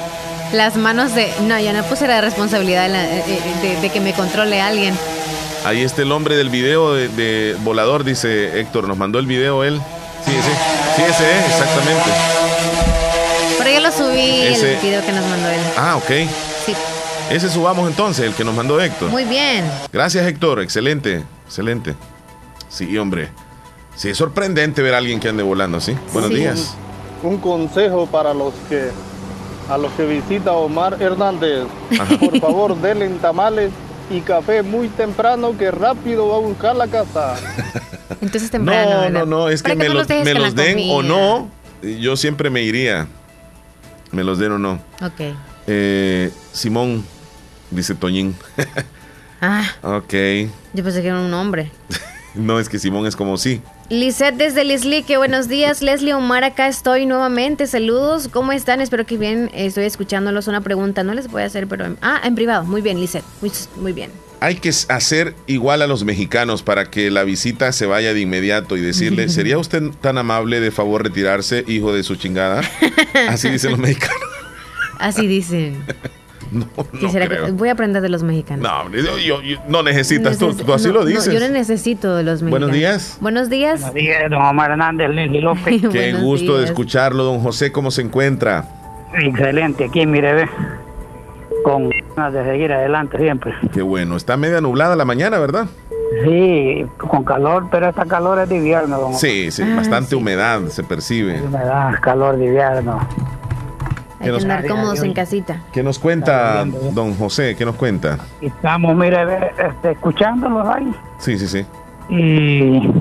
[0.54, 1.32] Las manos de.
[1.42, 4.96] No, yo no puse la responsabilidad de, de, de que me controle alguien.
[5.70, 8.88] Ahí está el hombre del video de, volador, dice Héctor.
[8.88, 9.80] Nos mandó el video él.
[10.26, 10.52] Sí, sí.
[10.96, 12.10] Sí, ese es, exactamente.
[13.56, 15.60] Por ahí lo subí el video que nos mandó él.
[15.78, 16.28] Ah, ok.
[16.66, 16.74] Sí.
[17.30, 19.12] Ese subamos entonces, el que nos mandó Héctor.
[19.12, 19.64] Muy bien.
[19.94, 20.60] Gracias, Héctor.
[20.60, 21.94] Excelente, excelente.
[22.68, 23.30] Sí, hombre.
[23.96, 25.96] Sí, es sorprendente ver a alguien que ande volando así.
[26.14, 26.74] Buenos días.
[27.22, 28.90] Un consejo para los que
[29.70, 31.68] a los que visita Omar Hernández.
[32.20, 33.70] Por favor, denle tamales
[34.10, 37.36] y café muy temprano que rápido va a buscar la casa.
[38.22, 39.10] Entonces temprano.
[39.10, 41.50] No, no, no, es que, me, los, den o no,
[41.82, 43.08] yo siempre me iría.
[44.12, 44.74] Me los den o no.
[45.02, 45.36] Ok.
[45.68, 47.06] Eh, Simón,
[47.70, 48.36] dice Toñín.
[49.42, 49.64] ah.
[49.84, 50.14] Ok.
[50.74, 51.72] Yo pensé que era un hombre.
[52.36, 53.62] no, es que Simón es como sí.
[53.90, 55.82] Lisette desde Lislique, buenos días.
[55.82, 57.66] Leslie Omar, acá estoy nuevamente.
[57.66, 58.82] Saludos, ¿cómo están?
[58.82, 59.50] Espero que bien.
[59.54, 60.48] Estoy escuchándolos.
[60.48, 61.86] Una pregunta, no les voy a hacer, pero.
[61.86, 62.64] En, ah, en privado.
[62.66, 63.26] Muy bien, Lisette.
[63.42, 64.12] Muy, muy bien.
[64.42, 68.78] Hay que hacer igual a los mexicanos para que la visita se vaya de inmediato
[68.78, 72.62] y decirle: ¿Sería usted tan amable de favor retirarse, hijo de su chingada?
[73.28, 74.22] Así dicen los mexicanos.
[75.00, 75.84] Así dicen.
[76.60, 78.64] No, no voy a aprender de los mexicanos.
[78.64, 81.34] No, yo, no necesitas, tú, así lo dices.
[81.34, 82.70] yo no necesito de los mexicanos.
[82.70, 83.18] Buenos días.
[83.22, 83.82] Buenos días.
[83.82, 85.82] Buenos días, don Omar Hernández, Leslie López.
[85.92, 87.72] Qué gusto de escucharlo, don José.
[87.72, 88.66] ¿Cómo se encuentra?
[89.14, 90.50] Excelente, aquí mire, ve.
[91.64, 93.54] Con ganas de seguir adelante siempre.
[93.74, 94.16] Qué bueno.
[94.16, 95.68] Está media nublada la mañana, ¿verdad?
[96.24, 99.00] Sí, con calor, pero esta calor es de invierno.
[99.00, 101.42] Don sí, sí, bastante humedad se percibe.
[101.42, 103.08] Humedad, calor de invierno.
[104.20, 105.62] Hay que andar cómodos en casita.
[105.72, 107.56] ¿Qué nos cuenta, don José?
[107.58, 108.18] ¿Qué nos cuenta?
[108.42, 110.94] Estamos, mire, este, escuchándolos ahí.
[111.20, 111.66] Sí, sí, sí.
[112.10, 112.92] Y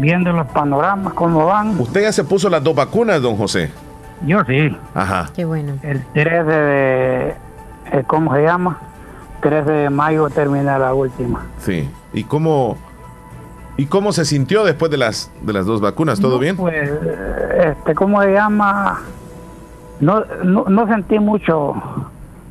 [0.00, 1.78] viendo los panoramas, cómo van.
[1.78, 3.70] ¿Usted ya se puso las dos vacunas, don José?
[4.26, 4.76] Yo sí.
[4.94, 5.30] Ajá.
[5.34, 5.74] Qué bueno.
[5.82, 7.28] El 13 de,
[7.92, 8.80] eh, ¿cómo se llama?
[9.42, 11.46] 13 de mayo termina la última.
[11.60, 11.88] Sí.
[12.12, 12.76] ¿Y cómo,
[13.76, 16.20] ¿Y cómo se sintió después de las de las dos vacunas?
[16.20, 16.56] ¿Todo bien?
[16.56, 16.90] Pues,
[17.64, 19.02] este, ¿cómo se llama?
[20.00, 21.74] No, no, no sentí mucho.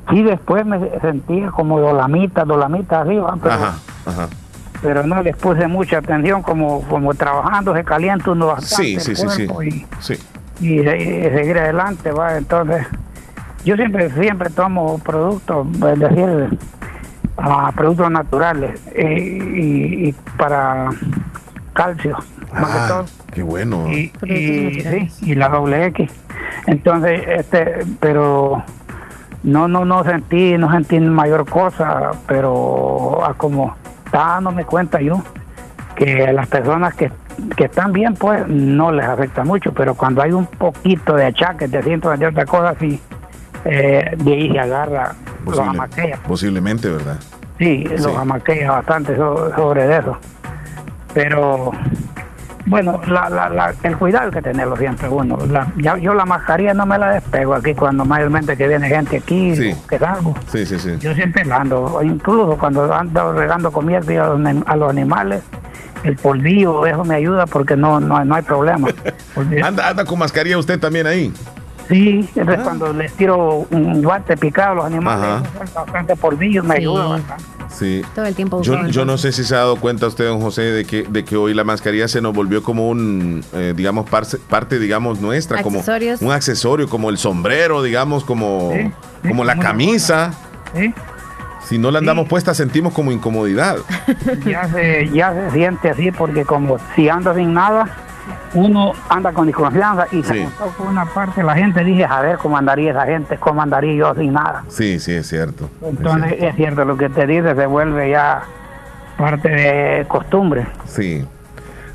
[0.10, 3.36] Sí, después me sentía como dolamita, dolamita arriba.
[3.42, 3.76] Pero, ajá,
[4.06, 4.28] ajá.
[4.82, 9.00] Pero no les puse mucha atención, como, como trabajando se calienta uno bastante.
[9.00, 10.14] Sí, sí, sí, Y, sí.
[10.60, 12.38] Y, seguir adelante, va.
[12.38, 12.86] Entonces,
[13.64, 16.60] yo siempre, siempre tomo productos, es decir,
[17.38, 20.90] a productos naturales eh, y, y, para
[21.74, 22.18] calcio.
[22.54, 23.90] Ah, qué bueno.
[23.90, 26.12] Y, y, la doble X.
[26.68, 28.64] Entonces, este, pero
[29.44, 33.76] no, no, no sentí, no sentí mayor cosa, pero como
[34.12, 35.22] dándome cuenta yo
[35.96, 37.12] que las personas que,
[37.56, 41.70] que están bien, pues no les afecta mucho, pero cuando hay un poquito de achaques
[41.70, 43.00] de cientos de otras cosas, sí,
[43.66, 45.14] eh, de ahí se agarra
[45.46, 46.20] los amaquea.
[46.28, 47.20] Posiblemente, ¿verdad?
[47.58, 50.18] Sí, los amaquea bastante sobre eso.
[51.14, 51.72] Pero
[52.66, 55.38] bueno, la, la, el cuidado hay que tenerlo siempre uno.
[55.78, 59.54] ya, yo la mascarilla no me la despego aquí cuando mayormente que viene gente aquí,
[59.90, 60.34] que salgo.
[60.52, 60.98] Sí, sí, sí.
[61.00, 65.44] Yo siempre la ando, incluso cuando ando regando comida a los, animales,
[66.04, 68.88] el polvillo, eso me ayuda porque no, no, no hay problema.
[69.64, 71.34] anda, anda con mascarilla usted también ahí.
[71.88, 72.64] Sí, entonces ah.
[72.64, 77.44] cuando les tiro un guante picado a los animales, bastante polvillo, me ayuda bastante.
[77.70, 78.02] Sí.
[78.14, 78.62] Todo el tiempo.
[78.62, 81.26] Yo, yo, no sé si se ha dado cuenta usted, don José, de que, de
[81.26, 85.64] que hoy la mascarilla se nos volvió como un, eh, digamos, parte, parte, digamos, nuestra,
[85.64, 85.84] como
[86.22, 88.72] un accesorio, como el sombrero, digamos, como,
[89.28, 90.34] como la camisa.
[91.64, 93.78] Si no la andamos puesta, sentimos como incomodidad.
[94.46, 97.90] Ya se, ya se siente así, porque como si anda sin nada,
[98.54, 100.48] uno anda con desconfianza y se
[100.78, 104.16] por una parte la gente dice, a ver cómo andaría esa gente, cómo andaría yo
[104.16, 104.64] sin nada.
[104.68, 105.70] Sí, sí, es cierto.
[105.82, 108.44] Entonces es cierto, lo que te dice, se vuelve ya
[109.18, 110.68] parte de costumbre.
[110.86, 111.26] Sí.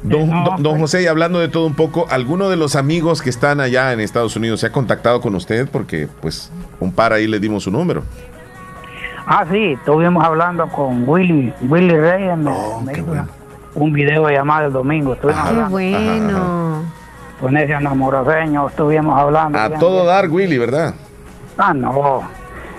[0.03, 0.81] Don, don, pues.
[0.81, 4.01] José, y hablando de todo un poco, ¿alguno de los amigos que están allá en
[4.01, 5.69] Estados Unidos se ha contactado con usted?
[5.69, 8.05] Porque pues un par ahí le dimos su número.
[9.27, 12.83] Ah, sí, estuvimos hablando con Willy, Willy Reyes, oh,
[13.79, 15.17] un video llamado el domingo.
[15.21, 15.29] Qué
[15.69, 16.83] bueno.
[17.41, 19.59] Con ese enamoradeño estuvimos hablando.
[19.59, 20.95] A todo dar, Willy, ¿verdad?
[21.57, 22.23] Ah, no.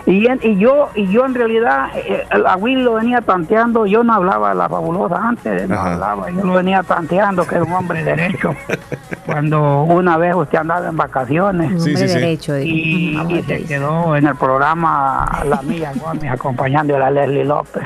[0.05, 4.13] Y, y yo y yo en realidad eh, a Willy lo venía tanteando, yo no
[4.13, 8.03] hablaba de la fabulosa antes, no hablaba, yo lo venía tanteando que es un hombre
[8.03, 8.55] derecho.
[9.25, 14.25] Cuando una vez usted andaba en vacaciones sí, sí, derecho, y, y, se quedó en
[14.25, 17.83] el programa La Mía Gómez acompañando a la Leslie López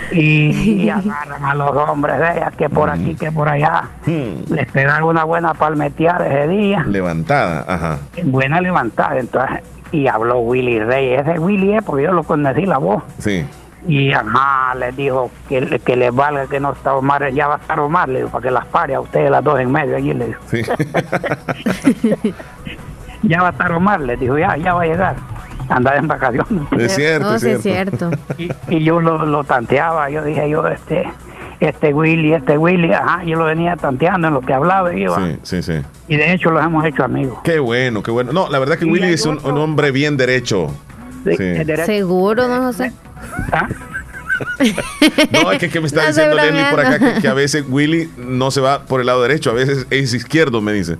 [0.12, 3.84] y, agarran a los hombres de ellas que por aquí, que por allá.
[4.06, 4.52] Hmm.
[4.52, 6.84] Les pegan una buena palmeteada ese día.
[6.86, 7.98] Levantada, ajá.
[8.24, 9.60] Buena levantada, entonces.
[9.92, 11.14] Y habló Willy Rey.
[11.14, 13.02] Ese Willy es porque yo lo conocí la voz.
[13.18, 13.44] Sí.
[13.86, 17.58] Y ajá, les dijo que, que les valga que no está Omar, ya va a
[17.58, 20.12] estar Omar, le dijo, para que las pare a ustedes las dos en medio allí,
[20.12, 20.40] le dijo.
[20.48, 20.62] Sí.
[23.22, 25.16] ya va a estar Omar, les dijo, ya, ya va a llegar
[25.70, 26.48] andaba en vacaciones.
[26.78, 28.10] Es cierto, es cierto.
[28.68, 31.04] Y, yo lo, tanteaba, yo dije, yo, este,
[31.60, 35.38] este Willy, este Willy, ajá, yo lo venía tanteando en lo que hablaba y Sí,
[35.42, 35.80] sí, sí.
[36.08, 37.38] Y de hecho los hemos hecho amigos.
[37.44, 38.32] Qué bueno, qué bueno.
[38.32, 40.74] No, la verdad que Willy es un, hombre bien derecho.
[41.24, 41.36] Sí,
[41.84, 42.92] Seguro, no José.
[43.52, 43.68] ¿Ah?
[45.32, 48.10] no, es que, que me está diciendo Leslie por acá que, que, a veces Willy
[48.16, 50.96] no se va por el lado derecho, a veces es izquierdo, me dice.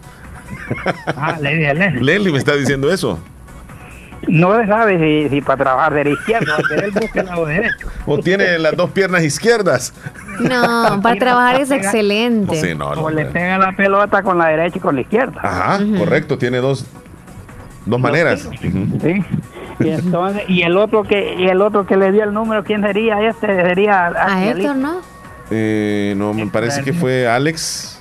[1.06, 2.02] Ah, Leslie, Leslie.
[2.02, 3.18] Leslie me está diciendo eso.
[4.28, 7.88] No sabe si, si para trabajar de la izquierda o lado derecho.
[8.06, 9.94] O tiene las dos piernas izquierdas.
[10.40, 12.76] No, para trabajar es excelente.
[12.78, 15.40] o le pega la pelota con la derecha y con la izquierda.
[15.42, 16.86] Ajá, correcto, tiene dos,
[17.86, 18.48] dos maneras.
[18.60, 19.24] Sí.
[19.80, 22.82] Y, entonces, y el otro que y el otro que le dio el número, ¿quién
[22.82, 23.26] sería?
[23.26, 25.00] Este sería a Héctor, ¿no?
[25.50, 27.99] Eh, no, me parece que fue Alex.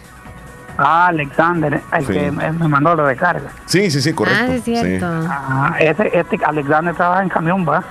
[0.81, 3.49] Ah, Alexander, el que me, mandó la recarga.
[3.65, 4.41] Sí, sí, sí, correcto.
[4.41, 5.05] Ah, es cierto.
[5.07, 7.83] Ah, ese, este Alexander trabaja en camión, ¿va?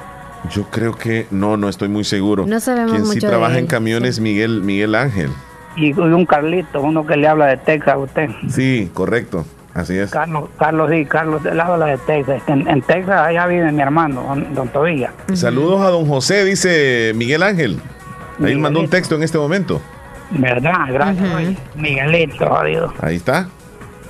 [0.50, 2.46] Yo creo que no, no estoy muy seguro.
[2.46, 5.30] No sabemos Quien sí trabaja en camiones, Miguel, Miguel Ángel.
[5.76, 8.30] Y un Carlito, uno que le habla de Texas a usted.
[8.48, 9.44] Sí, correcto.
[9.74, 10.10] Así es.
[10.10, 12.42] Carlos, Carlos sí, Carlos le habla de Texas.
[12.46, 15.12] En, Texas allá vive mi hermano, don, Tobilla.
[15.34, 17.78] Saludos a don José, dice Miguel Ángel.
[18.42, 19.80] Ahí mandó un texto en este momento.
[20.30, 20.86] ¿Verdad?
[20.88, 22.92] Gracias, Miguelito, jodido.
[23.00, 23.48] Ahí está.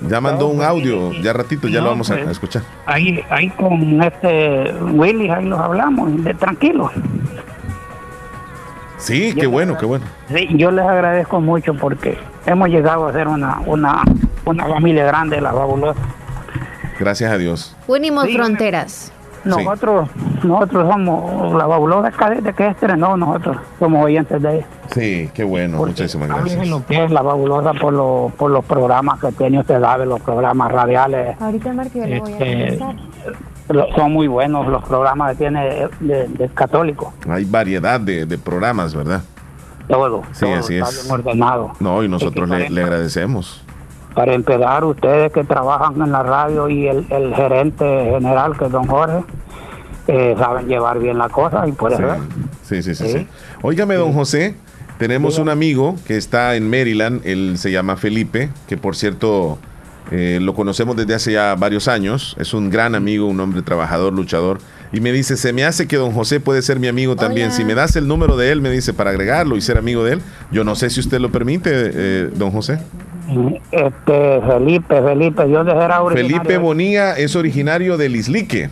[0.01, 2.63] Ya mandó un audio, ya ratito, ya lo vamos a, pues, escuchar.
[2.87, 6.91] Ahí, ahí con este Willy, ahí los hablamos, de tranquilo.
[8.97, 10.05] Sí, qué bueno, qué bueno.
[10.33, 14.03] Sí, yo les agradezco mucho porque hemos llegado a ser una, una,
[14.45, 16.01] una familia grande, la fabulosa.
[16.99, 17.77] Gracias a Dios.
[17.87, 19.13] Unimos fronteras.
[19.49, 20.09] Nosotros,
[20.45, 24.67] nosotros somos la fabulosa de que estrenó, nosotros somos oyentes de ella.
[24.93, 26.69] Sí, qué bueno, muchísimas gracias.
[26.69, 30.21] lo que es la fabulosa por, los por los programas que tiene usted, sabe, los
[30.21, 31.41] programas radiales.
[31.41, 32.79] Ahorita Marco, le voy a este,
[33.95, 37.13] son muy buenos los programas que tiene de, católico.
[37.29, 39.23] Hay variedad de, de programas, ¿verdad?
[39.89, 40.23] Todo.
[40.33, 41.11] Sí, así es.
[41.11, 41.73] ordenado.
[41.81, 43.65] No, y nosotros le, le agradecemos
[44.19, 48.85] para empezar, ustedes que trabajan en la radio y el, gerente general, que es don
[48.89, 49.23] Jorge,
[50.09, 52.03] eh, saben llevar bien la cosa y por eso.
[52.65, 53.09] Sí, sí, sí.
[53.13, 53.29] sí,
[53.63, 54.57] Óigame, don José,
[54.99, 59.61] tenemos un amigo que está en Maryland, él se llama Felipe, que por cierto
[60.11, 64.13] eh, lo conocemos desde hace ya varios años, es un gran amigo, un hombre trabajador,
[64.13, 64.59] luchador.
[64.93, 67.53] Y me dice, se me hace que don José puede ser mi amigo también.
[67.53, 70.15] Si me das el número de él, me dice, para agregarlo y ser amigo de
[70.15, 70.23] él.
[70.51, 72.81] Yo no sé si usted lo permite, eh, don José.
[73.71, 78.71] Este, Felipe, Felipe, yo de era Felipe Bonilla es originario de Lislique.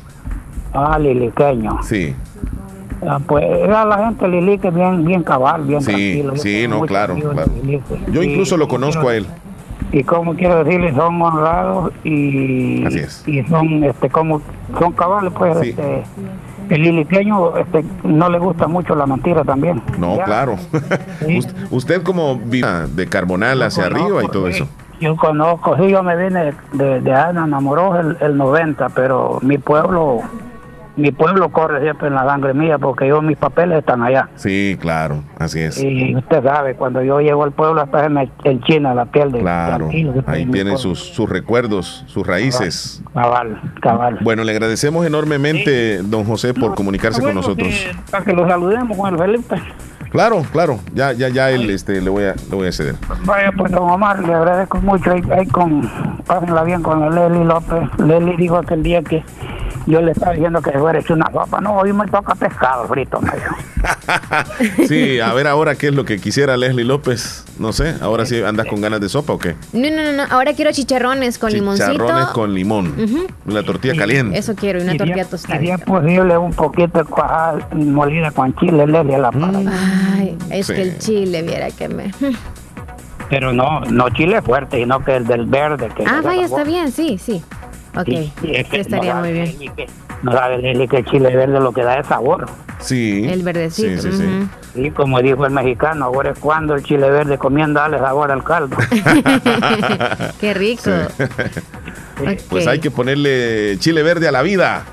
[0.72, 1.82] Ah, liliqueño.
[1.82, 2.14] Sí.
[3.06, 6.36] Ah, pues era la gente lilique bien, bien cabal, bien sí, tranquilo.
[6.36, 7.52] Sí, no, claro, claro.
[8.10, 9.26] Yo incluso lo conozco a él.
[9.92, 13.22] Y como quiero decirle, son honrados y, Así es.
[13.28, 14.40] y son, este, como,
[14.78, 16.02] son cabales, pues, este,
[16.68, 19.82] el liliqueño este, no le gusta mucho la mentira también.
[19.98, 20.56] No, claro.
[21.70, 24.68] usted como vive de Carbonal hacia arriba y todo eso.
[25.00, 29.58] Yo conozco, sí, yo me vine de, de Ana, enamoró el, el 90, pero mi
[29.58, 30.22] pueblo
[30.96, 34.28] mi pueblo corre siempre en la sangre mía porque yo mis papeles están allá.
[34.36, 35.82] Sí, claro, así es.
[35.82, 39.40] Y usted sabe, cuando yo llego al pueblo hasta en, el China la piel de
[39.40, 39.88] Claro,
[40.26, 43.02] ahí tienen sus, sus recuerdos, sus raíces.
[43.12, 44.18] Cabal, cabal.
[44.22, 47.86] Bueno, le agradecemos enormemente, don José, por comunicarse con nosotros.
[48.10, 49.56] para que lo saludemos con el Felipe.
[50.10, 52.94] Claro, claro, ya, ya, ya él, este, le voy a, le voy a ceder.
[53.24, 55.12] Vaya, pues don Omar, le agradezco mucho.
[55.12, 55.90] Ahí, con,
[56.26, 57.82] pásenla bien con la Leli López.
[57.98, 59.22] Leli dijo aquel día que
[59.86, 61.60] yo le estaba diciendo que fuera hecho una sopa.
[61.60, 63.20] No, hoy me toca pescado frito,
[64.88, 67.44] sí, a ver ahora qué es lo que quisiera Leslie López.
[67.58, 69.54] No sé, ahora sí andas con ganas de sopa o qué.
[69.72, 71.92] No, no, no, ahora quiero chicharrones con limoncito.
[71.92, 72.94] Chicharrones con limón.
[73.46, 74.36] La tortilla caliente.
[74.36, 75.56] Eso quiero, y una tortilla tostada.
[75.56, 79.68] Sería posible un poquito de cuajada molida con chile, Leslie, a la mm.
[80.16, 82.12] Ay, es que el chile, viera que me...
[83.28, 85.88] Pero no, no chile fuerte, sino que el del verde.
[85.96, 87.42] Que ah, vaya, está bien, sí, sí.
[87.96, 88.08] Ok,
[88.72, 89.56] estaría muy bien.
[90.22, 92.46] no sabe que el chile verde lo que da es sabor.
[92.78, 93.26] Sí.
[93.28, 94.02] El verdecito.
[94.02, 94.90] Sí, sí, sí.
[94.90, 98.76] como dijo el mexicano, ahora es cuando el chile verde comiendo dale sabor al caldo.
[100.40, 100.90] Qué rico.
[102.48, 104.84] Pues hay que ponerle chile verde a la vida.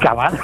[0.00, 0.38] Cabal.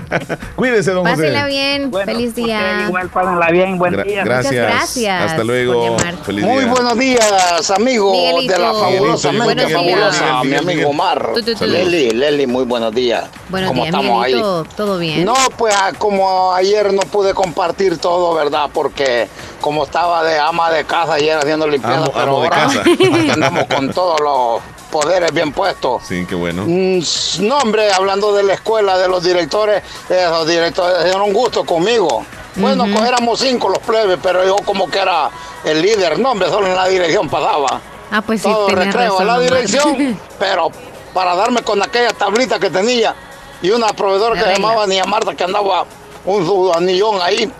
[0.56, 1.92] Cuídese, don Pásela bien.
[2.04, 2.86] Feliz día.
[2.86, 3.78] Igual, pásenla bien.
[3.78, 4.24] Buen día.
[4.24, 4.54] Gracias.
[4.54, 5.30] gracias.
[5.30, 5.96] Hasta luego.
[6.24, 11.32] Feliz Muy buenos días, amigos de la fabulosamente fabulosa, mi amigo Omar.
[11.60, 13.24] Leli, Leli, muy buenos días.
[13.48, 14.42] Buenos ¿Cómo estamos ahí?
[14.76, 15.24] ¿Todo bien?
[15.24, 18.70] No, pues ah, como ayer no pude compartir todo, ¿verdad?
[18.72, 19.28] Porque
[19.60, 22.68] como estaba de ama de casa ayer haciendo limpieza, pero ahora
[23.32, 24.60] andamos con todos los
[24.94, 26.04] poderes bien puestos.
[26.06, 26.62] Sí, qué bueno.
[26.68, 27.00] Mm,
[27.40, 31.64] no, hombre, hablando de la escuela, de los directores, eh, los directores dieron un gusto
[31.64, 32.24] conmigo.
[32.54, 35.30] Bueno, pues éramos cinco los plebes, pero yo como que era
[35.64, 37.80] el líder, no, hombre, solo en la dirección pasaba.
[38.12, 40.70] Ah, pues sí, Todo recreo en la dirección, pero
[41.12, 43.16] para darme con aquella tablita que tenía
[43.62, 45.86] y una proveedora que se llamaba Nia Marta que andaba
[46.24, 47.50] un anillón ahí,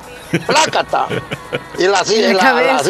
[0.40, 1.06] plácata.
[1.78, 2.30] y la silla,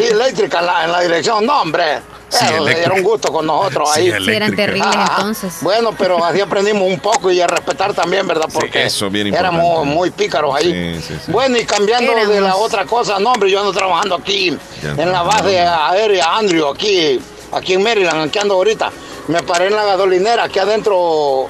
[0.09, 2.01] eléctrica en la, en la dirección, no, hombre
[2.31, 4.11] era un gusto con nosotros ahí.
[4.11, 5.57] Sí, eran terribles entonces.
[5.61, 8.47] Bueno, pero así aprendimos un poco y a respetar también, ¿verdad?
[8.51, 8.87] Porque
[9.33, 10.99] éramos muy pícaros ahí.
[11.27, 15.21] bueno, y cambiando de la otra cosa, no, hombre, yo ando trabajando aquí en la
[15.23, 17.19] base aérea Andrew, aquí,
[17.51, 18.91] aquí en Maryland, aquí ando ahorita.
[19.27, 21.47] Me paré en la gasolinera, aquí adentro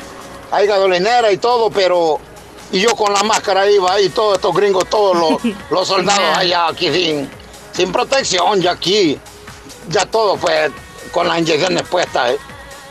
[0.52, 2.20] hay gasolinera y todo, pero
[2.76, 6.68] y yo con la máscara iba ahí, todos estos gringos, todos los, los soldados allá
[6.68, 7.30] aquí sin,
[7.72, 9.18] sin protección, ya aquí
[9.88, 10.70] ya todo fue
[11.14, 12.32] con las inyecciones puestas.
[12.32, 12.38] ¿eh?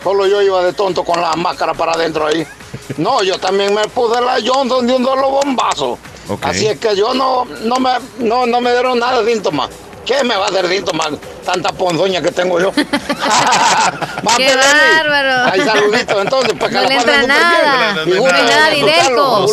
[0.02, 2.46] Solo yo iba de tonto con la máscara para adentro ahí.
[2.96, 5.98] No, yo también me puse la Johnson de un los bombazos.
[6.42, 9.70] Así es que yo no, no, me, no, no me dieron nada de síntomas.
[10.04, 11.12] ¿Qué me va a dar síntomas?
[11.44, 12.72] Tanta ponzoña que tengo yo.
[14.36, 15.52] ¡Qué bárbaro!
[15.52, 18.04] Hay saluditos entonces, para que no la le entra nada.
[18.06, 19.46] No, nada, Didelco.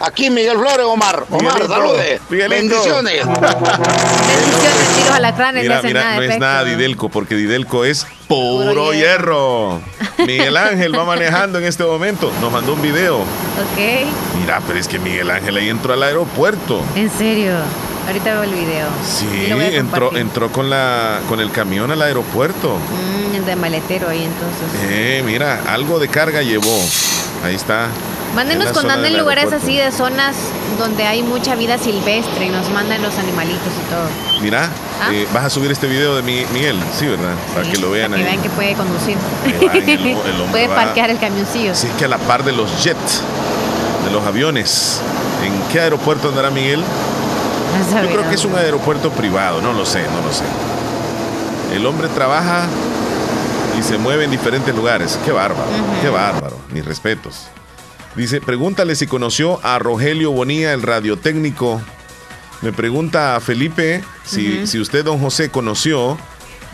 [0.00, 1.24] Aquí Miguel Flores, Omar.
[1.30, 2.20] Omar, salude.
[2.28, 3.26] Bendiciones.
[3.26, 5.62] Bendiciones, tiros alacranes.
[5.62, 9.80] Mira, mira, no es nada Didelco, porque Didelco es puro, hierro.
[10.18, 12.30] Miguel Ángel va manejando en este momento.
[12.40, 13.20] Nos mandó un video.
[13.20, 14.06] Ok.
[14.40, 16.82] Mira, pero es que Miguel Ángel ahí entró al aeropuerto.
[16.94, 17.52] ¿En serio?
[18.06, 18.86] Ahorita veo el video.
[19.04, 22.76] Sí, entró, entró con la con el camión al aeropuerto.
[22.76, 24.90] Mm, el de maletero ahí entonces.
[24.90, 26.78] Eh, mira, algo de carga llevó.
[27.44, 27.88] Ahí está.
[28.34, 30.36] Mándenos cuando anden en lugares así de zonas
[30.78, 34.42] donde hay mucha vida silvestre y nos mandan los animalitos y todo.
[34.42, 34.68] Mira,
[35.00, 35.08] ¿Ah?
[35.10, 37.34] eh, vas a subir este video de Miguel, sí, ¿verdad?
[37.54, 39.16] Para que lo vean para que vean que puede conducir.
[40.50, 41.74] puede parquear el camioncillo.
[41.74, 43.22] Sí, que a la par de los jets,
[44.04, 45.00] de los aviones.
[45.42, 46.82] ¿En qué aeropuerto andará Miguel?
[48.02, 50.44] Yo creo que es un aeropuerto privado, no lo sé, no lo sé.
[51.74, 52.66] El hombre trabaja
[53.78, 55.18] y se mueve en diferentes lugares.
[55.24, 55.68] Qué bárbaro,
[56.00, 56.58] qué bárbaro.
[56.72, 57.48] Mis respetos.
[58.14, 61.82] Dice, pregúntale si conoció a Rogelio Bonía, el radiotécnico.
[62.62, 66.16] Me pregunta a Felipe si, si usted, don José, conoció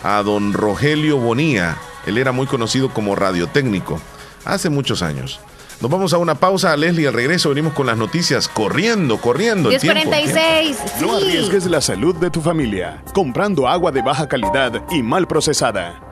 [0.04, 1.76] a don Rogelio Bonía.
[2.06, 4.00] Él era muy conocido como radiotécnico
[4.44, 5.40] hace muchos años.
[5.80, 7.08] Nos vamos a una pausa, Leslie.
[7.08, 9.68] Al regreso venimos con las noticias corriendo, corriendo.
[9.70, 10.78] 1046.
[11.00, 16.11] No arriesgues la salud de tu familia comprando agua de baja calidad y mal procesada.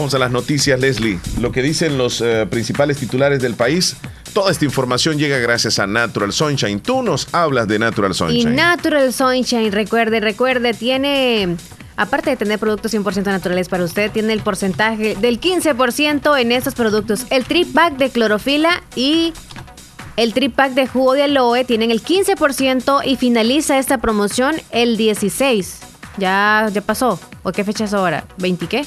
[0.00, 1.20] Vamos a las noticias, Leslie.
[1.42, 3.96] Lo que dicen los eh, principales titulares del país.
[4.32, 6.80] Toda esta información llega gracias a Natural Sunshine.
[6.80, 8.50] Tú nos hablas de Natural Sunshine.
[8.50, 11.54] Y Natural Sunshine, recuerde, recuerde, tiene
[11.98, 16.74] aparte de tener productos 100% naturales para usted, tiene el porcentaje del 15% en estos
[16.74, 17.26] productos.
[17.28, 19.34] El trip pack de clorofila y
[20.16, 24.96] el trip pack de jugo de aloe tienen el 15% y finaliza esta promoción el
[24.96, 25.80] 16.
[26.16, 27.20] Ya, ya pasó.
[27.42, 28.24] ¿O qué fecha es ahora?
[28.38, 28.86] ¿20 qué?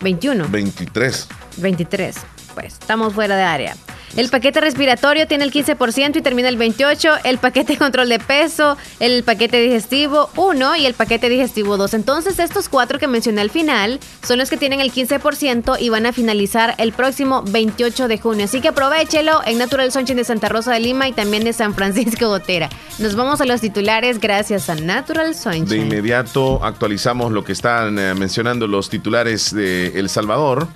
[0.00, 0.48] 21.
[0.48, 1.28] 23.
[1.58, 2.16] 23.
[2.54, 3.76] Pues estamos fuera de área.
[4.16, 7.20] El paquete respiratorio tiene el 15% y termina el 28%.
[7.24, 11.94] El paquete control de peso, el paquete digestivo 1 y el paquete digestivo 2.
[11.94, 16.06] Entonces, estos cuatro que mencioné al final son los que tienen el 15% y van
[16.06, 18.44] a finalizar el próximo 28 de junio.
[18.44, 21.74] Así que aprovechelo en Natural Sunshine de Santa Rosa de Lima y también de San
[21.74, 22.68] Francisco Gotera.
[22.98, 25.66] Nos vamos a los titulares gracias a Natural Sunshine.
[25.66, 30.68] De inmediato actualizamos lo que están eh, mencionando los titulares de El Salvador.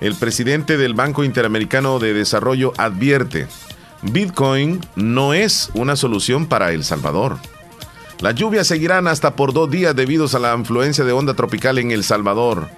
[0.00, 3.46] El presidente del Banco Interamericano de Desarrollo advierte,
[4.02, 7.38] Bitcoin no es una solución para El Salvador.
[8.20, 11.90] Las lluvias seguirán hasta por dos días debido a la influencia de onda tropical en
[11.90, 12.68] El Salvador.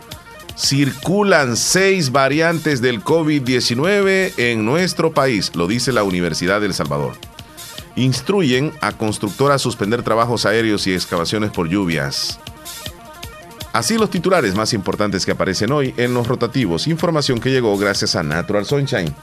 [0.56, 7.14] Circulan seis variantes del COVID-19 en nuestro país, lo dice la Universidad del Salvador.
[7.94, 12.40] Instruyen a constructoras a suspender trabajos aéreos y excavaciones por lluvias.
[13.78, 16.88] Así los titulares más importantes que aparecen hoy en los rotativos.
[16.88, 19.14] Información que llegó gracias a Natural Sunshine.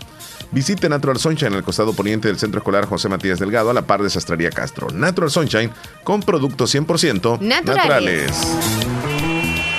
[0.52, 3.82] Visite Natural Sunshine en el costado poniente del Centro Escolar José Matías Delgado a la
[3.82, 4.88] par de Sastrería Castro.
[4.92, 5.72] Natural Sunshine
[6.06, 8.32] con productos 100% naturales.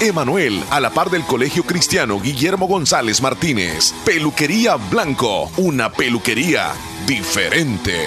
[0.00, 3.92] Emanuel, a la par del Colegio Cristiano Guillermo González Martínez.
[4.04, 6.72] Peluquería Blanco, una peluquería
[7.06, 8.06] diferente.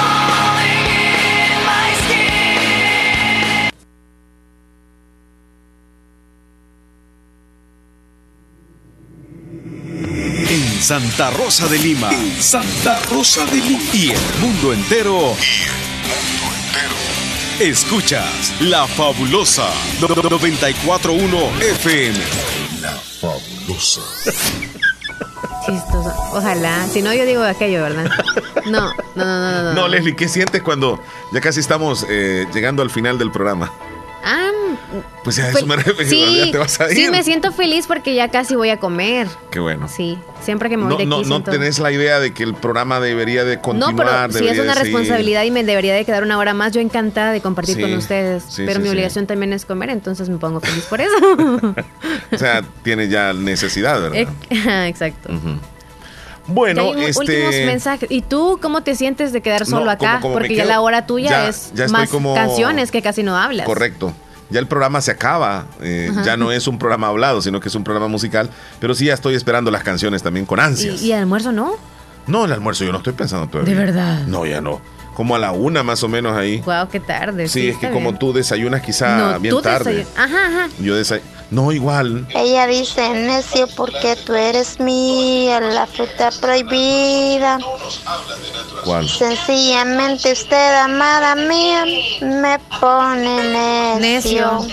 [10.81, 12.09] Santa Rosa de Lima.
[12.39, 13.83] Santa Rosa de Lima.
[13.93, 15.13] Y el mundo entero.
[15.39, 15.75] Y el
[16.41, 16.95] mundo entero.
[17.59, 22.17] Escuchas La Fabulosa 941 FM.
[22.81, 24.01] La Fabulosa.
[25.65, 26.13] Chistoso.
[26.33, 26.87] Ojalá.
[26.87, 28.09] Si no, yo digo aquello, ¿verdad?
[28.65, 29.63] No, no, no, no.
[29.63, 30.99] No, no Leslie, ¿qué sientes cuando
[31.31, 33.71] ya casi estamos eh, llegando al final del programa?
[34.23, 34.51] Ah,
[35.23, 36.95] pues ya eso me refiero, sí, ya te vas a ir.
[36.95, 39.27] Sí, me siento feliz porque ya casi voy a comer.
[39.49, 39.87] Qué bueno.
[39.87, 41.29] Sí, siempre que me voy no, de aquí.
[41.29, 43.93] No, no tenés la idea de que el programa debería de continuar.
[43.93, 46.71] No, pero sí es una responsabilidad y me debería de quedar una hora más.
[46.71, 48.43] Yo encantada de compartir con ustedes.
[48.57, 51.15] pero mi obligación también es comer, entonces me pongo feliz por eso.
[52.31, 54.33] o sea, tiene ya necesidad, ¿verdad?
[54.87, 55.29] Exacto.
[56.53, 57.19] Bueno, este...
[57.19, 58.09] últimos mensajes.
[58.11, 60.19] ¿Y tú cómo te sientes de quedar solo acá?
[60.21, 63.65] Porque ya la hora tuya es más canciones que casi no hablas.
[63.65, 64.13] Correcto
[64.51, 67.75] ya el programa se acaba, eh, ya no es un programa hablado, sino que es
[67.75, 68.49] un programa musical,
[68.79, 71.01] pero sí ya estoy esperando las canciones también con ansias.
[71.01, 71.75] ¿Y, el almuerzo no?
[72.27, 73.73] No, el almuerzo yo no estoy pensando todavía.
[73.73, 74.27] ¿De verdad?
[74.27, 74.81] No, ya no.
[75.15, 76.59] Como a la una más o menos ahí.
[76.59, 77.47] Wow, qué tarde.
[77.47, 80.05] Sí, es que como tú desayunas quizá bien tarde.
[80.15, 80.69] Ajá, ajá.
[80.79, 82.25] Yo desayuno no, igual.
[82.33, 87.59] Ella dice, necio, porque tú eres mía, la fruta prohibida.
[88.85, 89.07] ¿Cuál?
[89.09, 91.83] Sencillamente usted, amada mía,
[92.21, 94.65] me pone necio.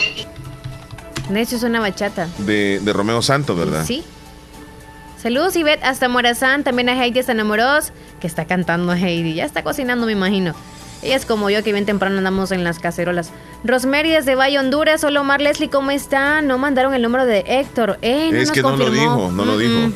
[1.28, 2.28] Necio, es una bachata.
[2.38, 3.84] De, de Romeo Santos, ¿verdad?
[3.84, 4.04] Sí.
[5.20, 6.62] Saludos, Ivette, hasta Morazán.
[6.62, 7.38] También a Heidi San
[8.20, 9.34] que está cantando Heidi.
[9.34, 10.54] Ya está cocinando, me imagino.
[11.02, 13.30] Ella es como yo que bien temprano andamos en las cacerolas.
[13.62, 15.04] Rosemary desde Valle, Honduras.
[15.04, 16.42] Hola Omar Leslie, ¿cómo está?
[16.42, 17.98] No mandaron el número de Héctor.
[18.02, 19.92] Eh, es que no lo dijo, no lo dijo.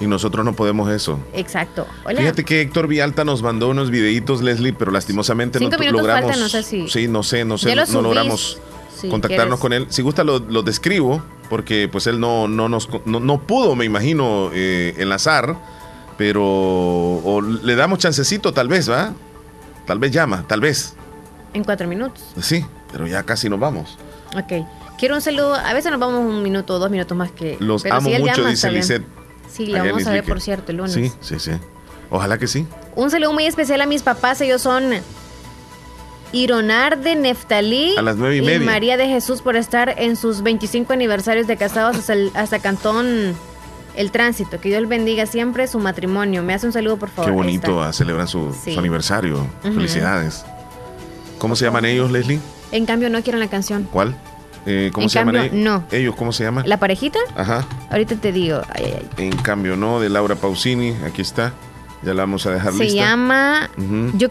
[0.00, 1.20] y nosotros no podemos eso.
[1.32, 1.86] Exacto.
[2.06, 6.38] Fíjate que Héctor Vialta nos mandó unos videitos, Leslie, pero lastimosamente no logramos.
[6.38, 6.88] no sé si...
[6.88, 8.58] Sí, no sé, no sé, no logramos
[9.08, 9.86] contactarnos con él.
[9.90, 14.94] Si gusta lo, describo, porque pues él no, no, nos, no, pudo, me imagino, eh,
[14.98, 15.56] enlazar,
[16.18, 19.12] pero le damos chancecito tal vez, ¿va?
[19.86, 20.94] Tal vez llama, tal vez.
[21.52, 22.22] En cuatro minutos.
[22.40, 23.98] Sí, pero ya casi nos vamos.
[24.36, 24.66] Ok.
[24.98, 25.54] Quiero un saludo.
[25.54, 27.56] A veces nos vamos un minuto o dos minutos más que.
[27.60, 29.04] Los amo mucho, dice Lisette.
[29.50, 30.92] Sí, la vamos a ver, por cierto, el lunes.
[30.92, 31.52] Sí, sí, sí.
[32.10, 32.66] Ojalá que sí.
[32.96, 34.40] Un saludo muy especial a mis papás.
[34.40, 34.92] Ellos son
[36.32, 40.92] Ironar de Neftalí a las nueve y, María de Jesús por estar en sus 25
[40.92, 43.36] aniversarios de casados hasta, hasta Cantón
[43.96, 44.60] El Tránsito.
[44.60, 46.42] Que Dios bendiga siempre su matrimonio.
[46.42, 47.30] Me hace un saludo, por favor.
[47.30, 49.46] Qué bonito, celebran su, aniversario.
[49.62, 50.44] Felicidades.
[51.38, 52.40] ¿Cómo se llaman ellos, Leslie?
[52.72, 53.88] En cambio, no quieren la canción.
[53.90, 54.16] ¿Cuál?
[54.66, 55.52] Eh, ¿Cómo se llaman ellos?
[55.52, 55.84] No.
[55.90, 56.68] ¿Ellos cómo se llaman?
[56.68, 57.18] ¿La parejita?
[57.36, 57.66] Ajá.
[57.90, 58.62] Ahorita te digo.
[59.16, 60.94] En cambio, no, de Laura Pausini.
[61.06, 61.52] Aquí está.
[62.02, 62.88] Ya la vamos a dejar lista.
[62.88, 63.70] Se llama.
[64.14, 64.28] Yo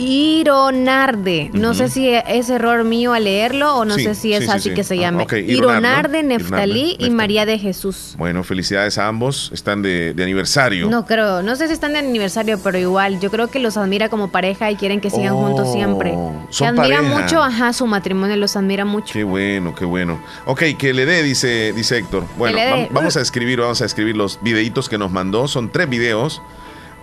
[0.00, 1.50] Ironarde.
[1.52, 4.82] No sé si es error mío al leerlo o no sé si es así que
[4.82, 5.26] se ah, llame.
[5.46, 8.14] Ironarde, Neftalí y María de Jesús.
[8.16, 9.50] Bueno, felicidades a ambos.
[9.52, 10.88] Están de, aniversario.
[10.88, 14.08] No creo, no sé si están de aniversario, pero igual, yo creo que los admira
[14.08, 16.14] como pareja y quieren que sigan juntos oh, siempre.
[16.48, 19.12] Se admira mucho, ajá, su matrimonio los admira mucho.
[19.12, 20.18] Qué bueno, qué bueno.
[20.46, 22.24] Ok, que le dé, dice, dice Héctor.
[22.38, 22.58] Bueno,
[22.90, 25.46] vamos a escribir, vamos a escribir los videitos que nos mandó.
[25.46, 26.40] Son tres videos.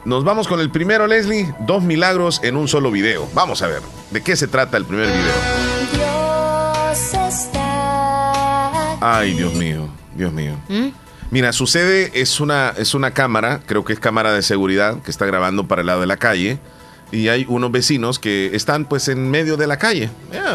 [0.08, 1.54] Nos vamos con el primero, Leslie.
[1.60, 3.28] Dos milagros en un solo video.
[3.34, 5.34] Vamos a ver, ¿de qué se trata el primer video?
[9.02, 10.54] Ay, Dios mío, Dios mío.
[10.70, 10.92] ¿Mm?
[11.30, 15.26] Mira, sucede, es una, es una cámara, creo que es cámara de seguridad, que está
[15.26, 16.58] grabando para el lado de la calle.
[17.12, 20.10] Y hay unos vecinos que están pues en medio de la calle.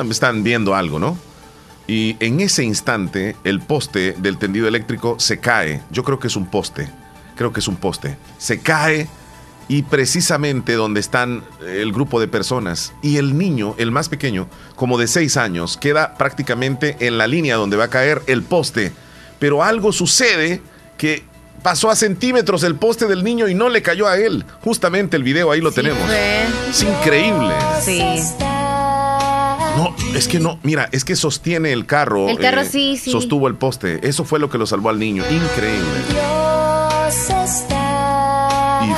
[0.08, 1.18] están viendo algo, ¿no?
[1.86, 5.82] Y en ese instante el poste del tendido eléctrico se cae.
[5.90, 6.88] Yo creo que es un poste.
[7.36, 8.16] Creo que es un poste.
[8.38, 9.08] Se cae
[9.68, 12.93] y precisamente donde están el grupo de personas.
[13.02, 17.56] Y el niño, el más pequeño, como de seis años, queda prácticamente en la línea
[17.56, 18.93] donde va a caer el poste.
[19.39, 20.62] Pero algo sucede
[20.98, 21.24] que
[21.62, 24.44] pasó a centímetros el poste del niño y no le cayó a él.
[24.62, 26.02] Justamente el video ahí lo tenemos.
[26.68, 27.55] Es increíble.
[27.80, 28.02] Sí.
[29.76, 32.28] No, es que no, mira, es que sostiene el carro.
[32.28, 33.10] El carro eh, sí, sí.
[33.10, 34.06] Sostuvo el poste.
[34.06, 35.24] Eso fue lo que lo salvó al niño.
[35.30, 35.86] Increíble.
[36.10, 37.72] Y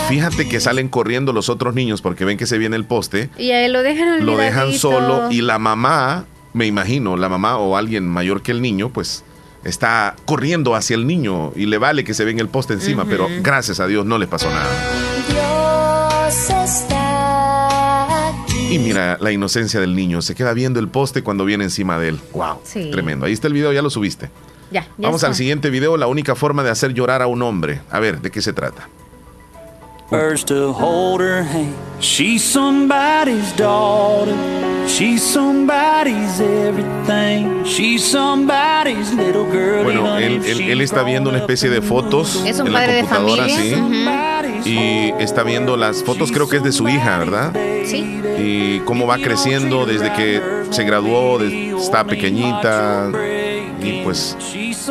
[0.08, 3.30] fíjate que salen corriendo los otros niños porque ven que se viene el poste.
[3.38, 7.76] Y ahí lo dejan Lo dejan solo y la mamá, me imagino, la mamá o
[7.76, 9.24] alguien mayor que el niño, pues
[9.64, 13.28] está corriendo hacia el niño y le vale que se venga el poste encima, pero
[13.40, 14.70] gracias a Dios no le pasó nada.
[18.70, 22.08] Y mira la inocencia del niño, se queda viendo el poste cuando viene encima de
[22.08, 22.20] él.
[22.32, 22.60] Wow,
[22.90, 23.26] tremendo.
[23.26, 24.30] Ahí está el video, ya lo subiste.
[24.70, 27.80] Ya, Vamos al siguiente video, la única forma de hacer llorar a un hombre.
[27.90, 28.88] A ver, ¿de qué se trata?
[30.10, 31.74] First to hold her hand.
[31.98, 34.36] She's somebody's daughter.
[34.86, 37.64] She's somebody's everything.
[37.64, 39.82] She's somebody's little girl.
[39.82, 43.08] Bueno, él, él, él está viendo una especie de fotos es un en padre la
[43.08, 44.62] computadora, de familia.
[44.62, 44.70] sí.
[44.70, 47.52] Y está viendo las fotos, creo que es de su hija, ¿verdad?
[47.84, 48.20] Sí.
[48.38, 50.40] Y cómo va creciendo desde que
[50.70, 53.10] se graduó, está pequeñita.
[53.82, 54.36] Y pues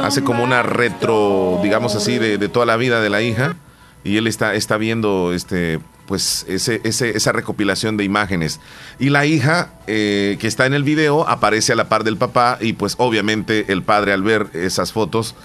[0.02, 3.56] hace como una retro, digamos así, de, de toda la vida de la hija
[4.04, 8.60] y él está, está viendo este, pues ese, ese, esa recopilación de imágenes.
[9.00, 12.58] Y la hija eh, que está en el video aparece a la par del papá
[12.60, 15.36] y pues obviamente el padre al ver esas fotos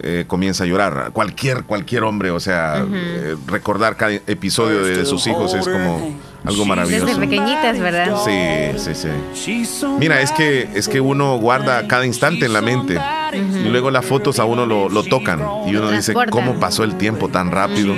[0.00, 1.10] eh, comienza a llorar.
[1.12, 6.64] Cualquier, cualquier hombre, o sea, eh, recordar cada episodio de, sus hijos es como algo
[6.64, 7.06] maravilloso.
[7.06, 8.16] Desde pequeñitas, ¿verdad?
[8.24, 9.86] Sí, sí, sí.
[9.98, 12.98] Mira, es que, es que uno guarda cada instante en la mente.
[13.34, 15.40] Y luego las fotos a uno lo, lo tocan.
[15.66, 17.94] Y uno dice, ¿cómo pasó el tiempo tan rápido?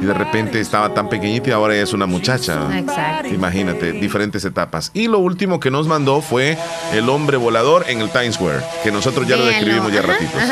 [0.00, 2.68] Y de repente estaba tan pequeñita y ahora ya es una muchacha.
[2.78, 3.34] Exacto.
[3.34, 4.90] Imagínate, diferentes etapas.
[4.94, 6.56] Y lo último que nos mandó fue
[6.92, 10.42] el hombre volador en el Times Square, que nosotros ya lo describimos ya ratitos.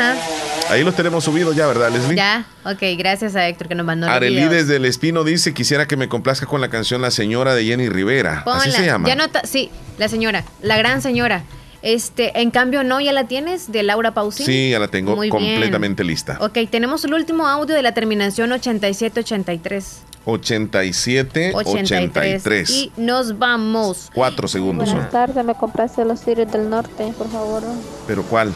[0.69, 2.15] Ahí los tenemos subidos ya, ¿verdad, Leslie?
[2.15, 4.07] Ya, ok, gracias a Héctor que nos mandó.
[4.07, 7.63] Arely desde el Espino dice, quisiera que me complazca con la canción La Señora de
[7.63, 8.43] Jenny Rivera.
[8.45, 9.07] Así se llama.
[9.07, 11.43] Ya nota, sí, la señora, la gran señora.
[11.81, 14.45] Este, en cambio, no, ya la tienes de Laura Pausini.
[14.45, 16.37] Sí, ya la tengo completamente lista.
[16.41, 20.01] Ok, tenemos el último audio de la terminación 8783.
[20.25, 22.69] 87 83.
[22.69, 24.11] Y nos vamos.
[24.13, 24.91] Cuatro segundos.
[24.91, 27.63] Buenas tardes, me compraste los Sirius del Norte, por favor.
[28.05, 28.53] ¿Pero cuál?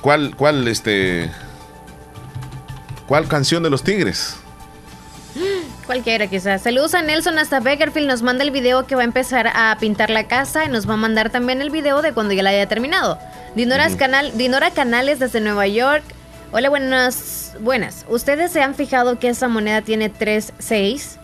[0.00, 1.30] ¿Cuál, cuál, este?
[3.06, 4.36] ¿Cuál canción de los Tigres?
[5.86, 6.62] Cualquiera quizás.
[6.62, 8.08] Saludos a Nelson hasta Beckerfield.
[8.08, 10.94] Nos manda el video que va a empezar a pintar la casa y nos va
[10.94, 13.18] a mandar también el video de cuando ya la haya terminado.
[13.54, 16.02] Dinora, Canal, Dinora Canales desde Nueva York.
[16.50, 17.54] Hola, buenas.
[17.60, 18.04] Buenas.
[18.08, 21.18] ¿Ustedes se han fijado que esa moneda tiene 3-6?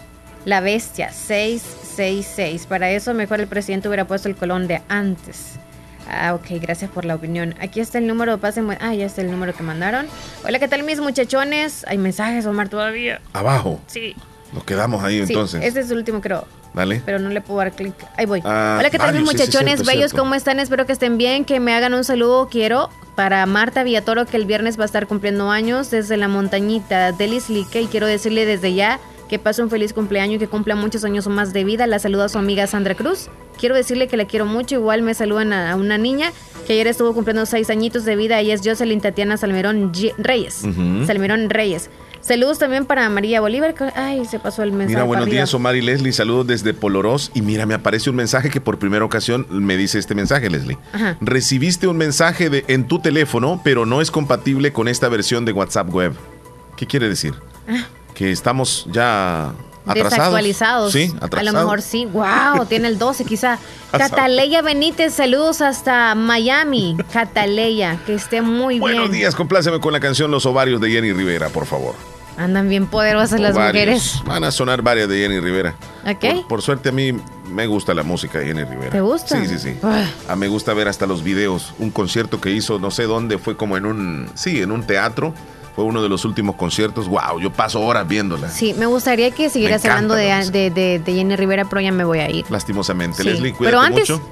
[0.45, 2.67] La bestia, 666.
[2.67, 5.59] Para eso mejor el presidente hubiera puesto el colón de antes.
[6.09, 7.55] Ah, ok, gracias por la opinión.
[7.61, 8.69] Aquí está el número, pasen.
[8.81, 10.07] Ah, ya está el número que mandaron.
[10.45, 11.85] Hola, ¿qué tal mis muchachones?
[11.89, 13.21] Hay mensajes, Omar, todavía.
[13.33, 13.81] Abajo.
[13.87, 14.15] Sí.
[14.53, 15.63] Nos quedamos ahí sí, entonces.
[15.65, 16.47] Ese es el último, creo.
[16.75, 17.03] Dale.
[17.05, 17.95] Pero no le puedo dar clic.
[18.17, 18.43] Ahí voy.
[18.45, 20.13] Ah, Hola, ¿qué tal mis muchachones bellos?
[20.13, 20.59] ¿Cómo están?
[20.59, 21.45] Espero que estén bien.
[21.45, 22.49] Que me hagan un saludo.
[22.49, 27.13] Quiero para Marta Villatoro, que el viernes va a estar cumpliendo años desde la montañita
[27.13, 27.83] de Lislique.
[27.83, 29.01] Y quiero decirle desde ya
[29.33, 31.87] que pase un feliz cumpleaños y que cumpla muchos años más de vida.
[31.87, 33.31] La saluda a su amiga Sandra Cruz.
[33.59, 34.75] Quiero decirle que la quiero mucho.
[34.75, 36.33] Igual me saludan a, una niña
[36.67, 38.39] que ayer estuvo cumpliendo seis añitos de vida.
[38.41, 40.67] Ella es Jocelyn Tatiana Salmerón Reyes.
[41.07, 41.89] Salmerón Reyes.
[42.21, 43.75] Saludos también para María Bolívar.
[43.97, 44.97] Ay, se pasó el mensaje.
[44.97, 46.13] Mira, buenos días, Omar y Leslie.
[46.13, 47.31] Saludos desde Polorós.
[47.33, 50.77] Y mira, me aparece un mensaje que por primera ocasión me dice este mensaje, Leslie.
[51.23, 55.53] Recibiste un mensaje de, en tu teléfono, pero no es compatible con esta versión de
[55.53, 56.13] WhatsApp web.
[56.77, 57.33] ¿Qué quiere decir?
[57.67, 59.53] Ah que estamos ya
[59.87, 60.11] atrasados.
[60.11, 60.93] Desactualizados.
[60.93, 61.49] Sí, atrasados.
[61.49, 62.07] A lo mejor sí.
[62.07, 63.59] Wow, tiene el 12 quizá.
[63.91, 66.97] Cataleya Benítez, saludos hasta Miami.
[67.13, 68.81] Cataleya, que esté muy bien.
[68.81, 71.95] Buenos días, compláceme con la canción Los ovarios de Jenny Rivera, por favor.
[72.39, 74.23] Andan bien poderosas las mujeres.
[74.25, 75.75] Van a sonar varias de Jenny Rivera.
[76.07, 76.47] ¿Ok?
[76.49, 77.13] Por, suerte a mí
[77.47, 78.91] me gusta la música de Jenny Rivera.
[78.91, 79.39] ¿Te gusta?
[79.39, 79.77] Sí, sí, sí.
[79.83, 81.75] A ah, me gusta ver hasta los videos.
[81.79, 85.35] Un concierto que hizo, no sé dónde, fue como en un, sí, en un teatro
[85.75, 87.09] fue uno de los últimos conciertos.
[87.09, 88.51] Wow, yo paso horas viéndola.
[88.51, 92.31] Sí, me gustaría que siguieras hablando de, de, Jenny Rivera, pero ya me voy a
[92.31, 92.45] ir.
[92.51, 93.25] Lastimosamente.
[93.25, 94.23] Leslie, cuídate Pero antes, mucho.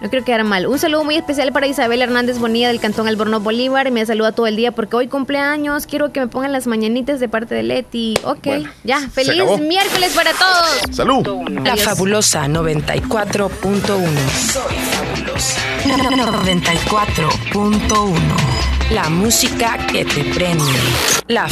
[0.00, 0.66] no creo que era mal.
[0.66, 3.86] Un saludo muy especial para Isabel Hernández Bonilla del Cantón Albornoz Bolívar.
[3.86, 5.86] Y me saluda todo el día porque hoy cumpleaños.
[5.86, 8.18] Quiero que me pongan las mañanitas de parte de Leti.
[8.24, 8.46] Ok,
[8.84, 9.00] ya.
[9.08, 10.80] Feliz miércoles para todos.
[10.92, 11.26] Salud.
[11.64, 14.06] La fabulosa 94.1.
[14.52, 15.60] Soy fabulosa.
[15.84, 18.14] 94.1.
[18.90, 20.64] La música que te prende.
[21.26, 21.48] La